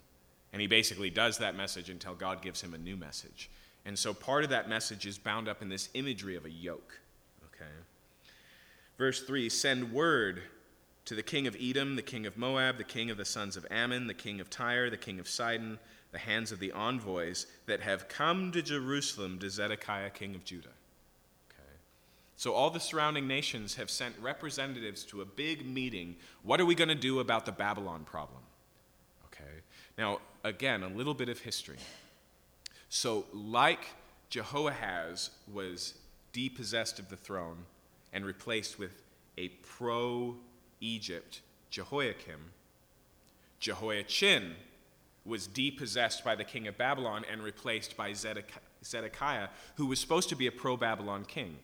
And 0.50 0.62
he 0.62 0.66
basically 0.66 1.10
does 1.10 1.36
that 1.38 1.54
message 1.54 1.90
until 1.90 2.14
God 2.14 2.40
gives 2.40 2.62
him 2.62 2.72
a 2.72 2.78
new 2.78 2.96
message. 2.96 3.50
And 3.84 3.98
so 3.98 4.14
part 4.14 4.44
of 4.44 4.50
that 4.50 4.66
message 4.66 5.06
is 5.06 5.18
bound 5.18 5.46
up 5.46 5.60
in 5.60 5.68
this 5.68 5.90
imagery 5.92 6.36
of 6.36 6.46
a 6.46 6.50
yoke. 6.50 7.00
Okay? 7.54 7.70
Verse 8.96 9.22
3 9.22 9.50
Send 9.50 9.92
word 9.92 10.42
to 11.04 11.14
the 11.14 11.22
king 11.22 11.46
of 11.46 11.56
Edom, 11.60 11.96
the 11.96 12.02
king 12.02 12.26
of 12.26 12.36
Moab, 12.36 12.78
the 12.78 12.84
king 12.84 13.10
of 13.10 13.16
the 13.16 13.24
sons 13.24 13.56
of 13.56 13.66
Ammon, 13.70 14.06
the 14.06 14.14
king 14.14 14.40
of 14.40 14.48
Tyre, 14.48 14.88
the 14.88 14.96
king 14.96 15.18
of 15.18 15.28
Sidon, 15.28 15.78
the 16.12 16.18
hands 16.18 16.52
of 16.52 16.60
the 16.60 16.72
envoys 16.72 17.46
that 17.66 17.80
have 17.80 18.08
come 18.08 18.52
to 18.52 18.62
Jerusalem 18.62 19.38
to 19.40 19.50
Zedekiah, 19.50 20.10
king 20.10 20.34
of 20.34 20.44
Judah. 20.44 20.68
Okay. 21.50 21.68
So 22.36 22.52
all 22.52 22.70
the 22.70 22.80
surrounding 22.80 23.26
nations 23.26 23.74
have 23.76 23.90
sent 23.90 24.14
representatives 24.20 25.04
to 25.04 25.22
a 25.22 25.24
big 25.24 25.66
meeting. 25.66 26.16
What 26.42 26.60
are 26.60 26.66
we 26.66 26.74
going 26.74 26.88
to 26.88 26.94
do 26.94 27.20
about 27.20 27.46
the 27.46 27.52
Babylon 27.52 28.04
problem? 28.04 28.42
Okay. 29.26 29.62
Now, 29.98 30.18
again, 30.44 30.82
a 30.82 30.88
little 30.88 31.14
bit 31.14 31.28
of 31.28 31.40
history. 31.40 31.78
So, 32.90 33.24
like 33.32 33.86
Jehoahaz 34.28 35.30
was 35.50 35.94
depossessed 36.32 36.98
of 36.98 37.08
the 37.08 37.16
throne 37.16 37.64
and 38.12 38.24
replaced 38.24 38.78
with 38.78 39.02
a 39.38 39.48
pro 39.48 40.36
Egypt 40.82 41.40
Jehoiakim, 41.70 42.52
Jehoiachin 43.58 44.54
was 45.24 45.46
depossessed 45.46 46.24
by 46.24 46.34
the 46.34 46.44
king 46.44 46.66
of 46.66 46.76
Babylon 46.76 47.24
and 47.30 47.42
replaced 47.42 47.96
by 47.96 48.12
Zedekiah, 48.12 49.48
who 49.76 49.86
was 49.86 50.00
supposed 50.00 50.28
to 50.28 50.36
be 50.36 50.48
a 50.48 50.52
pro 50.52 50.76
Babylon 50.76 51.24
king. 51.24 51.58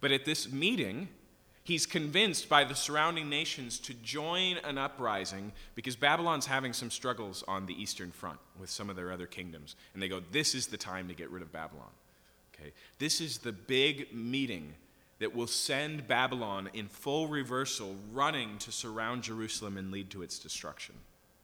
But 0.00 0.12
at 0.12 0.24
this 0.24 0.50
meeting, 0.50 1.08
he's 1.64 1.86
convinced 1.86 2.48
by 2.48 2.64
the 2.64 2.74
surrounding 2.74 3.28
nations 3.28 3.78
to 3.80 3.94
join 3.94 4.58
an 4.58 4.78
uprising 4.78 5.52
because 5.74 5.96
Babylon's 5.96 6.46
having 6.46 6.72
some 6.72 6.90
struggles 6.90 7.42
on 7.48 7.66
the 7.66 7.80
eastern 7.80 8.12
front 8.12 8.38
with 8.58 8.70
some 8.70 8.88
of 8.88 8.96
their 8.96 9.12
other 9.12 9.26
kingdoms. 9.26 9.74
And 9.92 10.02
they 10.02 10.08
go, 10.08 10.22
This 10.30 10.54
is 10.54 10.68
the 10.68 10.76
time 10.76 11.08
to 11.08 11.14
get 11.14 11.30
rid 11.30 11.42
of 11.42 11.52
Babylon. 11.52 11.90
Okay? 12.54 12.72
This 12.98 13.20
is 13.20 13.38
the 13.38 13.52
big 13.52 14.14
meeting 14.14 14.74
that 15.20 15.34
will 15.34 15.46
send 15.46 16.08
Babylon 16.08 16.68
in 16.72 16.88
full 16.88 17.28
reversal, 17.28 17.94
running 18.12 18.58
to 18.58 18.72
surround 18.72 19.22
Jerusalem 19.22 19.76
and 19.76 19.92
lead 19.92 20.10
to 20.10 20.22
its 20.22 20.38
destruction. 20.38 20.94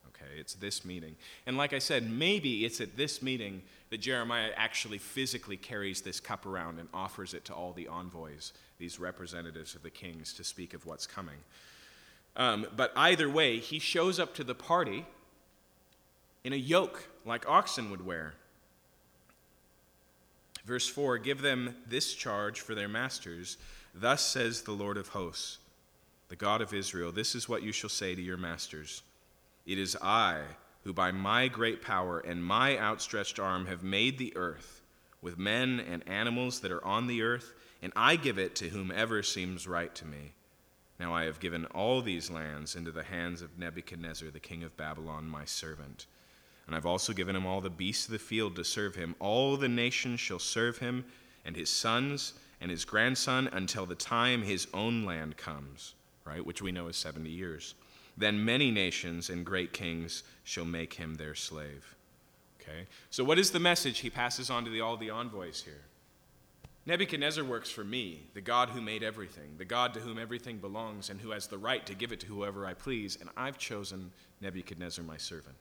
Okay, 0.09 0.41
it's 0.41 0.55
this 0.55 0.85
meeting. 0.85 1.15
And 1.47 1.57
like 1.59 1.75
I 1.75 1.79
said, 1.79 2.11
maybe 2.11 2.65
it's 2.65 2.81
at 2.81 2.97
this 2.97 3.21
meeting 3.23 3.63
that 3.91 3.99
Jeremiah 3.99 4.51
actually 4.57 4.99
physically 4.99 5.59
carries 5.59 6.01
this 6.01 6.21
cup 6.21 6.47
around 6.47 6.79
and 6.79 6.89
offers 6.95 7.35
it 7.35 7.45
to 7.45 7.55
all 7.55 7.73
the 7.73 7.87
envoys, 7.87 8.55
these 8.79 8.99
representatives 8.99 9.75
of 9.75 9.83
the 9.83 9.91
kings, 9.91 10.33
to 10.35 10.45
speak 10.45 10.73
of 10.73 10.87
what's 10.87 11.07
coming. 11.07 11.37
Um, 12.35 12.67
but 12.75 12.93
either 12.97 13.29
way, 13.29 13.59
he 13.59 13.79
shows 13.79 14.19
up 14.19 14.35
to 14.35 14.45
the 14.45 14.55
party 14.55 15.07
in 16.45 16.53
a 16.53 16.57
yoke 16.57 17.09
like 17.27 17.47
oxen 17.49 17.91
would 17.91 18.05
wear. 18.05 18.35
Verse 20.67 20.89
4 20.89 21.19
Give 21.19 21.41
them 21.41 21.77
this 21.89 22.13
charge 22.13 22.61
for 22.61 22.75
their 22.75 22.89
masters. 22.89 23.57
Thus 23.95 24.27
says 24.27 24.63
the 24.63 24.73
Lord 24.73 24.99
of 24.99 25.09
hosts, 25.09 25.59
the 26.29 26.37
God 26.37 26.61
of 26.61 26.75
Israel 26.75 27.13
This 27.13 27.35
is 27.35 27.49
what 27.49 27.63
you 27.63 27.73
shall 27.73 27.89
say 27.89 28.15
to 28.15 28.21
your 28.21 28.37
masters 28.37 29.03
It 29.65 29.79
is 29.79 29.97
I 30.03 30.43
who 30.85 30.93
by 30.93 31.13
my 31.13 31.49
great 31.49 31.83
power 31.83 32.19
and 32.21 32.45
my 32.45 32.79
outstretched 32.79 33.39
arm 33.41 33.67
have 33.67 33.83
made 33.83 34.19
the 34.19 34.37
earth, 34.37 34.83
with 35.21 35.39
men 35.39 35.81
and 35.81 36.07
animals 36.09 36.61
that 36.61 36.71
are 36.71 36.85
on 36.85 37.07
the 37.07 37.23
earth, 37.23 37.55
and 37.83 37.93
I 37.97 38.17
give 38.17 38.39
it 38.39 38.55
to 38.57 38.69
whomever 38.69 39.23
seems 39.23 39.67
right 39.67 39.93
to 39.97 40.05
me. 40.05 40.33
Now 41.01 41.13
I 41.13 41.25
have 41.25 41.41
given 41.41 41.67
all 41.67 42.03
these 42.03 42.31
lands 42.31 42.77
into 42.77 42.93
the 42.93 43.03
hands 43.03 43.43
of 43.43 43.59
Nebuchadnezzar, 43.59 44.31
the 44.31 44.41
king 44.41 44.63
of 44.63 44.77
Babylon, 44.77 45.29
my 45.29 45.45
servant. 45.45 46.07
And 46.67 46.75
I've 46.75 46.87
also 46.87 47.13
given 47.13 47.37
him 47.37 47.47
all 47.47 47.61
the 47.61 47.71
beasts 47.71 48.07
of 48.07 48.13
the 48.13 48.19
field 48.19 48.57
to 48.57 48.65
serve 48.65 48.97
him. 48.97 49.15
All 49.21 49.57
the 49.57 49.69
nations 49.69 50.21
shall 50.21 50.39
serve 50.39 50.79
him, 50.79 51.05
and 51.45 51.55
his 51.55 51.71
sons 51.71 52.35
and 52.61 52.71
his 52.71 52.85
grandson, 52.85 53.49
until 53.53 53.87
the 53.87 53.95
time 53.95 54.43
his 54.43 54.67
own 54.75 55.05
land 55.05 55.37
comes, 55.37 55.95
right? 56.25 56.45
Which 56.45 56.63
we 56.63 56.73
know 56.73 56.89
is 56.89 56.97
70 56.97 57.29
years. 57.31 57.75
Then 58.17 58.45
many 58.45 58.71
nations 58.71 59.29
and 59.31 59.45
great 59.45 59.73
kings 59.73 60.23
shall 60.43 60.65
make 60.65 60.95
him 60.95 61.15
their 61.15 61.35
slave. 61.35 61.95
Okay? 62.61 62.87
So, 63.11 63.23
what 63.23 63.39
is 63.39 63.51
the 63.51 63.61
message 63.61 64.01
he 64.01 64.11
passes 64.11 64.51
on 64.51 64.65
to 64.65 64.71
the, 64.71 64.81
all 64.81 64.97
the 64.97 65.11
envoys 65.11 65.63
here? 65.63 65.83
Nebuchadnezzar 66.87 67.45
works 67.45 67.69
for 67.69 67.85
me, 67.85 68.23
the 68.35 68.41
God 68.41 68.71
who 68.71 68.81
made 68.81 69.03
everything, 69.03 69.57
the 69.59 69.65
God 69.65 69.93
to 69.95 70.01
whom 70.01 70.19
everything 70.19 70.59
belongs, 70.59 71.11
and 71.11 71.21
who 71.21 71.31
has 71.31 71.49
the 71.49 71.59
right 71.59 71.85
to 71.85 71.95
give 71.95 72.13
it 72.13 72.21
to 72.21 72.27
whoever 72.27 72.65
I 72.65 72.75
please, 72.75 73.19
and 73.21 73.29
I've 73.37 73.59
chosen 73.59 74.13
Nebuchadnezzar, 74.41 75.05
my 75.05 75.17
servant. 75.17 75.57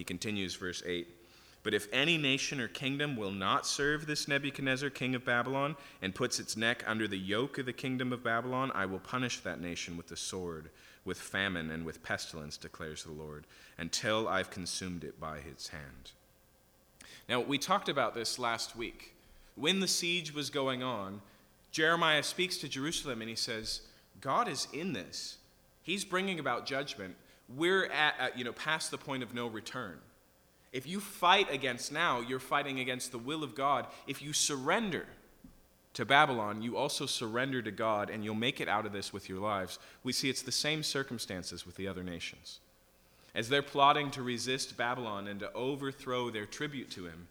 He 0.00 0.04
continues, 0.04 0.54
verse 0.54 0.82
8 0.86 1.06
But 1.62 1.74
if 1.74 1.86
any 1.92 2.16
nation 2.16 2.58
or 2.58 2.68
kingdom 2.68 3.16
will 3.16 3.30
not 3.30 3.66
serve 3.66 4.06
this 4.06 4.26
Nebuchadnezzar, 4.26 4.88
king 4.88 5.14
of 5.14 5.26
Babylon, 5.26 5.76
and 6.00 6.14
puts 6.14 6.40
its 6.40 6.56
neck 6.56 6.82
under 6.86 7.06
the 7.06 7.18
yoke 7.18 7.58
of 7.58 7.66
the 7.66 7.74
kingdom 7.74 8.10
of 8.10 8.24
Babylon, 8.24 8.72
I 8.74 8.86
will 8.86 8.98
punish 8.98 9.40
that 9.40 9.60
nation 9.60 9.98
with 9.98 10.08
the 10.08 10.16
sword, 10.16 10.70
with 11.04 11.20
famine, 11.20 11.70
and 11.70 11.84
with 11.84 12.02
pestilence, 12.02 12.56
declares 12.56 13.04
the 13.04 13.10
Lord, 13.12 13.44
until 13.76 14.26
I've 14.26 14.48
consumed 14.48 15.04
it 15.04 15.20
by 15.20 15.40
his 15.40 15.68
hand. 15.68 16.12
Now, 17.28 17.40
we 17.40 17.58
talked 17.58 17.90
about 17.90 18.14
this 18.14 18.38
last 18.38 18.74
week. 18.74 19.14
When 19.54 19.80
the 19.80 19.86
siege 19.86 20.32
was 20.32 20.48
going 20.48 20.82
on, 20.82 21.20
Jeremiah 21.72 22.22
speaks 22.22 22.56
to 22.56 22.70
Jerusalem 22.70 23.20
and 23.20 23.28
he 23.28 23.36
says, 23.36 23.82
God 24.22 24.48
is 24.48 24.66
in 24.72 24.94
this. 24.94 25.36
He's 25.82 26.06
bringing 26.06 26.38
about 26.38 26.64
judgment 26.64 27.16
we're 27.56 27.86
at, 27.86 28.36
you 28.36 28.44
know, 28.44 28.52
past 28.52 28.90
the 28.90 28.98
point 28.98 29.22
of 29.22 29.34
no 29.34 29.46
return. 29.46 29.98
If 30.72 30.86
you 30.86 31.00
fight 31.00 31.52
against 31.52 31.92
now, 31.92 32.20
you're 32.20 32.38
fighting 32.38 32.78
against 32.78 33.10
the 33.10 33.18
will 33.18 33.42
of 33.42 33.54
God. 33.54 33.86
If 34.06 34.22
you 34.22 34.32
surrender 34.32 35.06
to 35.94 36.04
Babylon, 36.04 36.62
you 36.62 36.76
also 36.76 37.06
surrender 37.06 37.60
to 37.62 37.70
God, 37.72 38.10
and 38.10 38.24
you'll 38.24 38.34
make 38.36 38.60
it 38.60 38.68
out 38.68 38.86
of 38.86 38.92
this 38.92 39.12
with 39.12 39.28
your 39.28 39.40
lives. 39.40 39.78
We 40.04 40.12
see 40.12 40.30
it's 40.30 40.42
the 40.42 40.52
same 40.52 40.82
circumstances 40.82 41.66
with 41.66 41.74
the 41.74 41.88
other 41.88 42.04
nations. 42.04 42.60
As 43.34 43.48
they're 43.48 43.62
plotting 43.62 44.10
to 44.12 44.22
resist 44.22 44.76
Babylon 44.76 45.26
and 45.28 45.40
to 45.40 45.52
overthrow 45.52 46.30
their 46.30 46.46
tribute 46.46 46.90
to 46.92 47.06
him, 47.06 47.28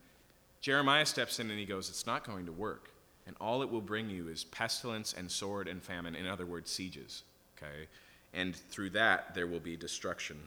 Jeremiah 0.62 1.06
steps 1.06 1.40
in 1.40 1.50
and 1.50 1.60
he 1.60 1.66
goes, 1.66 1.90
It's 1.90 2.06
not 2.06 2.26
going 2.26 2.46
to 2.46 2.52
work. 2.52 2.90
And 3.26 3.36
all 3.40 3.62
it 3.62 3.70
will 3.70 3.82
bring 3.82 4.10
you 4.10 4.28
is 4.28 4.44
pestilence 4.46 5.14
and 5.14 5.30
sword 5.30 5.68
and 5.68 5.84
famine. 5.84 6.16
In 6.16 6.26
other 6.26 6.46
words, 6.46 6.72
sieges. 6.72 7.24
Okay? 7.58 7.88
And 8.34 8.56
through 8.56 8.92
that 8.92 9.34
there 9.34 9.48
will 9.48 9.60
be 9.60 9.76
destruction. 9.76 10.38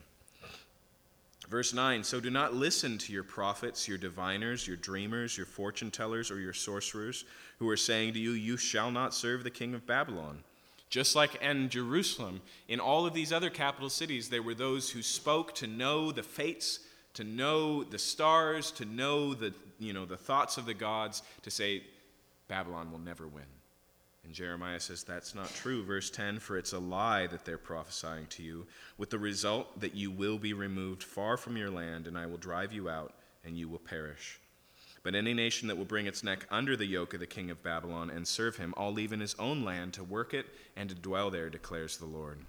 Verse 1.49 1.73
9 1.73 2.03
So 2.03 2.19
do 2.19 2.29
not 2.29 2.53
listen 2.53 2.97
to 2.99 3.13
your 3.13 3.23
prophets, 3.23 3.87
your 3.87 3.97
diviners, 3.97 4.67
your 4.67 4.77
dreamers, 4.77 5.37
your 5.37 5.45
fortune 5.45 5.91
tellers, 5.91 6.31
or 6.31 6.39
your 6.39 6.53
sorcerers, 6.53 7.25
who 7.59 7.69
are 7.69 7.77
saying 7.77 8.13
to 8.13 8.19
you, 8.19 8.31
You 8.31 8.57
shall 8.57 8.91
not 8.91 9.13
serve 9.13 9.43
the 9.43 9.49
king 9.49 9.73
of 9.73 9.85
Babylon. 9.85 10.43
Just 10.89 11.15
like 11.15 11.41
in 11.41 11.69
Jerusalem, 11.69 12.41
in 12.67 12.79
all 12.79 13.05
of 13.05 13.13
these 13.13 13.33
other 13.33 13.49
capital 13.49 13.89
cities, 13.89 14.29
there 14.29 14.43
were 14.43 14.53
those 14.53 14.91
who 14.91 15.01
spoke 15.01 15.55
to 15.55 15.65
know 15.65 16.11
the 16.11 16.21
fates, 16.21 16.81
to 17.15 17.23
know 17.23 17.83
the 17.83 17.97
stars, 17.97 18.69
to 18.71 18.85
know 18.85 19.33
the, 19.33 19.53
you 19.79 19.91
know, 19.91 20.05
the 20.05 20.17
thoughts 20.17 20.57
of 20.57 20.67
the 20.67 20.73
gods, 20.73 21.23
to 21.41 21.49
say, 21.49 21.83
Babylon 22.47 22.91
will 22.91 22.99
never 22.99 23.27
win. 23.27 23.43
And 24.23 24.33
Jeremiah 24.33 24.79
says 24.79 25.03
that's 25.03 25.35
not 25.35 25.53
true. 25.53 25.83
Verse 25.83 26.09
10 26.09 26.39
For 26.39 26.57
it's 26.57 26.73
a 26.73 26.79
lie 26.79 27.27
that 27.27 27.45
they're 27.45 27.57
prophesying 27.57 28.27
to 28.27 28.43
you, 28.43 28.67
with 28.97 29.09
the 29.09 29.19
result 29.19 29.79
that 29.81 29.95
you 29.95 30.11
will 30.11 30.37
be 30.37 30.53
removed 30.53 31.03
far 31.03 31.35
from 31.37 31.57
your 31.57 31.69
land, 31.69 32.07
and 32.07 32.17
I 32.17 32.25
will 32.25 32.37
drive 32.37 32.71
you 32.71 32.89
out, 32.89 33.13
and 33.43 33.57
you 33.57 33.67
will 33.67 33.79
perish. 33.79 34.39
But 35.03 35.15
any 35.15 35.33
nation 35.33 35.67
that 35.67 35.77
will 35.77 35.83
bring 35.83 36.05
its 36.05 36.23
neck 36.23 36.47
under 36.49 36.77
the 36.77 36.85
yoke 36.85 37.13
of 37.13 37.19
the 37.19 37.27
king 37.27 37.51
of 37.51 37.61
Babylon 37.61 38.09
and 38.09 38.25
serve 38.25 38.55
him, 38.55 38.73
I'll 38.77 38.93
leave 38.93 39.11
in 39.11 39.19
his 39.19 39.35
own 39.37 39.65
land 39.65 39.93
to 39.95 40.03
work 40.03 40.33
it 40.33 40.45
and 40.77 40.87
to 40.87 40.95
dwell 40.95 41.29
there, 41.29 41.49
declares 41.49 41.97
the 41.97 42.05
Lord. 42.05 42.39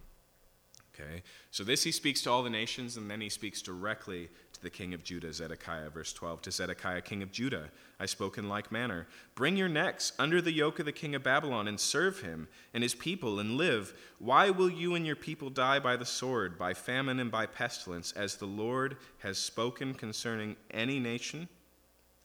Okay? 0.95 1.23
So 1.51 1.65
this 1.65 1.83
he 1.83 1.93
speaks 1.93 2.23
to 2.23 2.31
all 2.31 2.43
the 2.43 2.51
nations, 2.51 2.97
and 2.97 3.11
then 3.11 3.21
he 3.21 3.29
speaks 3.29 3.61
directly 3.61 4.29
to 4.53 4.63
the 4.63 4.71
king 4.71 4.95
of 4.95 5.03
Judah, 5.03 5.33
Zedekiah, 5.33 5.91
verse 5.91 6.13
12. 6.13 6.43
To 6.43 6.51
Zedekiah, 6.53 7.01
king 7.01 7.23
of 7.23 7.33
Judah, 7.33 7.71
I 7.99 8.07
spoke 8.07 8.39
in 8.39 8.49
like 8.49 8.71
manner 8.71 9.07
Bring 9.35 9.57
your 9.57 9.69
necks 9.69 10.13
under 10.19 10.41
the 10.41 10.53
yoke 10.53 10.79
of 10.79 10.87
the 10.87 10.93
king 10.93 11.15
of 11.15 11.23
Babylon, 11.23 11.67
and 11.67 11.81
serve 11.81 12.21
him 12.21 12.49
and 12.73 12.83
his 12.83 12.95
people, 12.95 13.41
and 13.41 13.57
live. 13.57 13.95
Why 14.19 14.51
will 14.51 14.71
you 14.71 14.95
and 14.95 15.05
your 15.05 15.17
people 15.17 15.51
die 15.51 15.81
by 15.81 15.97
the 15.97 16.07
sword, 16.07 16.59
by 16.59 16.75
famine, 16.75 17.19
and 17.19 17.31
by 17.31 17.47
pestilence, 17.47 18.13
as 18.13 18.37
the 18.37 18.47
Lord 18.47 18.97
has 19.19 19.39
spoken 19.39 19.95
concerning 19.95 20.57
any 20.71 21.01
nation? 21.01 21.49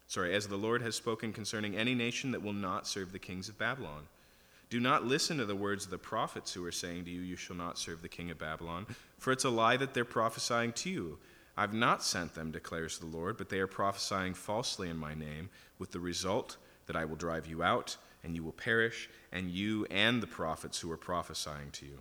Sorry, 0.07 0.33
as 0.33 0.47
the 0.47 0.57
Lord 0.57 0.81
has 0.81 0.95
spoken 0.95 1.33
concerning 1.33 1.75
any 1.75 1.93
nation 1.93 2.31
that 2.31 2.41
will 2.41 2.53
not 2.53 2.87
serve 2.87 3.11
the 3.11 3.19
kings 3.19 3.47
of 3.47 3.57
Babylon. 3.57 4.07
Do 4.69 4.79
not 4.79 5.05
listen 5.05 5.37
to 5.37 5.45
the 5.45 5.55
words 5.55 5.85
of 5.85 5.91
the 5.91 5.97
prophets 5.97 6.53
who 6.53 6.63
are 6.65 6.71
saying 6.71 7.05
to 7.05 7.11
you, 7.11 7.21
You 7.21 7.35
shall 7.35 7.55
not 7.55 7.79
serve 7.79 8.01
the 8.01 8.09
king 8.09 8.29
of 8.29 8.37
Babylon, 8.37 8.85
for 9.17 9.31
it's 9.31 9.43
a 9.43 9.49
lie 9.49 9.77
that 9.77 9.93
they're 9.93 10.05
prophesying 10.05 10.73
to 10.73 10.89
you. 10.89 11.17
I've 11.57 11.73
not 11.73 12.03
sent 12.03 12.35
them, 12.35 12.51
declares 12.51 12.99
the 12.99 13.07
Lord, 13.07 13.37
but 13.37 13.49
they 13.49 13.59
are 13.59 13.67
prophesying 13.67 14.33
falsely 14.33 14.89
in 14.89 14.97
my 14.97 15.13
name, 15.13 15.49
with 15.79 15.91
the 15.91 15.99
result 15.99 16.57
that 16.85 16.95
I 16.95 17.05
will 17.05 17.15
drive 17.15 17.47
you 17.47 17.63
out, 17.63 17.97
and 18.23 18.35
you 18.35 18.43
will 18.43 18.51
perish, 18.51 19.09
and 19.31 19.49
you 19.49 19.85
and 19.89 20.21
the 20.21 20.27
prophets 20.27 20.79
who 20.79 20.91
are 20.91 20.97
prophesying 20.97 21.71
to 21.73 21.85
you. 21.85 21.99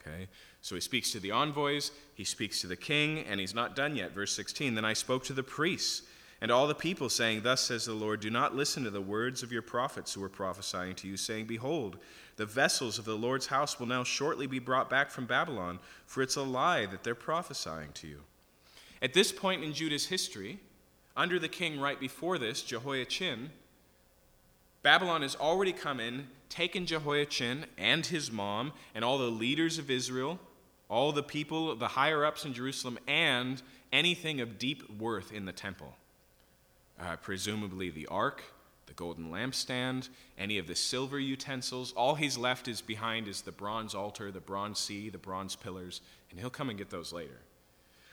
Okay? 0.00 0.26
So 0.60 0.74
he 0.74 0.80
speaks 0.80 1.12
to 1.12 1.20
the 1.20 1.30
envoys, 1.30 1.92
he 2.14 2.24
speaks 2.24 2.60
to 2.60 2.66
the 2.66 2.76
king, 2.76 3.20
and 3.20 3.38
he's 3.38 3.54
not 3.54 3.76
done 3.76 3.94
yet. 3.94 4.12
Verse 4.12 4.34
16 4.34 4.74
Then 4.74 4.84
I 4.84 4.92
spoke 4.94 5.24
to 5.24 5.32
the 5.32 5.42
priests 5.42 6.02
and 6.42 6.50
all 6.50 6.66
the 6.66 6.74
people, 6.74 7.08
saying, 7.08 7.42
Thus 7.42 7.60
says 7.60 7.84
the 7.84 7.94
Lord, 7.94 8.18
do 8.18 8.28
not 8.28 8.56
listen 8.56 8.82
to 8.82 8.90
the 8.90 9.00
words 9.00 9.44
of 9.44 9.52
your 9.52 9.62
prophets 9.62 10.12
who 10.12 10.24
are 10.24 10.28
prophesying 10.28 10.96
to 10.96 11.06
you, 11.06 11.16
saying, 11.16 11.46
Behold, 11.46 11.98
the 12.34 12.44
vessels 12.44 12.98
of 12.98 13.04
the 13.04 13.16
Lord's 13.16 13.46
house 13.46 13.78
will 13.78 13.86
now 13.86 14.02
shortly 14.02 14.48
be 14.48 14.58
brought 14.58 14.90
back 14.90 15.12
from 15.12 15.24
Babylon, 15.24 15.78
for 16.04 16.20
it's 16.20 16.34
a 16.34 16.42
lie 16.42 16.84
that 16.86 17.04
they're 17.04 17.14
prophesying 17.14 17.90
to 17.94 18.08
you. 18.08 18.22
At 19.00 19.14
this 19.14 19.30
point 19.30 19.62
in 19.62 19.72
Judah's 19.72 20.06
history, 20.06 20.58
under 21.16 21.38
the 21.38 21.48
king 21.48 21.78
right 21.78 22.00
before 22.00 22.38
this, 22.38 22.62
Jehoiachin, 22.62 23.52
Babylon 24.82 25.22
has 25.22 25.36
already 25.36 25.72
come 25.72 26.00
in, 26.00 26.26
taken 26.48 26.86
Jehoiachin 26.86 27.66
and 27.78 28.04
his 28.04 28.32
mom, 28.32 28.72
and 28.96 29.04
all 29.04 29.18
the 29.18 29.26
leaders 29.26 29.78
of 29.78 29.92
Israel, 29.92 30.40
all 30.88 31.12
the 31.12 31.22
people, 31.22 31.76
the 31.76 31.86
higher 31.86 32.24
ups 32.24 32.44
in 32.44 32.52
Jerusalem, 32.52 32.98
and 33.06 33.62
anything 33.92 34.40
of 34.40 34.58
deep 34.58 34.90
worth 34.98 35.32
in 35.32 35.44
the 35.44 35.52
temple 35.52 35.94
uh, 37.02 37.16
presumably 37.16 37.90
the 37.90 38.06
ark, 38.06 38.42
the 38.86 38.92
golden 38.94 39.30
lampstand, 39.30 40.08
any 40.38 40.58
of 40.58 40.66
the 40.66 40.76
silver 40.76 41.18
utensils. 41.18 41.92
All 41.92 42.14
he's 42.14 42.38
left 42.38 42.68
is 42.68 42.80
behind 42.80 43.26
is 43.26 43.42
the 43.42 43.52
bronze 43.52 43.94
altar, 43.94 44.30
the 44.30 44.40
bronze 44.40 44.78
sea, 44.78 45.08
the 45.08 45.18
bronze 45.18 45.56
pillars, 45.56 46.00
and 46.30 46.38
he'll 46.38 46.50
come 46.50 46.68
and 46.68 46.78
get 46.78 46.90
those 46.90 47.12
later. 47.12 47.40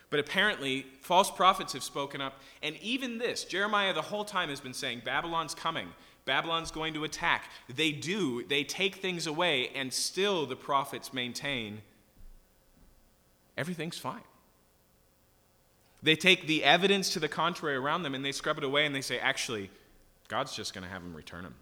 But 0.10 0.20
apparently, 0.20 0.88
false 1.02 1.30
prophets 1.30 1.74
have 1.74 1.84
spoken 1.84 2.20
up, 2.20 2.42
and 2.64 2.76
even 2.78 3.20
this, 3.20 3.44
Jeremiah 3.44 3.94
the 3.94 4.02
whole 4.02 4.26
time 4.26 4.50
has 4.50 4.60
been 4.60 4.74
saying, 4.74 5.04
Babylon's 5.06 5.54
coming. 5.54 5.90
Babylon's 6.26 6.72
going 6.72 6.94
to 6.96 7.04
attack. 7.04 7.46
They 7.74 7.92
do, 7.92 8.44
they 8.44 8.64
take 8.64 8.96
things 8.96 9.28
away, 9.28 9.70
and 9.76 9.94
still 9.94 10.46
the 10.46 10.56
prophets 10.56 11.14
maintain 11.14 11.82
everything's 13.56 13.98
fine. 13.98 14.24
They 16.02 16.16
take 16.16 16.48
the 16.48 16.64
evidence 16.64 17.10
to 17.14 17.20
the 17.20 17.28
contrary 17.28 17.76
around 17.76 18.04
them 18.04 18.16
and 18.16 18.24
they 18.24 18.32
scrub 18.32 18.58
it 18.58 18.64
away 18.64 18.86
and 18.86 18.96
they 18.96 19.02
say, 19.02 19.20
actually, 19.20 19.70
God's 20.28 20.56
just 20.56 20.74
going 20.74 20.84
to 20.84 20.90
have 20.90 21.04
them 21.04 21.14
return 21.14 21.44
them. 21.44 21.56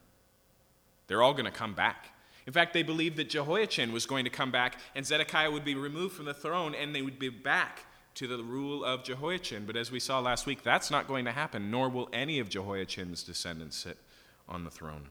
They're 1.08 1.24
all 1.24 1.34
going 1.34 1.46
to 1.46 1.52
come 1.52 1.74
back. 1.74 2.10
In 2.46 2.54
fact, 2.54 2.74
they 2.74 2.84
believed 2.84 3.18
that 3.18 3.30
Jehoiachin 3.30 3.92
was 3.92 4.06
going 4.06 4.26
to 4.26 4.30
come 4.30 4.52
back 4.52 4.80
and 4.96 5.06
Zedekiah 5.06 5.52
would 5.52 5.66
be 5.66 5.76
removed 5.76 6.16
from 6.16 6.26
the 6.26 6.34
throne 6.34 6.76
and 6.76 6.94
they 6.94 7.02
would 7.02 7.20
be 7.20 7.30
back 7.30 7.86
to 8.16 8.28
the 8.28 8.44
rule 8.44 8.84
of 8.84 9.04
Jehoiachin. 9.04 9.66
But 9.66 9.76
as 9.76 9.92
we 9.92 10.00
saw 10.00 10.20
last 10.20 10.46
week, 10.46 10.64
that's 10.64 10.90
not 10.90 11.08
going 11.08 11.26
to 11.26 11.32
happen, 11.32 11.70
nor 11.70 11.90
will 11.90 12.10
any 12.14 12.40
of 12.40 12.50
Jehoiachin's 12.50 13.24
descendants 13.24 13.78
sit 13.78 13.98
on 14.48 14.64
the 14.64 14.72
throne. 14.72 15.10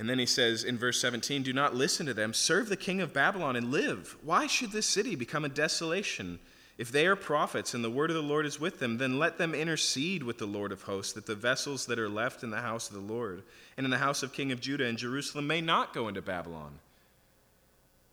And 0.00 0.08
then 0.08 0.18
he 0.18 0.24
says 0.24 0.64
in 0.64 0.78
verse 0.78 0.98
17, 0.98 1.42
Do 1.42 1.52
not 1.52 1.74
listen 1.74 2.06
to 2.06 2.14
them. 2.14 2.32
Serve 2.32 2.70
the 2.70 2.76
king 2.76 3.02
of 3.02 3.12
Babylon 3.12 3.54
and 3.54 3.70
live. 3.70 4.16
Why 4.22 4.46
should 4.46 4.72
this 4.72 4.86
city 4.86 5.14
become 5.14 5.44
a 5.44 5.50
desolation? 5.50 6.38
If 6.78 6.90
they 6.90 7.06
are 7.06 7.14
prophets 7.14 7.74
and 7.74 7.84
the 7.84 7.90
word 7.90 8.08
of 8.08 8.16
the 8.16 8.22
Lord 8.22 8.46
is 8.46 8.58
with 8.58 8.78
them, 8.78 8.96
then 8.96 9.18
let 9.18 9.36
them 9.36 9.54
intercede 9.54 10.22
with 10.22 10.38
the 10.38 10.46
Lord 10.46 10.72
of 10.72 10.84
hosts, 10.84 11.12
that 11.12 11.26
the 11.26 11.34
vessels 11.34 11.84
that 11.84 11.98
are 11.98 12.08
left 12.08 12.42
in 12.42 12.48
the 12.48 12.62
house 12.62 12.88
of 12.88 12.94
the 12.94 13.12
Lord 13.12 13.42
and 13.76 13.84
in 13.84 13.90
the 13.90 13.98
house 13.98 14.22
of 14.22 14.32
King 14.32 14.52
of 14.52 14.60
Judah 14.62 14.86
and 14.86 14.96
Jerusalem 14.96 15.46
may 15.46 15.60
not 15.60 15.92
go 15.92 16.08
into 16.08 16.22
Babylon. 16.22 16.78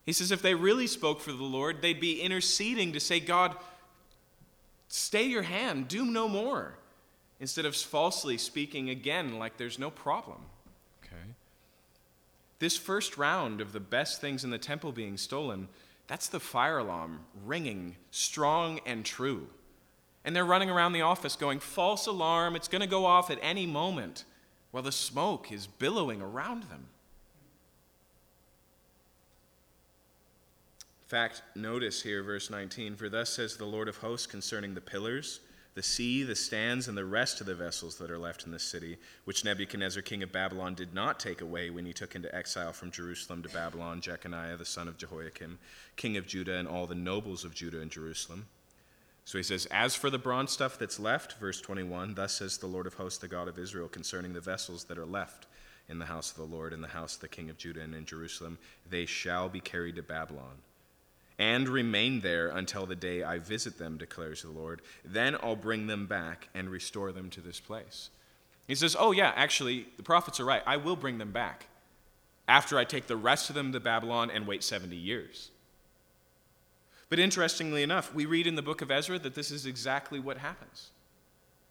He 0.05 0.11
says, 0.11 0.29
if 0.29 0.41
they 0.41 0.55
really 0.55 0.87
spoke 0.87 1.21
for 1.21 1.31
the 1.31 1.41
Lord, 1.41 1.81
they'd 1.81 2.01
be 2.01 2.19
interceding 2.19 2.91
to 2.91 2.99
say, 2.99 3.21
God, 3.21 3.55
stay 4.89 5.23
your 5.23 5.43
hand, 5.43 5.87
do 5.87 6.03
no 6.03 6.27
more, 6.27 6.73
instead 7.39 7.63
of 7.63 7.77
falsely 7.77 8.37
speaking 8.37 8.89
again 8.89 9.39
like 9.39 9.55
there's 9.55 9.79
no 9.79 9.89
problem. 9.89 10.39
This 12.59 12.77
first 12.77 13.17
round 13.17 13.61
of 13.61 13.71
the 13.71 13.79
best 13.79 14.19
things 14.19 14.43
in 14.43 14.49
the 14.49 14.57
temple 14.57 14.91
being 14.91 15.17
stolen 15.17 15.67
That's 16.07 16.29
the 16.29 16.39
fire 16.39 16.79
alarm 16.79 17.21
ringing 17.45 17.97
strong 18.11 18.79
and 18.85 19.05
true. 19.05 19.47
And 20.23 20.35
they're 20.35 20.45
running 20.45 20.69
around 20.69 20.93
the 20.93 21.01
office 21.01 21.35
going, 21.35 21.59
False 21.59 22.07
alarm, 22.07 22.55
it's 22.55 22.67
going 22.67 22.81
to 22.81 22.87
go 22.87 23.05
off 23.05 23.29
at 23.29 23.39
any 23.41 23.65
moment, 23.65 24.25
while 24.71 24.83
the 24.83 24.91
smoke 24.91 25.51
is 25.51 25.67
billowing 25.67 26.21
around 26.21 26.63
them. 26.63 26.87
In 30.81 31.09
fact, 31.09 31.41
notice 31.55 32.01
here, 32.01 32.21
verse 32.23 32.49
19 32.49 32.95
For 32.95 33.07
thus 33.07 33.29
says 33.29 33.55
the 33.55 33.65
Lord 33.65 33.87
of 33.87 33.97
hosts 33.97 34.27
concerning 34.27 34.73
the 34.73 34.81
pillars 34.81 35.39
the 35.77 35.83
sea, 35.83 36.23
the 36.23 36.35
stands, 36.35 36.87
and 36.87 36.97
the 36.97 37.05
rest 37.05 37.39
of 37.39 37.45
the 37.45 37.53
vessels 37.53 37.99
that 37.99 38.09
are 38.09 38.17
left 38.17 38.47
in 38.47 38.51
the 38.51 38.57
city, 38.57 38.97
which 39.25 39.45
Nebuchadnezzar, 39.45 40.01
king 40.01 40.23
of 40.23 40.31
Babylon, 40.31 40.73
did 40.73 40.91
not 40.91 41.19
take 41.19 41.39
away 41.39 41.69
when 41.69 41.85
he 41.85 41.93
took 41.93 42.15
into 42.15 42.33
exile 42.33 42.73
from 42.73 42.89
Jerusalem 42.89 43.43
to 43.43 43.49
Babylon 43.49 44.01
Jeconiah, 44.01 44.57
the 44.57 44.65
son 44.65 44.87
of 44.87 44.97
Jehoiakim, 44.97 45.59
king 45.95 46.17
of 46.17 46.25
Judah, 46.25 46.55
and 46.55 46.67
all 46.67 46.87
the 46.87 46.95
nobles 46.95 47.45
of 47.45 47.53
Judah 47.53 47.79
and 47.79 47.91
Jerusalem. 47.91 48.47
So 49.23 49.37
he 49.37 49.43
says, 49.43 49.67
As 49.67 49.93
for 49.93 50.09
the 50.09 50.17
bronze 50.17 50.51
stuff 50.51 50.79
that's 50.79 50.99
left, 50.99 51.33
verse 51.33 51.61
21, 51.61 52.15
thus 52.15 52.33
says 52.33 52.57
the 52.57 52.65
Lord 52.65 52.87
of 52.87 52.95
hosts, 52.95 53.19
the 53.19 53.27
God 53.27 53.47
of 53.47 53.59
Israel, 53.59 53.87
concerning 53.87 54.33
the 54.33 54.41
vessels 54.41 54.85
that 54.85 54.97
are 54.97 55.05
left 55.05 55.45
in 55.89 55.99
the 55.99 56.05
house 56.05 56.31
of 56.31 56.37
the 56.37 56.55
Lord, 56.55 56.73
in 56.73 56.81
the 56.81 56.87
house 56.87 57.13
of 57.13 57.21
the 57.21 57.27
king 57.27 57.51
of 57.51 57.57
Judah 57.59 57.81
and 57.81 57.93
in 57.93 58.05
Jerusalem, 58.05 58.57
they 58.89 59.05
shall 59.05 59.47
be 59.47 59.59
carried 59.59 59.97
to 59.97 60.01
Babylon 60.01 60.57
and 61.39 61.69
remain 61.69 62.21
there 62.21 62.47
until 62.47 62.85
the 62.85 62.95
day 62.95 63.23
I 63.23 63.37
visit 63.37 63.77
them, 63.77 63.97
declares 63.97 64.41
the 64.41 64.49
Lord. 64.49 64.81
Then 65.05 65.35
I'll 65.41 65.55
bring 65.55 65.87
them 65.87 66.07
back 66.07 66.49
and 66.53 66.69
restore 66.69 67.11
them 67.11 67.29
to 67.31 67.41
this 67.41 67.59
place. 67.59 68.09
He 68.67 68.75
says, 68.75 68.95
Oh, 68.99 69.11
yeah, 69.11 69.31
actually, 69.35 69.87
the 69.97 70.03
prophets 70.03 70.39
are 70.39 70.45
right. 70.45 70.63
I 70.65 70.77
will 70.77 70.95
bring 70.95 71.17
them 71.19 71.31
back 71.31 71.67
after 72.47 72.77
I 72.77 72.85
take 72.85 73.07
the 73.07 73.17
rest 73.17 73.49
of 73.49 73.55
them 73.55 73.71
to 73.73 73.79
Babylon 73.79 74.31
and 74.31 74.47
wait 74.47 74.63
70 74.63 74.95
years. 74.95 75.51
But 77.09 77.19
interestingly 77.19 77.83
enough, 77.83 78.13
we 78.13 78.25
read 78.25 78.47
in 78.47 78.55
the 78.55 78.61
book 78.61 78.81
of 78.81 78.91
Ezra 78.91 79.19
that 79.19 79.35
this 79.35 79.51
is 79.51 79.65
exactly 79.65 80.19
what 80.19 80.37
happens 80.37 80.89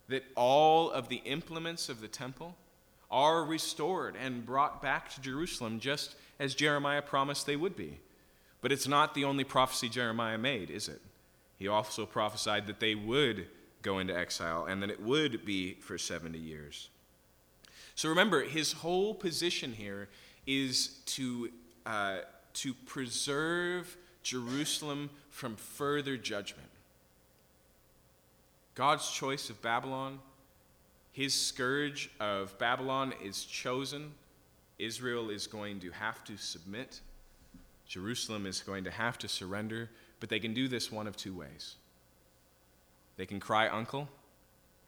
that 0.09 0.25
all 0.37 0.91
of 0.91 1.09
the 1.09 1.21
implements 1.25 1.89
of 1.89 2.01
the 2.01 2.09
temple 2.09 2.57
are 3.11 3.45
restored 3.45 4.17
and 4.17 4.47
brought 4.47 4.83
back 4.83 5.13
to 5.15 5.21
Jerusalem 5.21 5.81
just 5.81 6.15
as 6.39 6.55
Jeremiah 6.55 7.03
promised 7.03 7.47
they 7.47 7.57
would 7.57 7.77
be. 7.77 7.99
But 8.61 8.73
it's 8.73 8.89
not 8.89 9.15
the 9.15 9.25
only 9.25 9.45
prophecy 9.45 9.89
Jeremiah 9.89 10.39
made, 10.39 10.71
is 10.71 10.89
it? 10.89 11.01
He 11.59 11.69
also 11.69 12.07
prophesied 12.07 12.67
that 12.67 12.81
they 12.81 12.95
would 12.95 13.47
go 13.83 13.99
into 13.99 14.17
exile 14.17 14.67
and 14.67 14.83
that 14.83 14.91
it 14.91 15.01
would 15.01 15.45
be 15.45 15.75
for 15.75 15.97
70 15.97 16.39
years. 16.39 16.89
So 17.95 18.09
remember, 18.09 18.43
his 18.43 18.73
whole 18.73 19.15
position 19.15 19.73
here 19.73 20.09
is 20.47 20.99
to, 21.07 21.51
uh, 21.87 22.19
to 22.55 22.75
preserve 22.75 23.97
Jerusalem 24.23 25.11
from 25.31 25.57
further 25.57 26.17
judgment. 26.17 26.69
God's 28.75 29.11
choice 29.11 29.49
of 29.49 29.63
Babylon, 29.63 30.19
his 31.13 31.33
scourge 31.33 32.11
of 32.21 32.59
Babylon 32.59 33.15
is 33.25 33.45
chosen. 33.45 34.13
Israel 34.79 35.31
is 35.31 35.47
going 35.47 35.81
to 35.81 35.91
have 35.93 36.23
to 36.25 36.37
submit. 36.37 37.01
Jerusalem 37.87 38.47
is 38.47 38.61
going 38.61 38.85
to 38.85 38.91
have 38.91 39.19
to 39.19 39.29
surrender, 39.29 39.91
but 40.21 40.29
they 40.29 40.41
can 40.41 40.55
do 40.55 40.69
this 40.69 40.91
one 40.91 41.07
of 41.07 41.17
two 41.17 41.35
ways. 41.35 41.77
They 43.17 43.27
can 43.27 43.41
cry 43.41 43.69
uncle, 43.69 44.09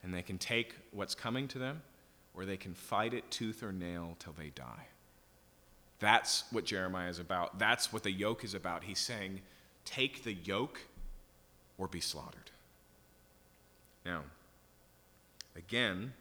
and 0.02 0.12
they 0.12 0.22
can 0.22 0.38
take 0.38 0.74
what's 0.90 1.14
coming 1.14 1.48
to 1.48 1.58
them, 1.58 1.82
or 2.34 2.44
they 2.44 2.56
can 2.56 2.74
fight 2.74 3.14
it 3.14 3.30
tooth 3.30 3.62
or 3.62 3.72
nail 3.72 4.16
till 4.18 4.32
they 4.32 4.50
die. 4.50 4.88
That's 6.00 6.44
what 6.52 6.64
Jeremiah 6.64 7.08
is 7.08 7.18
about. 7.18 7.58
That's 7.58 7.92
what 7.92 8.02
the 8.02 8.12
yoke 8.12 8.44
is 8.44 8.54
about. 8.54 8.84
He's 8.84 9.00
saying, 9.00 9.40
take 9.84 10.22
the 10.22 10.34
yoke 10.34 10.80
or 11.76 11.88
be 11.88 12.00
slaughtered. 12.00 12.50
Now, 14.04 14.22
again, 15.56 16.12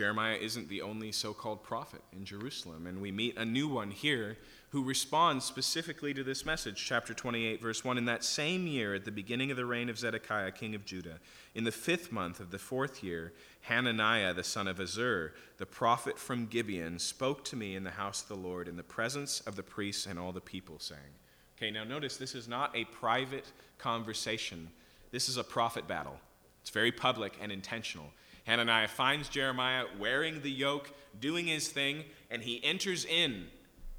Jeremiah 0.00 0.38
isn't 0.40 0.70
the 0.70 0.80
only 0.80 1.12
so 1.12 1.34
called 1.34 1.62
prophet 1.62 2.00
in 2.10 2.24
Jerusalem, 2.24 2.86
and 2.86 3.02
we 3.02 3.12
meet 3.12 3.36
a 3.36 3.44
new 3.44 3.68
one 3.68 3.90
here 3.90 4.38
who 4.70 4.82
responds 4.82 5.44
specifically 5.44 6.14
to 6.14 6.24
this 6.24 6.46
message. 6.46 6.82
Chapter 6.82 7.12
28, 7.12 7.60
verse 7.60 7.84
1 7.84 7.98
In 7.98 8.06
that 8.06 8.24
same 8.24 8.66
year, 8.66 8.94
at 8.94 9.04
the 9.04 9.10
beginning 9.10 9.50
of 9.50 9.58
the 9.58 9.66
reign 9.66 9.90
of 9.90 9.98
Zedekiah, 9.98 10.52
king 10.52 10.74
of 10.74 10.86
Judah, 10.86 11.20
in 11.54 11.64
the 11.64 11.70
fifth 11.70 12.10
month 12.10 12.40
of 12.40 12.50
the 12.50 12.58
fourth 12.58 13.04
year, 13.04 13.34
Hananiah, 13.60 14.32
the 14.32 14.42
son 14.42 14.68
of 14.68 14.78
Azzur, 14.78 15.32
the 15.58 15.66
prophet 15.66 16.18
from 16.18 16.46
Gibeon, 16.46 16.98
spoke 16.98 17.44
to 17.44 17.56
me 17.56 17.76
in 17.76 17.84
the 17.84 17.90
house 17.90 18.22
of 18.22 18.28
the 18.28 18.36
Lord 18.36 18.68
in 18.68 18.78
the 18.78 18.82
presence 18.82 19.40
of 19.40 19.54
the 19.54 19.62
priests 19.62 20.06
and 20.06 20.18
all 20.18 20.32
the 20.32 20.40
people, 20.40 20.78
saying, 20.78 21.12
Okay, 21.58 21.70
now 21.70 21.84
notice 21.84 22.16
this 22.16 22.34
is 22.34 22.48
not 22.48 22.74
a 22.74 22.86
private 22.86 23.52
conversation, 23.76 24.70
this 25.10 25.28
is 25.28 25.36
a 25.36 25.44
prophet 25.44 25.86
battle. 25.86 26.18
It's 26.62 26.70
very 26.70 26.90
public 26.90 27.36
and 27.42 27.52
intentional. 27.52 28.06
Hananiah 28.44 28.88
finds 28.88 29.28
Jeremiah 29.28 29.84
wearing 29.98 30.42
the 30.42 30.50
yoke, 30.50 30.92
doing 31.20 31.46
his 31.46 31.68
thing, 31.68 32.04
and 32.30 32.42
he 32.42 32.62
enters 32.64 33.04
in 33.04 33.46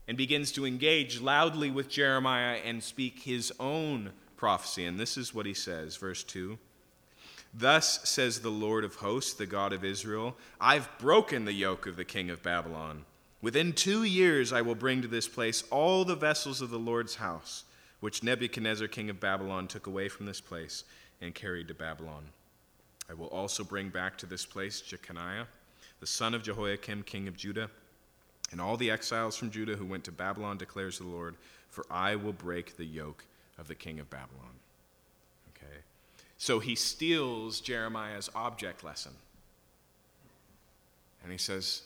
and 0.08 0.18
begins 0.18 0.52
to 0.54 0.66
engage 0.66 1.22
loudly 1.22 1.72
with 1.72 1.90
Jeremiah 1.90 2.60
and 2.66 2.84
speak 2.84 3.20
his 3.20 3.54
own 3.60 4.12
prophecy. 4.36 4.86
And 4.86 5.00
this 5.00 5.18
is 5.18 5.34
what 5.34 5.46
he 5.46 5.54
says, 5.54 5.96
verse 5.96 6.24
2. 6.24 6.58
Thus 7.54 8.08
says 8.10 8.40
the 8.40 8.50
Lord 8.50 8.84
of 8.84 8.96
hosts, 8.96 9.34
the 9.34 9.46
God 9.46 9.74
of 9.74 9.84
Israel 9.84 10.36
I've 10.60 10.90
broken 10.98 11.46
the 11.46 11.54
yoke 11.54 11.86
of 11.86 11.96
the 11.96 12.06
king 12.06 12.30
of 12.30 12.42
Babylon. 12.42 13.06
Within 13.42 13.74
two 13.74 14.04
years 14.04 14.54
I 14.54 14.62
will 14.62 14.76
bring 14.76 15.02
to 15.02 15.08
this 15.08 15.28
place 15.28 15.64
all 15.70 16.06
the 16.06 16.16
vessels 16.16 16.62
of 16.62 16.70
the 16.70 16.80
Lord's 16.80 17.16
house, 17.16 17.64
which 18.00 18.24
Nebuchadnezzar, 18.24 18.88
king 18.88 19.10
of 19.10 19.20
Babylon, 19.20 19.68
took 19.68 19.88
away 19.88 20.08
from 20.10 20.26
this 20.26 20.42
place 20.42 20.84
and 21.20 21.36
carried 21.36 21.68
to 21.68 21.74
Babylon. 21.74 22.26
I 23.10 23.14
will 23.14 23.28
also 23.28 23.64
bring 23.64 23.90
back 23.90 24.18
to 24.20 24.26
this 24.26 24.46
place 24.46 24.82
Jeconiah, 24.82 25.46
the 26.00 26.08
son 26.08 26.34
of 26.34 26.44
Jehoiakim, 26.44 27.04
king 27.04 27.28
of 27.28 27.36
Judah, 27.36 27.70
and 28.52 28.60
all 28.60 28.78
the 28.78 28.92
exiles 28.92 29.36
from 29.36 29.52
Judah 29.52 29.76
who 29.76 29.86
went 29.86 30.04
to 30.06 30.12
Babylon, 30.12 30.58
declares 30.58 30.98
the 30.98 31.06
Lord, 31.06 31.36
for 31.70 31.86
I 31.90 32.16
will 32.16 32.34
break 32.34 32.78
the 32.78 32.86
yoke 32.86 33.24
of 33.58 33.68
the 33.68 33.76
king 33.76 34.00
of 34.00 34.10
Babylon. 34.10 34.54
Okay? 35.56 35.78
So 36.38 36.60
he 36.60 36.76
steals 36.76 37.62
Jeremiah's 37.62 38.30
object 38.36 38.84
lesson. 38.84 39.14
And 41.24 41.32
he 41.32 41.38
says, 41.38 41.84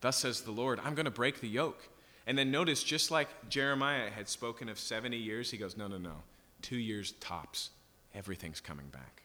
Thus 0.00 0.18
says 0.18 0.40
the 0.42 0.50
Lord, 0.50 0.80
I'm 0.84 0.94
going 0.94 1.04
to 1.04 1.10
break 1.10 1.40
the 1.40 1.48
yoke. 1.48 1.88
And 2.26 2.38
then 2.38 2.50
notice, 2.50 2.82
just 2.82 3.10
like 3.10 3.28
Jeremiah 3.48 4.10
had 4.10 4.28
spoken 4.28 4.68
of 4.68 4.78
70 4.78 5.16
years, 5.16 5.50
he 5.50 5.58
goes, 5.58 5.76
No, 5.76 5.86
no, 5.86 5.98
no. 5.98 6.16
Two 6.62 6.76
years 6.76 7.12
tops. 7.20 7.70
Everything's 8.14 8.60
coming 8.60 8.86
back. 8.88 9.23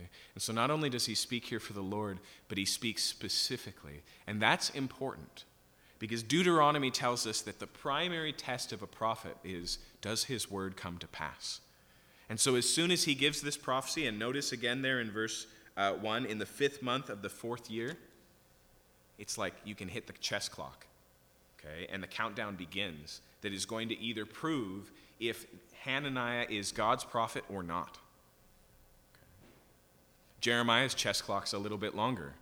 Okay? 0.00 0.08
And 0.34 0.42
so 0.42 0.52
not 0.52 0.70
only 0.70 0.90
does 0.90 1.06
he 1.06 1.14
speak 1.14 1.46
here 1.46 1.60
for 1.60 1.72
the 1.72 1.82
Lord, 1.82 2.18
but 2.48 2.58
he 2.58 2.64
speaks 2.64 3.02
specifically. 3.02 4.02
And 4.26 4.40
that's 4.40 4.70
important 4.70 5.44
because 5.98 6.22
Deuteronomy 6.22 6.90
tells 6.90 7.26
us 7.26 7.42
that 7.42 7.58
the 7.58 7.66
primary 7.66 8.32
test 8.32 8.72
of 8.72 8.82
a 8.82 8.86
prophet 8.86 9.36
is 9.44 9.78
does 10.00 10.24
his 10.24 10.50
word 10.50 10.76
come 10.76 10.98
to 10.98 11.06
pass? 11.06 11.60
And 12.28 12.38
so 12.38 12.54
as 12.54 12.68
soon 12.68 12.90
as 12.90 13.04
he 13.04 13.14
gives 13.14 13.40
this 13.40 13.56
prophecy, 13.56 14.06
and 14.06 14.18
notice 14.18 14.52
again 14.52 14.82
there 14.82 15.00
in 15.00 15.10
verse 15.10 15.46
uh, 15.76 15.92
1, 15.92 16.26
in 16.26 16.38
the 16.38 16.46
fifth 16.46 16.82
month 16.82 17.10
of 17.10 17.22
the 17.22 17.28
fourth 17.28 17.70
year, 17.70 17.96
it's 19.18 19.36
like 19.36 19.54
you 19.64 19.74
can 19.74 19.88
hit 19.88 20.06
the 20.06 20.12
chess 20.14 20.48
clock, 20.48 20.86
okay? 21.58 21.86
And 21.92 22.02
the 22.02 22.06
countdown 22.06 22.56
begins 22.56 23.20
that 23.42 23.52
is 23.52 23.66
going 23.66 23.88
to 23.88 24.00
either 24.00 24.24
prove 24.24 24.90
if 25.18 25.46
Hananiah 25.82 26.46
is 26.48 26.72
God's 26.72 27.04
prophet 27.04 27.44
or 27.50 27.62
not. 27.62 27.98
Jeremiah's 30.40 30.94
chess 30.94 31.20
clock's 31.20 31.52
a 31.52 31.58
little 31.58 31.78
bit 31.78 31.94
longer. 31.94 32.34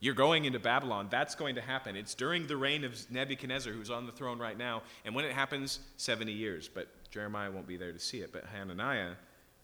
You're 0.00 0.14
going 0.14 0.44
into 0.44 0.60
Babylon. 0.60 1.08
That's 1.10 1.34
going 1.34 1.56
to 1.56 1.60
happen. 1.60 1.96
It's 1.96 2.14
during 2.14 2.46
the 2.46 2.56
reign 2.56 2.84
of 2.84 3.10
Nebuchadnezzar, 3.10 3.72
who's 3.72 3.90
on 3.90 4.06
the 4.06 4.12
throne 4.12 4.38
right 4.38 4.56
now. 4.56 4.82
And 5.04 5.14
when 5.14 5.24
it 5.24 5.32
happens, 5.32 5.80
70 5.96 6.32
years. 6.32 6.68
But 6.68 6.86
Jeremiah 7.10 7.50
won't 7.50 7.66
be 7.66 7.76
there 7.76 7.92
to 7.92 7.98
see 7.98 8.18
it. 8.18 8.32
But 8.32 8.44
Hananiah, 8.46 9.12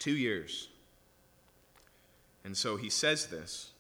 two 0.00 0.16
years. 0.16 0.68
And 2.44 2.56
so 2.56 2.76
he 2.76 2.90
says 2.90 3.26
this. 3.26 3.70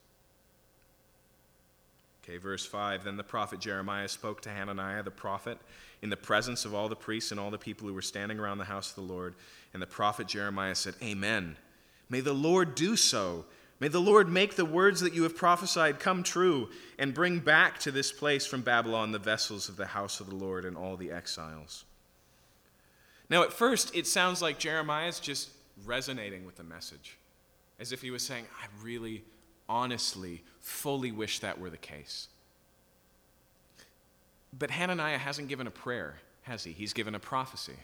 Okay, 2.22 2.38
verse 2.38 2.64
5 2.64 3.04
Then 3.04 3.16
the 3.16 3.24
prophet 3.24 3.58
Jeremiah 3.58 4.08
spoke 4.08 4.40
to 4.42 4.48
Hananiah 4.48 5.02
the 5.02 5.10
prophet 5.10 5.58
in 6.02 6.10
the 6.10 6.16
presence 6.16 6.64
of 6.64 6.72
all 6.72 6.88
the 6.88 6.96
priests 6.96 7.32
and 7.32 7.40
all 7.40 7.50
the 7.50 7.58
people 7.58 7.88
who 7.88 7.94
were 7.94 8.02
standing 8.02 8.38
around 8.38 8.58
the 8.58 8.64
house 8.64 8.90
of 8.90 8.96
the 8.96 9.12
Lord. 9.12 9.34
And 9.72 9.82
the 9.82 9.86
prophet 9.86 10.28
Jeremiah 10.28 10.74
said, 10.76 10.94
Amen. 11.02 11.56
May 12.08 12.20
the 12.20 12.32
Lord 12.32 12.74
do 12.76 12.96
so 12.96 13.44
May 13.84 13.88
the 13.88 14.00
Lord 14.00 14.30
make 14.30 14.56
the 14.56 14.64
words 14.64 15.02
that 15.02 15.12
you 15.12 15.24
have 15.24 15.36
prophesied 15.36 16.00
come 16.00 16.22
true 16.22 16.70
and 16.98 17.12
bring 17.12 17.40
back 17.40 17.78
to 17.80 17.90
this 17.90 18.10
place 18.10 18.46
from 18.46 18.62
Babylon 18.62 19.12
the 19.12 19.18
vessels 19.18 19.68
of 19.68 19.76
the 19.76 19.84
house 19.84 20.20
of 20.20 20.30
the 20.30 20.34
Lord 20.34 20.64
and 20.64 20.74
all 20.74 20.96
the 20.96 21.10
exiles. 21.10 21.84
Now, 23.28 23.42
at 23.42 23.52
first, 23.52 23.94
it 23.94 24.06
sounds 24.06 24.40
like 24.40 24.58
Jeremiah 24.58 25.08
is 25.08 25.20
just 25.20 25.50
resonating 25.84 26.46
with 26.46 26.56
the 26.56 26.64
message, 26.64 27.18
as 27.78 27.92
if 27.92 28.00
he 28.00 28.10
was 28.10 28.22
saying, 28.22 28.46
I 28.58 28.68
really, 28.82 29.22
honestly, 29.68 30.42
fully 30.62 31.12
wish 31.12 31.40
that 31.40 31.60
were 31.60 31.68
the 31.68 31.76
case. 31.76 32.28
But 34.58 34.70
Hananiah 34.70 35.18
hasn't 35.18 35.48
given 35.48 35.66
a 35.66 35.70
prayer, 35.70 36.20
has 36.44 36.64
he? 36.64 36.72
He's 36.72 36.94
given 36.94 37.14
a 37.14 37.20
prophecy. 37.20 37.76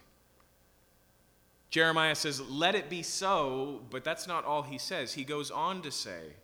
Jeremiah 1.71 2.15
says, 2.15 2.41
Let 2.41 2.75
it 2.75 2.91
be 2.91 3.03
so, 3.03 3.81
but 3.91 4.05
that's 4.05 4.27
not 4.27 4.45
all 4.45 4.63
he 4.63 4.79
says. 4.79 5.15
He 5.15 5.25
goes 5.25 5.51
on 5.51 5.83
to 5.83 5.91
say, 5.91 6.35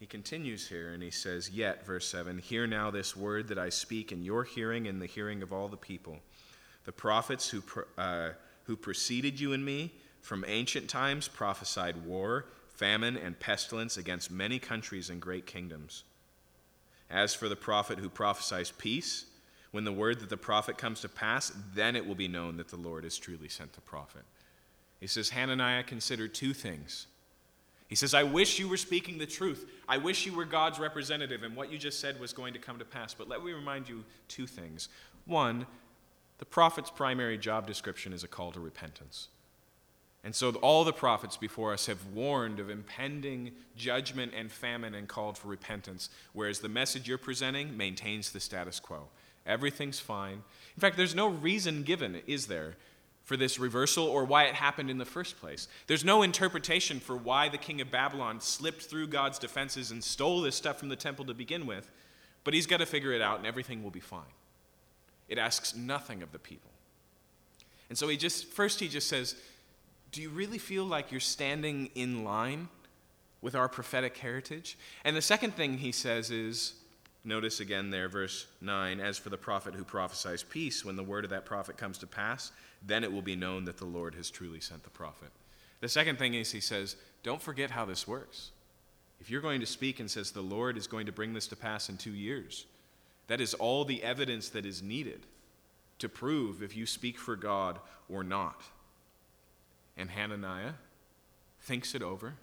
he 0.00 0.06
continues 0.06 0.66
here 0.66 0.94
and 0.94 1.02
he 1.02 1.10
says, 1.10 1.50
Yet, 1.50 1.84
verse 1.84 2.08
7, 2.08 2.38
hear 2.38 2.66
now 2.66 2.90
this 2.90 3.14
word 3.14 3.48
that 3.48 3.58
I 3.58 3.68
speak 3.68 4.10
in 4.12 4.22
your 4.22 4.44
hearing 4.44 4.86
and 4.88 5.00
the 5.00 5.06
hearing 5.06 5.42
of 5.42 5.52
all 5.52 5.68
the 5.68 5.76
people. 5.76 6.16
The 6.86 6.92
prophets 6.92 7.50
who, 7.50 7.62
uh, 7.98 8.30
who 8.64 8.76
preceded 8.76 9.38
you 9.38 9.52
and 9.52 9.62
me 9.62 9.92
from 10.22 10.42
ancient 10.48 10.88
times 10.88 11.28
prophesied 11.28 12.06
war, 12.06 12.46
famine, 12.70 13.18
and 13.18 13.38
pestilence 13.38 13.98
against 13.98 14.30
many 14.30 14.58
countries 14.58 15.10
and 15.10 15.20
great 15.20 15.44
kingdoms. 15.44 16.04
As 17.10 17.34
for 17.34 17.50
the 17.50 17.56
prophet 17.56 17.98
who 17.98 18.08
prophesies 18.08 18.70
peace, 18.70 19.26
when 19.70 19.84
the 19.84 19.92
word 19.92 20.20
that 20.20 20.28
the 20.28 20.36
prophet 20.36 20.76
comes 20.76 21.00
to 21.00 21.08
pass, 21.08 21.52
then 21.74 21.94
it 21.96 22.06
will 22.06 22.14
be 22.14 22.28
known 22.28 22.56
that 22.56 22.68
the 22.68 22.76
Lord 22.76 23.04
has 23.04 23.16
truly 23.16 23.48
sent 23.48 23.72
the 23.72 23.80
prophet. 23.80 24.22
He 24.98 25.06
says, 25.06 25.30
Hananiah 25.30 25.84
considered 25.84 26.34
two 26.34 26.52
things. 26.52 27.06
He 27.88 27.96
says, 27.96 28.14
I 28.14 28.22
wish 28.22 28.58
you 28.58 28.68
were 28.68 28.76
speaking 28.76 29.18
the 29.18 29.26
truth. 29.26 29.68
I 29.88 29.96
wish 29.96 30.24
you 30.24 30.32
were 30.32 30.44
God's 30.44 30.78
representative, 30.78 31.42
and 31.42 31.56
what 31.56 31.72
you 31.72 31.78
just 31.78 32.00
said 32.00 32.20
was 32.20 32.32
going 32.32 32.52
to 32.52 32.60
come 32.60 32.78
to 32.78 32.84
pass. 32.84 33.14
But 33.14 33.28
let 33.28 33.44
me 33.44 33.52
remind 33.52 33.88
you 33.88 34.04
two 34.28 34.46
things. 34.46 34.88
One, 35.24 35.66
the 36.38 36.44
prophet's 36.44 36.90
primary 36.90 37.36
job 37.36 37.66
description 37.66 38.12
is 38.12 38.22
a 38.22 38.28
call 38.28 38.52
to 38.52 38.60
repentance. 38.60 39.28
And 40.22 40.34
so 40.34 40.50
all 40.56 40.84
the 40.84 40.92
prophets 40.92 41.36
before 41.36 41.72
us 41.72 41.86
have 41.86 42.06
warned 42.14 42.60
of 42.60 42.68
impending 42.68 43.52
judgment 43.74 44.32
and 44.36 44.52
famine 44.52 44.94
and 44.94 45.08
called 45.08 45.38
for 45.38 45.48
repentance, 45.48 46.10
whereas 46.32 46.60
the 46.60 46.68
message 46.68 47.08
you're 47.08 47.18
presenting 47.18 47.76
maintains 47.76 48.30
the 48.30 48.40
status 48.40 48.78
quo. 48.78 49.08
Everything's 49.46 50.00
fine. 50.00 50.42
In 50.76 50.80
fact, 50.80 50.96
there's 50.96 51.14
no 51.14 51.28
reason 51.28 51.82
given, 51.82 52.20
is 52.26 52.46
there, 52.46 52.76
for 53.24 53.36
this 53.36 53.58
reversal 53.58 54.06
or 54.06 54.24
why 54.24 54.44
it 54.44 54.54
happened 54.54 54.90
in 54.90 54.98
the 54.98 55.04
first 55.04 55.38
place. 55.38 55.68
There's 55.86 56.04
no 56.04 56.22
interpretation 56.22 57.00
for 57.00 57.16
why 57.16 57.48
the 57.48 57.58
king 57.58 57.80
of 57.80 57.90
Babylon 57.90 58.40
slipped 58.40 58.82
through 58.82 59.06
God's 59.06 59.38
defenses 59.38 59.90
and 59.90 60.02
stole 60.02 60.40
this 60.40 60.56
stuff 60.56 60.78
from 60.78 60.88
the 60.88 60.96
temple 60.96 61.24
to 61.26 61.34
begin 61.34 61.66
with, 61.66 61.90
but 62.44 62.54
he's 62.54 62.66
got 62.66 62.78
to 62.78 62.86
figure 62.86 63.12
it 63.12 63.22
out 63.22 63.38
and 63.38 63.46
everything 63.46 63.82
will 63.82 63.90
be 63.90 64.00
fine. 64.00 64.22
It 65.28 65.38
asks 65.38 65.76
nothing 65.76 66.22
of 66.22 66.32
the 66.32 66.38
people. 66.38 66.70
And 67.88 67.96
so 67.96 68.08
he 68.08 68.16
just, 68.16 68.46
first, 68.46 68.80
he 68.80 68.88
just 68.88 69.08
says, 69.08 69.36
Do 70.10 70.22
you 70.22 70.30
really 70.30 70.58
feel 70.58 70.84
like 70.84 71.12
you're 71.12 71.20
standing 71.20 71.90
in 71.94 72.24
line 72.24 72.68
with 73.42 73.54
our 73.54 73.68
prophetic 73.68 74.16
heritage? 74.16 74.76
And 75.04 75.16
the 75.16 75.22
second 75.22 75.54
thing 75.54 75.78
he 75.78 75.92
says 75.92 76.32
is, 76.32 76.74
Notice 77.24 77.60
again 77.60 77.90
there, 77.90 78.08
verse 78.08 78.46
9 78.60 79.00
As 79.00 79.18
for 79.18 79.28
the 79.28 79.36
prophet 79.36 79.74
who 79.74 79.84
prophesies 79.84 80.42
peace, 80.42 80.84
when 80.84 80.96
the 80.96 81.02
word 81.02 81.24
of 81.24 81.30
that 81.30 81.44
prophet 81.44 81.76
comes 81.76 81.98
to 81.98 82.06
pass, 82.06 82.50
then 82.84 83.04
it 83.04 83.12
will 83.12 83.22
be 83.22 83.36
known 83.36 83.64
that 83.66 83.76
the 83.76 83.84
Lord 83.84 84.14
has 84.14 84.30
truly 84.30 84.60
sent 84.60 84.84
the 84.84 84.90
prophet. 84.90 85.30
The 85.80 85.88
second 85.88 86.18
thing 86.18 86.34
is 86.34 86.52
he 86.52 86.60
says, 86.60 86.96
Don't 87.22 87.42
forget 87.42 87.70
how 87.70 87.84
this 87.84 88.08
works. 88.08 88.52
If 89.20 89.30
you're 89.30 89.42
going 89.42 89.60
to 89.60 89.66
speak 89.66 90.00
and 90.00 90.10
says 90.10 90.30
the 90.30 90.40
Lord 90.40 90.78
is 90.78 90.86
going 90.86 91.06
to 91.06 91.12
bring 91.12 91.34
this 91.34 91.46
to 91.48 91.56
pass 91.56 91.90
in 91.90 91.98
two 91.98 92.14
years, 92.14 92.64
that 93.26 93.40
is 93.40 93.52
all 93.52 93.84
the 93.84 94.02
evidence 94.02 94.48
that 94.50 94.64
is 94.64 94.82
needed 94.82 95.20
to 95.98 96.08
prove 96.08 96.62
if 96.62 96.74
you 96.74 96.86
speak 96.86 97.18
for 97.18 97.36
God 97.36 97.78
or 98.08 98.24
not. 98.24 98.62
And 99.98 100.10
Hananiah 100.10 100.72
thinks 101.60 101.94
it 101.94 102.02
over 102.02 102.34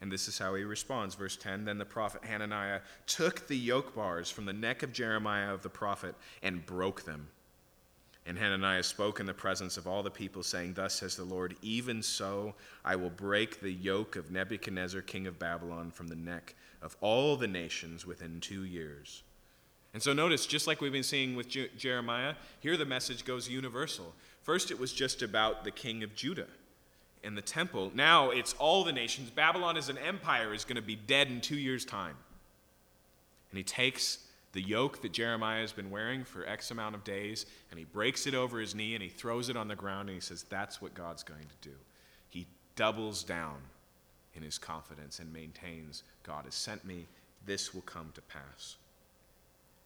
and 0.00 0.10
this 0.10 0.28
is 0.28 0.38
how 0.38 0.54
he 0.54 0.64
responds. 0.64 1.14
Verse 1.14 1.36
10 1.36 1.64
Then 1.64 1.78
the 1.78 1.84
prophet 1.84 2.24
Hananiah 2.24 2.80
took 3.06 3.46
the 3.46 3.56
yoke 3.56 3.94
bars 3.94 4.30
from 4.30 4.46
the 4.46 4.52
neck 4.52 4.82
of 4.82 4.92
Jeremiah 4.92 5.52
of 5.52 5.62
the 5.62 5.68
prophet 5.68 6.14
and 6.42 6.64
broke 6.64 7.04
them. 7.04 7.28
And 8.26 8.38
Hananiah 8.38 8.82
spoke 8.82 9.18
in 9.18 9.26
the 9.26 9.34
presence 9.34 9.76
of 9.76 9.86
all 9.86 10.02
the 10.02 10.10
people, 10.10 10.42
saying, 10.42 10.74
Thus 10.74 10.94
says 10.94 11.16
the 11.16 11.24
Lord, 11.24 11.56
even 11.62 12.02
so 12.02 12.54
I 12.84 12.96
will 12.96 13.10
break 13.10 13.60
the 13.60 13.72
yoke 13.72 14.16
of 14.16 14.30
Nebuchadnezzar, 14.30 15.00
king 15.02 15.26
of 15.26 15.38
Babylon, 15.38 15.90
from 15.90 16.08
the 16.08 16.16
neck 16.16 16.54
of 16.82 16.96
all 17.00 17.36
the 17.36 17.48
nations 17.48 18.06
within 18.06 18.40
two 18.40 18.64
years. 18.64 19.22
And 19.92 20.02
so 20.02 20.12
notice, 20.12 20.46
just 20.46 20.66
like 20.66 20.80
we've 20.80 20.92
been 20.92 21.02
seeing 21.02 21.34
with 21.34 21.48
Je- 21.48 21.70
Jeremiah, 21.76 22.34
here 22.60 22.76
the 22.76 22.84
message 22.84 23.24
goes 23.24 23.48
universal. 23.48 24.14
First, 24.42 24.70
it 24.70 24.78
was 24.78 24.92
just 24.92 25.22
about 25.22 25.64
the 25.64 25.70
king 25.70 26.02
of 26.02 26.14
Judah 26.14 26.46
and 27.22 27.36
the 27.36 27.42
temple. 27.42 27.92
Now 27.94 28.30
it's 28.30 28.54
all 28.54 28.84
the 28.84 28.92
nations. 28.92 29.30
Babylon 29.30 29.76
as 29.76 29.88
an 29.88 29.98
empire 29.98 30.54
is 30.54 30.64
going 30.64 30.76
to 30.76 30.82
be 30.82 30.96
dead 30.96 31.28
in 31.28 31.40
two 31.40 31.56
years' 31.56 31.84
time. 31.84 32.16
And 33.50 33.58
he 33.58 33.64
takes 33.64 34.18
the 34.52 34.62
yoke 34.62 35.02
that 35.02 35.12
Jeremiah 35.12 35.60
has 35.60 35.72
been 35.72 35.90
wearing 35.90 36.24
for 36.24 36.46
X 36.46 36.70
amount 36.70 36.94
of 36.94 37.04
days 37.04 37.46
and 37.70 37.78
he 37.78 37.84
breaks 37.84 38.26
it 38.26 38.34
over 38.34 38.58
his 38.58 38.74
knee 38.74 38.94
and 38.94 39.02
he 39.02 39.08
throws 39.08 39.48
it 39.48 39.56
on 39.56 39.68
the 39.68 39.76
ground 39.76 40.08
and 40.08 40.16
he 40.16 40.20
says, 40.20 40.44
That's 40.48 40.80
what 40.80 40.94
God's 40.94 41.22
going 41.22 41.40
to 41.40 41.68
do. 41.68 41.74
He 42.30 42.46
doubles 42.74 43.22
down 43.22 43.56
in 44.34 44.42
his 44.42 44.58
confidence 44.58 45.18
and 45.18 45.32
maintains, 45.32 46.02
God 46.22 46.44
has 46.44 46.54
sent 46.54 46.84
me, 46.84 47.06
this 47.46 47.74
will 47.74 47.82
come 47.82 48.10
to 48.14 48.20
pass. 48.22 48.76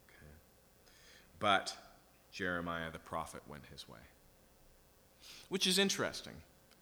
Okay. 0.09 0.33
But 1.39 1.77
Jeremiah 2.33 2.91
the 2.93 2.99
prophet 2.99 3.43
went 3.49 3.65
his 3.73 3.89
way, 3.89 3.99
which 5.49 5.67
is 5.67 5.79
interesting 5.79 6.35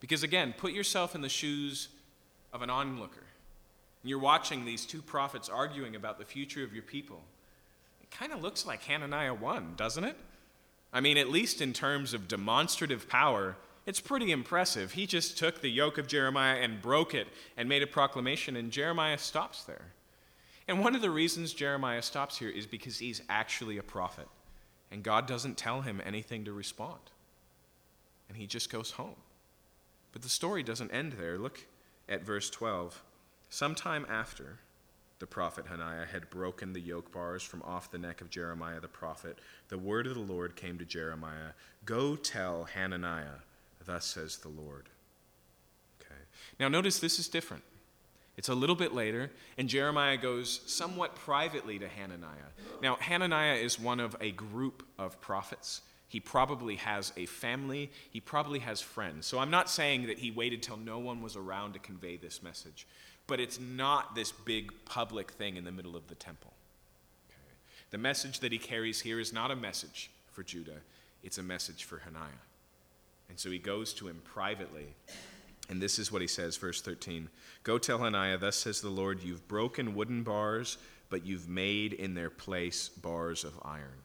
because 0.02 0.24
again, 0.24 0.52
put 0.58 0.72
yourself 0.72 1.14
in 1.14 1.20
the 1.20 1.28
shoes 1.28 1.86
of 2.52 2.60
an 2.60 2.68
onlooker. 2.70 3.24
And 4.02 4.10
you're 4.10 4.18
watching 4.18 4.64
these 4.64 4.84
two 4.84 5.00
prophets 5.00 5.48
arguing 5.48 5.94
about 5.94 6.18
the 6.18 6.24
future 6.24 6.64
of 6.64 6.74
your 6.74 6.82
people. 6.82 7.22
It 8.02 8.10
kind 8.10 8.32
of 8.32 8.42
looks 8.42 8.66
like 8.66 8.82
Hananiah 8.82 9.32
won, 9.32 9.74
doesn't 9.76 10.02
it? 10.02 10.16
I 10.92 11.00
mean, 11.00 11.16
at 11.18 11.30
least 11.30 11.62
in 11.62 11.72
terms 11.72 12.14
of 12.14 12.26
demonstrative 12.26 13.08
power, 13.08 13.56
it's 13.86 14.00
pretty 14.00 14.32
impressive. 14.32 14.90
He 14.90 15.06
just 15.06 15.38
took 15.38 15.60
the 15.60 15.70
yoke 15.70 15.98
of 15.98 16.08
Jeremiah 16.08 16.58
and 16.60 16.82
broke 16.82 17.14
it 17.14 17.28
and 17.56 17.68
made 17.68 17.84
a 17.84 17.86
proclamation, 17.86 18.56
and 18.56 18.72
Jeremiah 18.72 19.18
stops 19.18 19.62
there. 19.62 19.92
And 20.66 20.80
one 20.80 20.96
of 20.96 21.00
the 21.00 21.10
reasons 21.10 21.54
Jeremiah 21.54 22.02
stops 22.02 22.38
here 22.38 22.50
is 22.50 22.66
because 22.66 22.98
he's 22.98 23.22
actually 23.28 23.78
a 23.78 23.84
prophet, 23.84 24.26
and 24.90 25.04
God 25.04 25.28
doesn't 25.28 25.56
tell 25.56 25.82
him 25.82 26.02
anything 26.04 26.44
to 26.46 26.52
respond. 26.52 26.98
And 28.28 28.36
he 28.36 28.48
just 28.48 28.68
goes 28.68 28.90
home. 28.90 29.14
But 30.12 30.22
the 30.22 30.28
story 30.28 30.62
doesn't 30.62 30.90
end 30.90 31.12
there. 31.12 31.38
Look 31.38 31.66
at 32.08 32.24
verse 32.24 32.50
12. 32.50 33.02
Sometime 33.48 34.06
after 34.08 34.58
the 35.18 35.26
prophet 35.26 35.66
Hananiah 35.66 36.06
had 36.06 36.30
broken 36.30 36.72
the 36.72 36.80
yoke 36.80 37.12
bars 37.12 37.42
from 37.42 37.62
off 37.62 37.90
the 37.90 37.98
neck 37.98 38.20
of 38.20 38.30
Jeremiah 38.30 38.80
the 38.80 38.88
prophet, 38.88 39.38
the 39.68 39.78
word 39.78 40.06
of 40.06 40.14
the 40.14 40.20
Lord 40.20 40.56
came 40.56 40.78
to 40.78 40.84
Jeremiah 40.84 41.52
Go 41.84 42.16
tell 42.16 42.64
Hananiah, 42.64 43.42
thus 43.84 44.04
says 44.04 44.38
the 44.38 44.48
Lord. 44.48 44.88
Okay. 46.00 46.20
Now, 46.60 46.68
notice 46.68 46.98
this 46.98 47.18
is 47.18 47.28
different. 47.28 47.62
It's 48.36 48.48
a 48.48 48.54
little 48.54 48.76
bit 48.76 48.94
later, 48.94 49.30
and 49.58 49.68
Jeremiah 49.68 50.16
goes 50.16 50.62
somewhat 50.66 51.14
privately 51.14 51.78
to 51.78 51.88
Hananiah. 51.88 52.50
Now, 52.82 52.96
Hananiah 52.96 53.56
is 53.56 53.78
one 53.78 54.00
of 54.00 54.16
a 54.20 54.30
group 54.30 54.84
of 54.98 55.20
prophets. 55.20 55.82
He 56.12 56.20
probably 56.20 56.76
has 56.76 57.10
a 57.16 57.24
family. 57.24 57.90
He 58.10 58.20
probably 58.20 58.58
has 58.58 58.82
friends. 58.82 59.26
So 59.26 59.38
I'm 59.38 59.50
not 59.50 59.70
saying 59.70 60.08
that 60.08 60.18
he 60.18 60.30
waited 60.30 60.62
till 60.62 60.76
no 60.76 60.98
one 60.98 61.22
was 61.22 61.36
around 61.36 61.72
to 61.72 61.78
convey 61.78 62.18
this 62.18 62.42
message, 62.42 62.86
but 63.26 63.40
it's 63.40 63.58
not 63.58 64.14
this 64.14 64.30
big 64.30 64.72
public 64.84 65.30
thing 65.30 65.56
in 65.56 65.64
the 65.64 65.72
middle 65.72 65.96
of 65.96 66.08
the 66.08 66.14
temple. 66.14 66.52
Okay. 67.30 67.54
The 67.92 67.96
message 67.96 68.40
that 68.40 68.52
he 68.52 68.58
carries 68.58 69.00
here 69.00 69.20
is 69.20 69.32
not 69.32 69.50
a 69.50 69.56
message 69.56 70.10
for 70.30 70.42
Judah, 70.42 70.82
it's 71.22 71.38
a 71.38 71.42
message 71.42 71.84
for 71.84 72.00
Hananiah. 72.00 72.44
And 73.30 73.40
so 73.40 73.50
he 73.50 73.58
goes 73.58 73.94
to 73.94 74.06
him 74.06 74.20
privately. 74.22 74.88
And 75.70 75.80
this 75.80 75.98
is 75.98 76.12
what 76.12 76.20
he 76.20 76.28
says, 76.28 76.58
verse 76.58 76.82
13 76.82 77.30
Go 77.62 77.78
tell 77.78 77.96
Hananiah, 77.96 78.36
thus 78.36 78.56
says 78.56 78.82
the 78.82 78.90
Lord, 78.90 79.22
you've 79.22 79.48
broken 79.48 79.94
wooden 79.94 80.24
bars, 80.24 80.76
but 81.08 81.24
you've 81.24 81.48
made 81.48 81.94
in 81.94 82.12
their 82.12 82.28
place 82.28 82.90
bars 82.90 83.44
of 83.44 83.58
iron. 83.62 84.02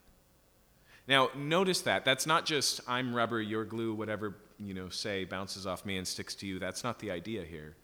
Now, 1.08 1.30
notice 1.36 1.82
that. 1.82 2.04
That's 2.04 2.26
not 2.26 2.46
just 2.46 2.82
I'm 2.88 3.16
rubber, 3.16 3.42
you're 3.42 3.66
glue, 3.66 3.94
whatever, 3.94 4.36
you 4.60 4.74
know, 4.74 4.90
say 4.90 5.24
bounces 5.24 5.66
off 5.66 5.86
me 5.86 5.98
and 5.98 6.08
sticks 6.08 6.36
to 6.36 6.48
you. 6.48 6.60
That's 6.60 6.84
not 6.84 7.00
the 7.00 7.12
idea 7.12 7.44
here. 7.44 7.76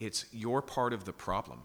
It's 0.00 0.26
you're 0.32 0.62
part 0.62 0.92
of 0.92 1.04
the 1.04 1.12
problem. 1.12 1.62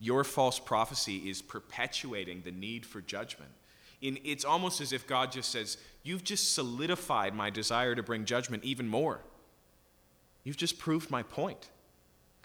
Your 0.00 0.24
false 0.24 0.58
prophecy 0.58 1.28
is 1.28 1.42
perpetuating 1.42 2.42
the 2.42 2.52
need 2.52 2.86
for 2.86 3.00
judgment. 3.00 3.50
In, 4.00 4.18
it's 4.24 4.44
almost 4.44 4.80
as 4.80 4.92
if 4.92 5.06
God 5.06 5.32
just 5.32 5.50
says, 5.50 5.76
You've 6.04 6.24
just 6.24 6.54
solidified 6.54 7.34
my 7.34 7.50
desire 7.50 7.94
to 7.94 8.02
bring 8.02 8.24
judgment 8.24 8.64
even 8.64 8.88
more. 8.88 9.20
You've 10.44 10.56
just 10.56 10.78
proved 10.78 11.10
my 11.10 11.22
point. 11.22 11.68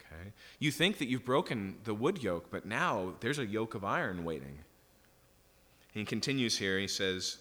Okay? 0.00 0.32
You 0.58 0.70
think 0.70 0.98
that 0.98 1.08
you've 1.08 1.24
broken 1.24 1.76
the 1.84 1.94
wood 1.94 2.22
yoke, 2.22 2.50
but 2.50 2.66
now 2.66 3.14
there's 3.20 3.38
a 3.38 3.46
yoke 3.46 3.74
of 3.74 3.84
iron 3.84 4.24
waiting. 4.24 4.58
He 5.94 6.04
continues 6.04 6.58
here, 6.58 6.78
he 6.78 6.88
says, 6.88 7.38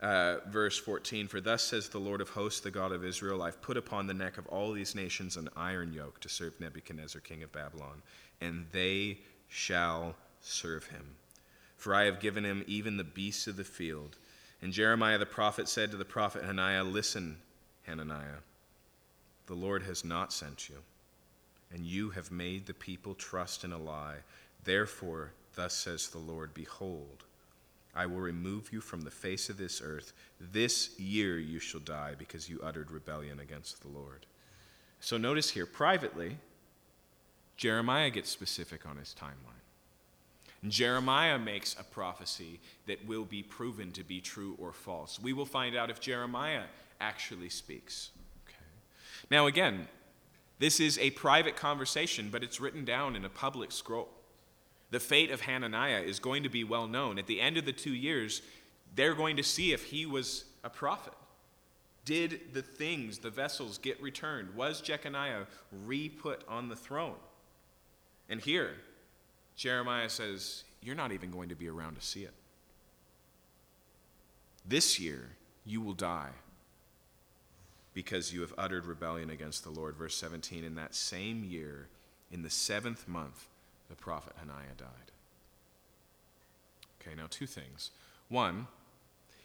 uh, 0.00 0.36
verse 0.48 0.78
14 0.78 1.28
For 1.28 1.40
thus 1.40 1.62
says 1.62 1.88
the 1.88 1.98
Lord 1.98 2.20
of 2.20 2.30
hosts, 2.30 2.60
the 2.60 2.70
God 2.70 2.92
of 2.92 3.04
Israel, 3.04 3.42
I've 3.42 3.60
put 3.60 3.76
upon 3.76 4.06
the 4.06 4.14
neck 4.14 4.38
of 4.38 4.46
all 4.46 4.72
these 4.72 4.94
nations 4.94 5.36
an 5.36 5.48
iron 5.56 5.92
yoke 5.92 6.20
to 6.20 6.28
serve 6.28 6.58
Nebuchadnezzar, 6.60 7.20
king 7.20 7.42
of 7.42 7.52
Babylon, 7.52 8.02
and 8.40 8.66
they 8.72 9.18
shall 9.48 10.14
serve 10.40 10.86
him. 10.86 11.04
for 11.76 11.94
I 11.94 12.04
have 12.04 12.18
given 12.18 12.44
him 12.44 12.64
even 12.66 12.96
the 12.96 13.04
beasts 13.04 13.46
of 13.46 13.56
the 13.56 13.64
field. 13.64 14.16
And 14.60 14.72
Jeremiah 14.72 15.18
the 15.18 15.26
prophet 15.26 15.68
said 15.68 15.92
to 15.92 15.96
the 15.96 16.04
prophet 16.04 16.42
Hananiah, 16.42 16.82
Listen, 16.82 17.36
Hananiah, 17.86 18.42
the 19.46 19.54
Lord 19.54 19.84
has 19.84 20.04
not 20.04 20.32
sent 20.32 20.68
you, 20.68 20.76
and 21.72 21.86
you 21.86 22.10
have 22.10 22.32
made 22.32 22.66
the 22.66 22.74
people 22.74 23.14
trust 23.14 23.62
in 23.62 23.72
a 23.72 23.78
lie. 23.78 24.16
Therefore, 24.64 25.32
thus 25.58 25.74
says 25.74 26.08
the 26.08 26.18
Lord 26.18 26.54
Behold, 26.54 27.24
I 27.92 28.06
will 28.06 28.20
remove 28.20 28.72
you 28.72 28.80
from 28.80 29.00
the 29.00 29.10
face 29.10 29.50
of 29.50 29.56
this 29.56 29.82
earth. 29.84 30.12
This 30.40 30.96
year 31.00 31.36
you 31.40 31.58
shall 31.58 31.80
die, 31.80 32.14
because 32.16 32.48
you 32.48 32.60
uttered 32.62 32.92
rebellion 32.92 33.40
against 33.40 33.82
the 33.82 33.88
Lord. 33.88 34.24
So 35.00 35.18
notice 35.18 35.50
here, 35.50 35.66
privately, 35.66 36.36
Jeremiah 37.56 38.08
gets 38.10 38.30
specific 38.30 38.86
on 38.86 38.98
his 38.98 39.16
timeline. 39.20 39.64
And 40.62 40.70
Jeremiah 40.70 41.40
makes 41.40 41.74
a 41.74 41.82
prophecy 41.82 42.60
that 42.86 43.04
will 43.04 43.24
be 43.24 43.42
proven 43.42 43.90
to 43.92 44.04
be 44.04 44.20
true 44.20 44.56
or 44.60 44.72
false. 44.72 45.18
We 45.20 45.32
will 45.32 45.44
find 45.44 45.74
out 45.74 45.90
if 45.90 45.98
Jeremiah 45.98 46.66
actually 47.00 47.48
speaks. 47.48 48.10
Okay. 48.46 48.64
Now, 49.28 49.48
again, 49.48 49.88
this 50.60 50.78
is 50.78 50.98
a 50.98 51.10
private 51.10 51.56
conversation, 51.56 52.28
but 52.30 52.44
it's 52.44 52.60
written 52.60 52.84
down 52.84 53.16
in 53.16 53.24
a 53.24 53.28
public 53.28 53.72
scroll. 53.72 54.08
The 54.90 55.00
fate 55.00 55.30
of 55.30 55.42
Hananiah 55.42 56.00
is 56.00 56.18
going 56.18 56.42
to 56.44 56.48
be 56.48 56.64
well 56.64 56.86
known. 56.86 57.18
At 57.18 57.26
the 57.26 57.40
end 57.40 57.56
of 57.56 57.64
the 57.64 57.72
two 57.72 57.92
years, 57.92 58.42
they're 58.94 59.14
going 59.14 59.36
to 59.36 59.42
see 59.42 59.72
if 59.72 59.84
he 59.84 60.06
was 60.06 60.44
a 60.64 60.70
prophet. 60.70 61.12
Did 62.04 62.54
the 62.54 62.62
things, 62.62 63.18
the 63.18 63.30
vessels, 63.30 63.76
get 63.76 64.00
returned? 64.00 64.54
Was 64.54 64.80
Jeconiah 64.80 65.46
re 65.84 66.08
put 66.08 66.42
on 66.48 66.68
the 66.68 66.76
throne? 66.76 67.16
And 68.30 68.40
here, 68.40 68.76
Jeremiah 69.56 70.08
says, 70.08 70.64
You're 70.82 70.94
not 70.94 71.12
even 71.12 71.30
going 71.30 71.50
to 71.50 71.54
be 71.54 71.68
around 71.68 71.96
to 71.96 72.00
see 72.00 72.22
it. 72.22 72.32
This 74.66 74.98
year 74.98 75.30
you 75.64 75.80
will 75.80 75.94
die 75.94 76.30
because 77.92 78.32
you 78.32 78.40
have 78.42 78.54
uttered 78.56 78.86
rebellion 78.86 79.28
against 79.28 79.64
the 79.64 79.70
Lord. 79.70 79.96
Verse 79.96 80.14
17 80.14 80.64
In 80.64 80.76
that 80.76 80.94
same 80.94 81.44
year, 81.44 81.88
in 82.30 82.42
the 82.42 82.50
seventh 82.50 83.08
month, 83.08 83.48
the 83.88 83.96
prophet 83.96 84.34
Hananiah 84.38 84.74
died. 84.76 84.88
Okay, 87.00 87.14
now 87.16 87.26
two 87.30 87.46
things. 87.46 87.90
One, 88.28 88.66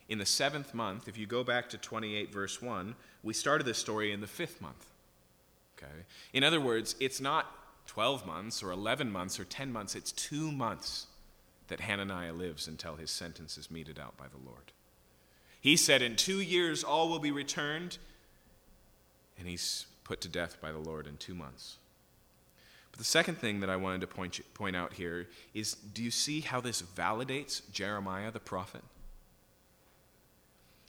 in 0.09 0.17
the 0.17 0.25
seventh 0.25 0.73
month, 0.73 1.07
if 1.07 1.17
you 1.17 1.25
go 1.25 1.43
back 1.43 1.69
to 1.69 1.77
28, 1.77 2.31
verse 2.33 2.61
1, 2.61 2.95
we 3.23 3.33
started 3.33 3.65
this 3.65 3.77
story 3.77 4.11
in 4.11 4.21
the 4.21 4.27
fifth 4.27 4.61
month. 4.61 4.87
Okay? 5.77 6.05
In 6.33 6.43
other 6.43 6.59
words, 6.59 6.95
it's 6.99 7.21
not 7.21 7.47
12 7.87 8.25
months 8.25 8.61
or 8.61 8.71
11 8.71 9.11
months 9.11 9.39
or 9.39 9.45
10 9.45 9.71
months, 9.71 9.95
it's 9.95 10.11
two 10.11 10.51
months 10.51 11.07
that 11.67 11.79
Hananiah 11.79 12.33
lives 12.33 12.67
until 12.67 12.95
his 12.95 13.09
sentence 13.09 13.57
is 13.57 13.71
meted 13.71 13.99
out 13.99 14.17
by 14.17 14.25
the 14.27 14.45
Lord. 14.45 14.71
He 15.59 15.77
said, 15.77 16.01
In 16.01 16.15
two 16.15 16.41
years 16.41 16.83
all 16.83 17.09
will 17.09 17.19
be 17.19 17.31
returned, 17.31 17.97
and 19.39 19.47
he's 19.47 19.85
put 20.03 20.19
to 20.21 20.27
death 20.27 20.59
by 20.61 20.71
the 20.71 20.77
Lord 20.77 21.07
in 21.07 21.17
two 21.17 21.33
months. 21.33 21.77
But 22.93 22.99
the 22.99 23.05
second 23.05 23.39
thing 23.39 23.59
that 23.61 23.71
I 23.71 23.75
wanted 23.75 24.01
to 24.01 24.07
point, 24.07 24.39
point 24.53 24.75
out 24.75 24.93
here 24.93 25.27
is 25.55 25.73
do 25.73 26.03
you 26.03 26.11
see 26.11 26.41
how 26.41 26.61
this 26.61 26.83
validates 26.83 27.61
Jeremiah 27.71 28.29
the 28.29 28.39
prophet? 28.39 28.83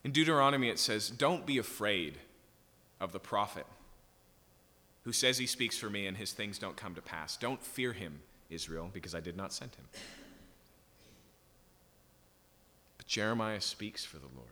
In 0.05 0.13
Deuteronomy, 0.13 0.69
it 0.69 0.79
says, 0.79 1.09
Don't 1.09 1.47
be 1.47 1.57
afraid 1.57 2.19
of 3.01 3.13
the 3.13 3.19
prophet 3.19 3.65
who 5.05 5.13
says 5.13 5.39
he 5.39 5.47
speaks 5.47 5.79
for 5.79 5.89
me 5.89 6.07
and 6.07 6.19
his 6.19 6.33
things 6.33 6.59
don't 6.59 6.77
come 6.77 6.95
to 6.95 7.01
pass. 7.01 7.39
Don't 7.39 7.63
fear 7.63 7.95
him, 7.95 8.21
Israel, 8.51 8.91
because 8.93 9.15
I 9.15 9.21
did 9.21 9.37
not 9.37 9.55
send 9.55 9.75
him. 9.75 9.85
But 12.99 13.07
Jeremiah 13.07 13.63
speaks 13.63 14.05
for 14.05 14.19
the 14.19 14.29
Lord. 14.37 14.49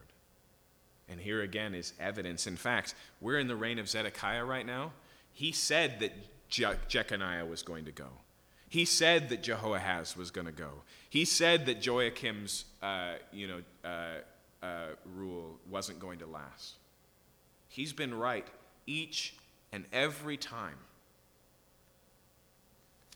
And 1.06 1.20
here 1.20 1.42
again 1.42 1.74
is 1.74 1.92
evidence. 2.00 2.46
In 2.46 2.56
fact, 2.56 2.94
we're 3.20 3.38
in 3.38 3.46
the 3.48 3.56
reign 3.56 3.78
of 3.78 3.90
Zedekiah 3.90 4.44
right 4.46 4.64
now. 4.64 4.92
He 5.34 5.52
said 5.52 6.00
that 6.00 6.12
Je- 6.52 6.66
Jeconiah 6.86 7.46
was 7.46 7.62
going 7.62 7.86
to 7.86 7.92
go. 7.92 8.08
He 8.68 8.84
said 8.84 9.30
that 9.30 9.42
Jehoahaz 9.42 10.16
was 10.16 10.30
going 10.30 10.46
to 10.46 10.52
go. 10.52 10.70
He 11.08 11.24
said 11.24 11.64
that 11.66 11.80
Jehoiakim's 11.80 12.66
uh, 12.82 13.14
you 13.32 13.48
know, 13.48 13.62
uh, 13.84 14.64
uh, 14.64 14.86
rule 15.16 15.58
wasn't 15.70 15.98
going 15.98 16.18
to 16.18 16.26
last. 16.26 16.74
He's 17.68 17.94
been 17.94 18.14
right 18.14 18.46
each 18.86 19.34
and 19.72 19.86
every 19.92 20.36
time. 20.36 20.76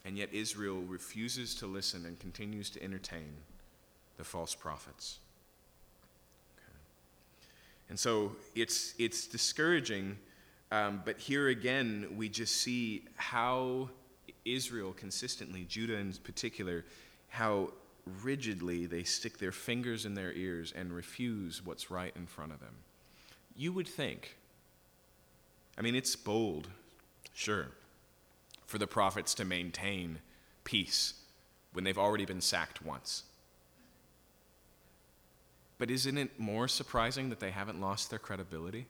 And 0.07 0.17
yet 0.17 0.31
Israel 0.33 0.81
refuses 0.81 1.55
to 1.57 1.67
listen 1.67 2.07
and 2.07 2.19
continues 2.19 2.71
to 2.71 2.83
entertain 2.83 3.37
the 4.17 4.25
false 4.25 4.55
prophets. 4.55 5.19
Okay. 6.57 6.79
And 7.91 7.99
so 7.99 8.37
it's, 8.55 8.95
it's 8.99 9.27
discouraging, 9.27 10.17
um, 10.71 11.03
but 11.05 11.19
here 11.19 11.49
again, 11.49 12.15
we 12.17 12.29
just 12.29 12.57
see 12.57 13.05
how 13.17 13.91
Israel 14.45 14.93
consistently, 14.93 15.65
Judah 15.65 15.97
in 15.97 16.13
particular, 16.23 16.85
how 17.29 17.73
rigidly 18.23 18.87
they 18.87 19.03
stick 19.03 19.39
their 19.39 19.53
fingers 19.53 20.07
in 20.07 20.15
their 20.15 20.33
ears 20.33 20.73
and 20.77 20.93
refuse 20.93 21.65
what's 21.65 21.91
right 21.91 22.13
in 22.17 22.27
front 22.27 22.53
of 22.53 22.61
them. 22.61 22.75
You 23.57 23.73
would 23.73 23.89
think 23.89 24.37
I 25.79 25.83
mean, 25.83 25.95
it's 25.95 26.17
bold, 26.17 26.69
sure, 27.35 27.69
for 28.67 28.79
the 28.79 28.87
prophets 28.87 29.35
to 29.35 29.45
maintain 29.45 30.21
peace 30.65 31.15
when 31.73 31.85
they've 31.85 31.99
already 31.99 32.25
been 32.25 32.41
sacked 32.41 32.83
once. 32.83 33.25
But 35.79 35.91
isn't 35.91 36.17
it 36.17 36.41
more 36.41 36.69
surprising 36.69 37.29
that 37.29 37.41
they 37.41 37.51
haven't 37.51 37.81
lost 37.81 38.09
their 38.09 38.19
credibility? 38.19 38.87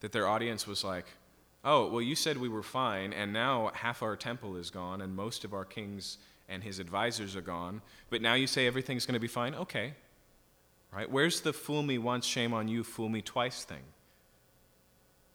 That 0.00 0.12
their 0.12 0.28
audience 0.28 0.66
was 0.66 0.84
like, 0.84 1.06
oh, 1.64 1.88
well, 1.88 2.02
you 2.02 2.14
said 2.14 2.36
we 2.36 2.48
were 2.48 2.62
fine, 2.62 3.12
and 3.12 3.32
now 3.32 3.70
half 3.74 4.02
our 4.02 4.16
temple 4.16 4.56
is 4.56 4.70
gone, 4.70 5.00
and 5.00 5.16
most 5.16 5.44
of 5.44 5.54
our 5.54 5.64
kings 5.64 6.18
and 6.48 6.62
his 6.62 6.78
advisors 6.78 7.34
are 7.34 7.40
gone, 7.40 7.80
but 8.10 8.20
now 8.20 8.34
you 8.34 8.46
say 8.46 8.66
everything's 8.66 9.06
going 9.06 9.14
to 9.14 9.20
be 9.20 9.26
fine? 9.26 9.54
Okay. 9.54 9.94
Right? 10.92 11.10
Where's 11.10 11.40
the 11.40 11.52
fool 11.52 11.82
me 11.82 11.98
once, 11.98 12.26
shame 12.26 12.52
on 12.52 12.68
you, 12.68 12.84
fool 12.84 13.08
me 13.08 13.22
twice 13.22 13.64
thing? 13.64 13.82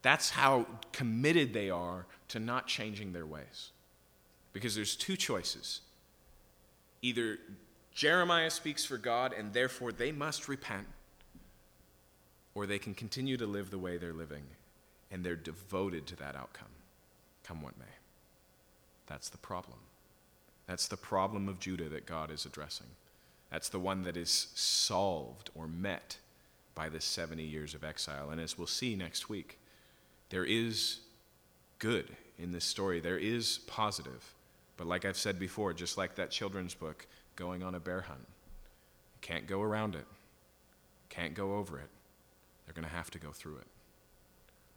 That's 0.02 0.30
how 0.30 0.68
committed 0.94 1.54
they 1.54 1.70
are 1.70 2.06
to 2.30 2.40
not 2.40 2.68
changing 2.68 3.12
their 3.12 3.26
ways. 3.26 3.72
Because 4.54 4.76
there's 4.76 4.96
two 4.96 5.18
choices. 5.18 5.82
Either 7.02 7.40
Jeremiah 7.94 8.50
speaks 8.50 8.86
for 8.86 8.98
God 8.98 9.34
and 9.34 9.52
therefore 9.52 9.92
they 9.92 10.12
must 10.12 10.48
repent, 10.48 10.88
or 12.60 12.66
they 12.66 12.78
can 12.78 12.94
continue 12.94 13.38
to 13.38 13.46
live 13.46 13.72
the 13.72 13.78
way 13.78 13.98
they're 13.98 14.12
living 14.12 14.44
and 15.10 15.24
they're 15.24 15.34
devoted 15.38 16.06
to 16.06 16.16
that 16.18 16.36
outcome, 16.36 16.68
come 17.42 17.62
what 17.62 17.80
may. 17.80 17.86
That's 19.08 19.30
the 19.30 19.38
problem. 19.38 19.80
That's 20.68 20.90
the 20.90 20.98
problem 20.98 21.48
of 21.48 21.62
Judah 21.62 21.88
that 21.88 22.06
God 22.06 22.30
is 22.30 22.46
addressing. 22.46 22.88
That's 23.50 23.70
the 23.70 23.80
one 23.80 24.04
that 24.04 24.18
is 24.18 24.50
solved 24.56 25.50
or 25.56 25.68
met 25.68 26.18
by 26.76 26.90
the 26.90 27.00
70 27.00 27.42
years 27.44 27.74
of 27.74 27.86
exile. 27.86 28.30
And 28.30 28.42
as 28.42 28.58
we'll 28.58 28.68
see 28.68 28.94
next 28.94 29.30
week, 29.30 29.58
there 30.28 30.44
is 30.44 31.00
good 31.78 32.10
in 32.38 32.52
this 32.52 32.66
story, 32.66 33.00
there 33.00 33.18
is 33.18 33.60
positive. 33.68 34.34
But 34.76 34.86
like 34.86 35.06
I've 35.06 35.16
said 35.16 35.40
before, 35.40 35.72
just 35.72 35.98
like 35.98 36.16
that 36.16 36.30
children's 36.30 36.74
book, 36.74 37.08
going 37.38 37.64
on 37.64 37.76
a 37.76 37.80
bear 37.80 38.02
hunt, 38.02 38.28
can't 39.22 39.48
go 39.48 39.62
around 39.62 39.96
it, 39.96 40.06
can't 41.08 41.34
go 41.34 41.56
over 41.56 41.80
it. 41.80 41.90
They're 42.70 42.80
going 42.80 42.88
to 42.88 42.96
have 42.96 43.10
to 43.12 43.18
go 43.18 43.32
through 43.32 43.56
it. 43.56 43.68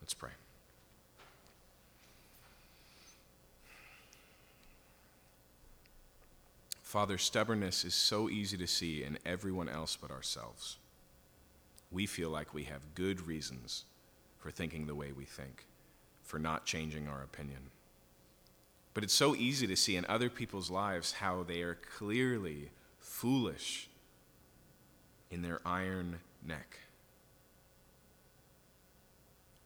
Let's 0.00 0.14
pray. 0.14 0.30
Father, 6.80 7.18
stubbornness 7.18 7.84
is 7.84 7.92
so 7.92 8.30
easy 8.30 8.56
to 8.56 8.66
see 8.66 9.04
in 9.04 9.18
everyone 9.26 9.68
else 9.68 9.98
but 10.00 10.10
ourselves. 10.10 10.78
We 11.90 12.06
feel 12.06 12.30
like 12.30 12.54
we 12.54 12.64
have 12.64 12.80
good 12.94 13.26
reasons 13.26 13.84
for 14.38 14.50
thinking 14.50 14.86
the 14.86 14.94
way 14.94 15.12
we 15.12 15.26
think, 15.26 15.66
for 16.22 16.38
not 16.38 16.64
changing 16.64 17.08
our 17.08 17.22
opinion. 17.22 17.60
But 18.94 19.04
it's 19.04 19.12
so 19.12 19.36
easy 19.36 19.66
to 19.66 19.76
see 19.76 19.96
in 19.96 20.06
other 20.06 20.30
people's 20.30 20.70
lives 20.70 21.12
how 21.12 21.42
they 21.42 21.60
are 21.60 21.76
clearly 21.98 22.70
foolish 23.00 23.90
in 25.30 25.42
their 25.42 25.60
iron 25.66 26.20
neck. 26.42 26.78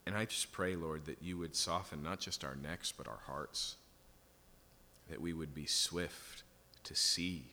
And 0.07 0.16
I 0.16 0.24
just 0.24 0.53
pray, 0.53 0.77
Lord, 0.77 1.07
that 1.07 1.20
you 1.20 1.37
would 1.39 1.57
soften 1.57 2.03
not 2.03 2.20
just 2.20 2.45
our 2.45 2.55
necks, 2.55 2.93
but 2.93 3.09
our 3.09 3.20
hearts, 3.27 3.77
that 5.11 5.20
we 5.20 5.33
would 5.33 5.55
be 5.55 5.66
swift 5.66 6.45
to 6.85 6.95
see 6.95 7.47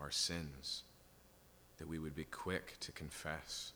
our 0.00 0.10
sins, 0.10 0.82
that 1.78 1.88
we 1.88 1.98
would 1.98 2.16
be 2.16 2.24
quick 2.24 2.76
to 2.80 2.90
confess 2.90 3.72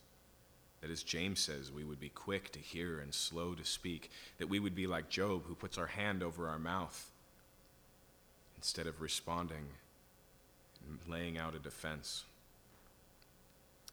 that, 0.83 0.91
as 0.91 1.05
James 1.05 1.39
says, 1.39 1.71
we 1.71 1.85
would 1.85 2.01
be 2.01 2.09
quick 2.09 2.51
to 2.51 2.59
hear 2.59 2.99
and 2.99 3.15
slow 3.15 3.55
to 3.55 3.65
speak. 3.65 4.11
That 4.39 4.49
we 4.49 4.59
would 4.59 4.75
be 4.75 4.89
like 4.89 5.09
Job, 5.09 5.45
who 5.47 5.55
puts 5.55 5.79
our 5.79 5.87
hand 5.87 6.25
over 6.25 6.49
our 6.49 6.59
mouth 6.59 7.09
instead 8.57 8.89
of 8.89 9.01
responding 9.01 9.69
and 10.85 10.99
laying 11.09 11.39
out 11.39 11.55
a 11.55 11.61
defense. 11.61 12.25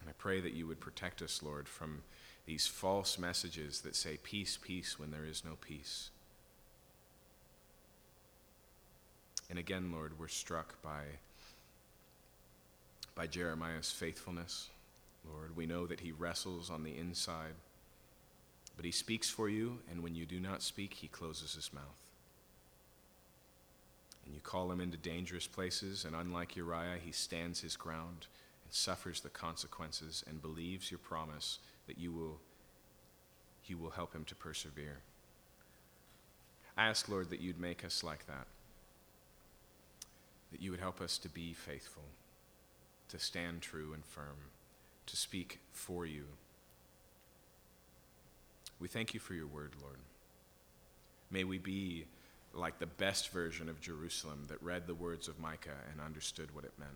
And 0.02 0.10
I 0.10 0.14
pray 0.18 0.40
that 0.42 0.54
you 0.54 0.66
would 0.66 0.80
protect 0.80 1.22
us, 1.22 1.44
Lord, 1.44 1.68
from 1.68 2.02
these 2.50 2.66
false 2.66 3.20
messages 3.20 3.82
that 3.82 3.96
say 3.96 4.18
peace, 4.24 4.58
peace 4.60 4.98
when 4.98 5.12
there 5.12 5.24
is 5.24 5.46
no 5.46 5.52
peace. 5.62 6.10
And 9.52 9.60
again, 9.60 9.92
Lord, 9.92 10.18
we're 10.18 10.30
struck 10.30 10.82
by, 10.82 11.04
by 13.14 13.28
Jeremiah's 13.28 13.92
faithfulness. 13.92 14.70
Lord, 15.32 15.56
we 15.56 15.68
know 15.68 15.86
that 15.86 16.00
he 16.00 16.12
wrestles 16.12 16.72
on 16.72 16.84
the 16.84 16.98
inside, 16.98 17.54
but 18.76 18.84
he 18.84 18.92
speaks 18.92 19.30
for 19.30 19.48
you, 19.48 19.78
and 19.92 20.02
when 20.02 20.16
you 20.16 20.26
do 20.26 20.40
not 20.40 20.64
speak, 20.64 20.96
he 20.96 21.08
closes 21.08 21.54
his 21.54 21.72
mouth. 21.72 21.84
And 24.26 24.34
you 24.34 24.42
call 24.42 24.72
him 24.72 24.82
into 24.82 24.98
dangerous 24.98 25.46
places, 25.46 26.04
and 26.04 26.16
unlike 26.16 26.56
Uriah, 26.56 26.98
he 27.00 27.12
stands 27.12 27.62
his 27.62 27.76
ground 27.76 28.26
and 28.64 28.74
suffers 28.74 29.22
the 29.22 29.30
consequences 29.30 30.24
and 30.28 30.42
believes 30.42 30.90
your 30.90 30.98
promise 30.98 31.60
that 31.90 31.98
you 31.98 32.12
will, 32.12 32.38
you 33.66 33.76
will 33.80 33.90
help 33.90 34.14
him 34.14 34.24
to 34.26 34.36
persevere. 34.36 35.00
I 36.78 36.86
ask, 36.88 37.10
Lord, 37.10 37.32
that 37.32 37.42
you'd 37.42 37.60
make 37.60 37.84
us 37.84 38.04
like 38.04 38.28
that, 38.28 38.46
that 40.52 40.62
you 40.62 40.70
would 40.70 40.80
help 40.80 41.02
us 41.02 41.18
to 41.18 41.30
be 41.30 41.52
faithful, 41.52 42.04
to 43.08 43.18
stand 43.18 43.64
true 43.64 43.92
and 43.92 44.06
firm, 44.06 44.38
to 45.08 45.18
speak 45.18 45.62
for 45.72 46.06
you. 46.06 46.26
We 48.80 48.88
thank 48.88 49.16
you 49.16 49.20
for 49.20 49.34
your 49.34 49.48
word, 49.48 49.72
Lord. 49.82 49.98
May 51.32 51.44
we 51.44 51.58
be 51.58 52.06
like 52.54 52.78
the 52.78 52.86
best 52.86 53.30
version 53.30 53.68
of 53.68 53.82
Jerusalem 53.82 54.46
that 54.50 54.62
read 54.62 54.86
the 54.86 54.94
words 54.94 55.28
of 55.28 55.40
Micah 55.40 55.72
and 55.92 56.00
understood 56.00 56.54
what 56.54 56.66
it 56.66 56.74
meant. 56.78 56.92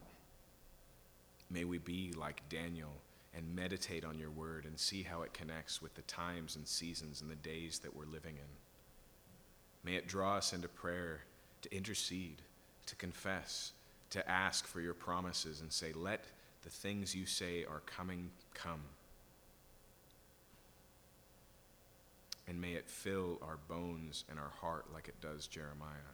May 1.50 1.64
we 1.64 1.80
be 1.80 2.14
like 2.16 2.48
Daniel 2.48 2.94
and 3.36 3.56
meditate 3.56 4.06
on 4.06 4.20
your 4.20 4.30
word 4.30 4.66
and 4.66 4.80
see 4.80 5.04
how 5.04 5.24
it 5.24 5.34
connects 5.34 5.82
with 5.82 5.94
the 5.96 6.02
times 6.04 6.56
and 6.56 6.68
seasons 6.68 7.22
and 7.22 7.30
the 7.30 7.36
days 7.36 7.80
that 7.80 7.96
we're 7.96 8.06
living 8.06 8.36
in. 8.36 9.90
May 9.90 9.96
it 9.96 10.08
draw 10.08 10.38
us 10.38 10.54
into 10.54 10.68
prayer 10.68 11.22
to 11.62 11.76
intercede, 11.76 12.42
to 12.86 12.96
confess, 12.96 13.72
to 14.12 14.30
ask 14.30 14.68
for 14.68 14.82
your 14.82 14.94
promises 14.94 15.62
and 15.62 15.72
say, 15.72 15.92
Let 15.94 16.26
the 16.64 16.70
things 16.70 17.16
you 17.16 17.26
say 17.26 17.66
are 17.66 17.82
coming 17.86 18.30
come. 18.54 18.82
and 22.48 22.60
may 22.60 22.74
it 22.74 22.90
fill 22.90 23.40
our 23.42 23.58
bones 23.68 24.26
and 24.30 24.38
our 24.38 24.52
heart 24.60 24.86
like 24.94 25.08
it 25.08 25.20
does 25.22 25.48
Jeremiah. 25.48 26.14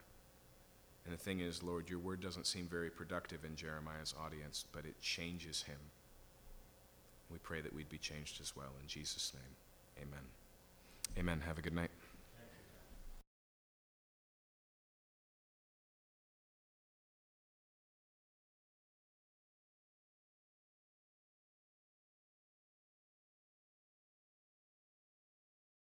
And 1.06 1.14
the 1.14 1.18
thing 1.18 1.40
is, 1.40 1.64
Lord, 1.64 1.90
your 1.90 2.00
word 2.00 2.22
doesn't 2.22 2.46
seem 2.46 2.68
very 2.68 2.90
productive 2.90 3.44
in 3.44 3.56
Jeremiah's 3.56 4.14
audience, 4.20 4.66
but 4.72 4.86
it 4.86 5.02
changes 5.02 5.64
him. 5.64 5.78
We 7.32 7.38
pray 7.38 7.62
that 7.62 7.74
we'd 7.74 7.90
be 7.90 7.98
changed 7.98 8.42
as 8.42 8.56
well. 8.56 8.72
In 8.82 8.88
Jesus' 8.88 9.34
name, 9.34 10.08
amen. 10.08 10.26
Amen. 11.18 11.42
Have 11.46 11.58
a 11.58 11.62
good 11.62 11.74
night. 11.74 11.92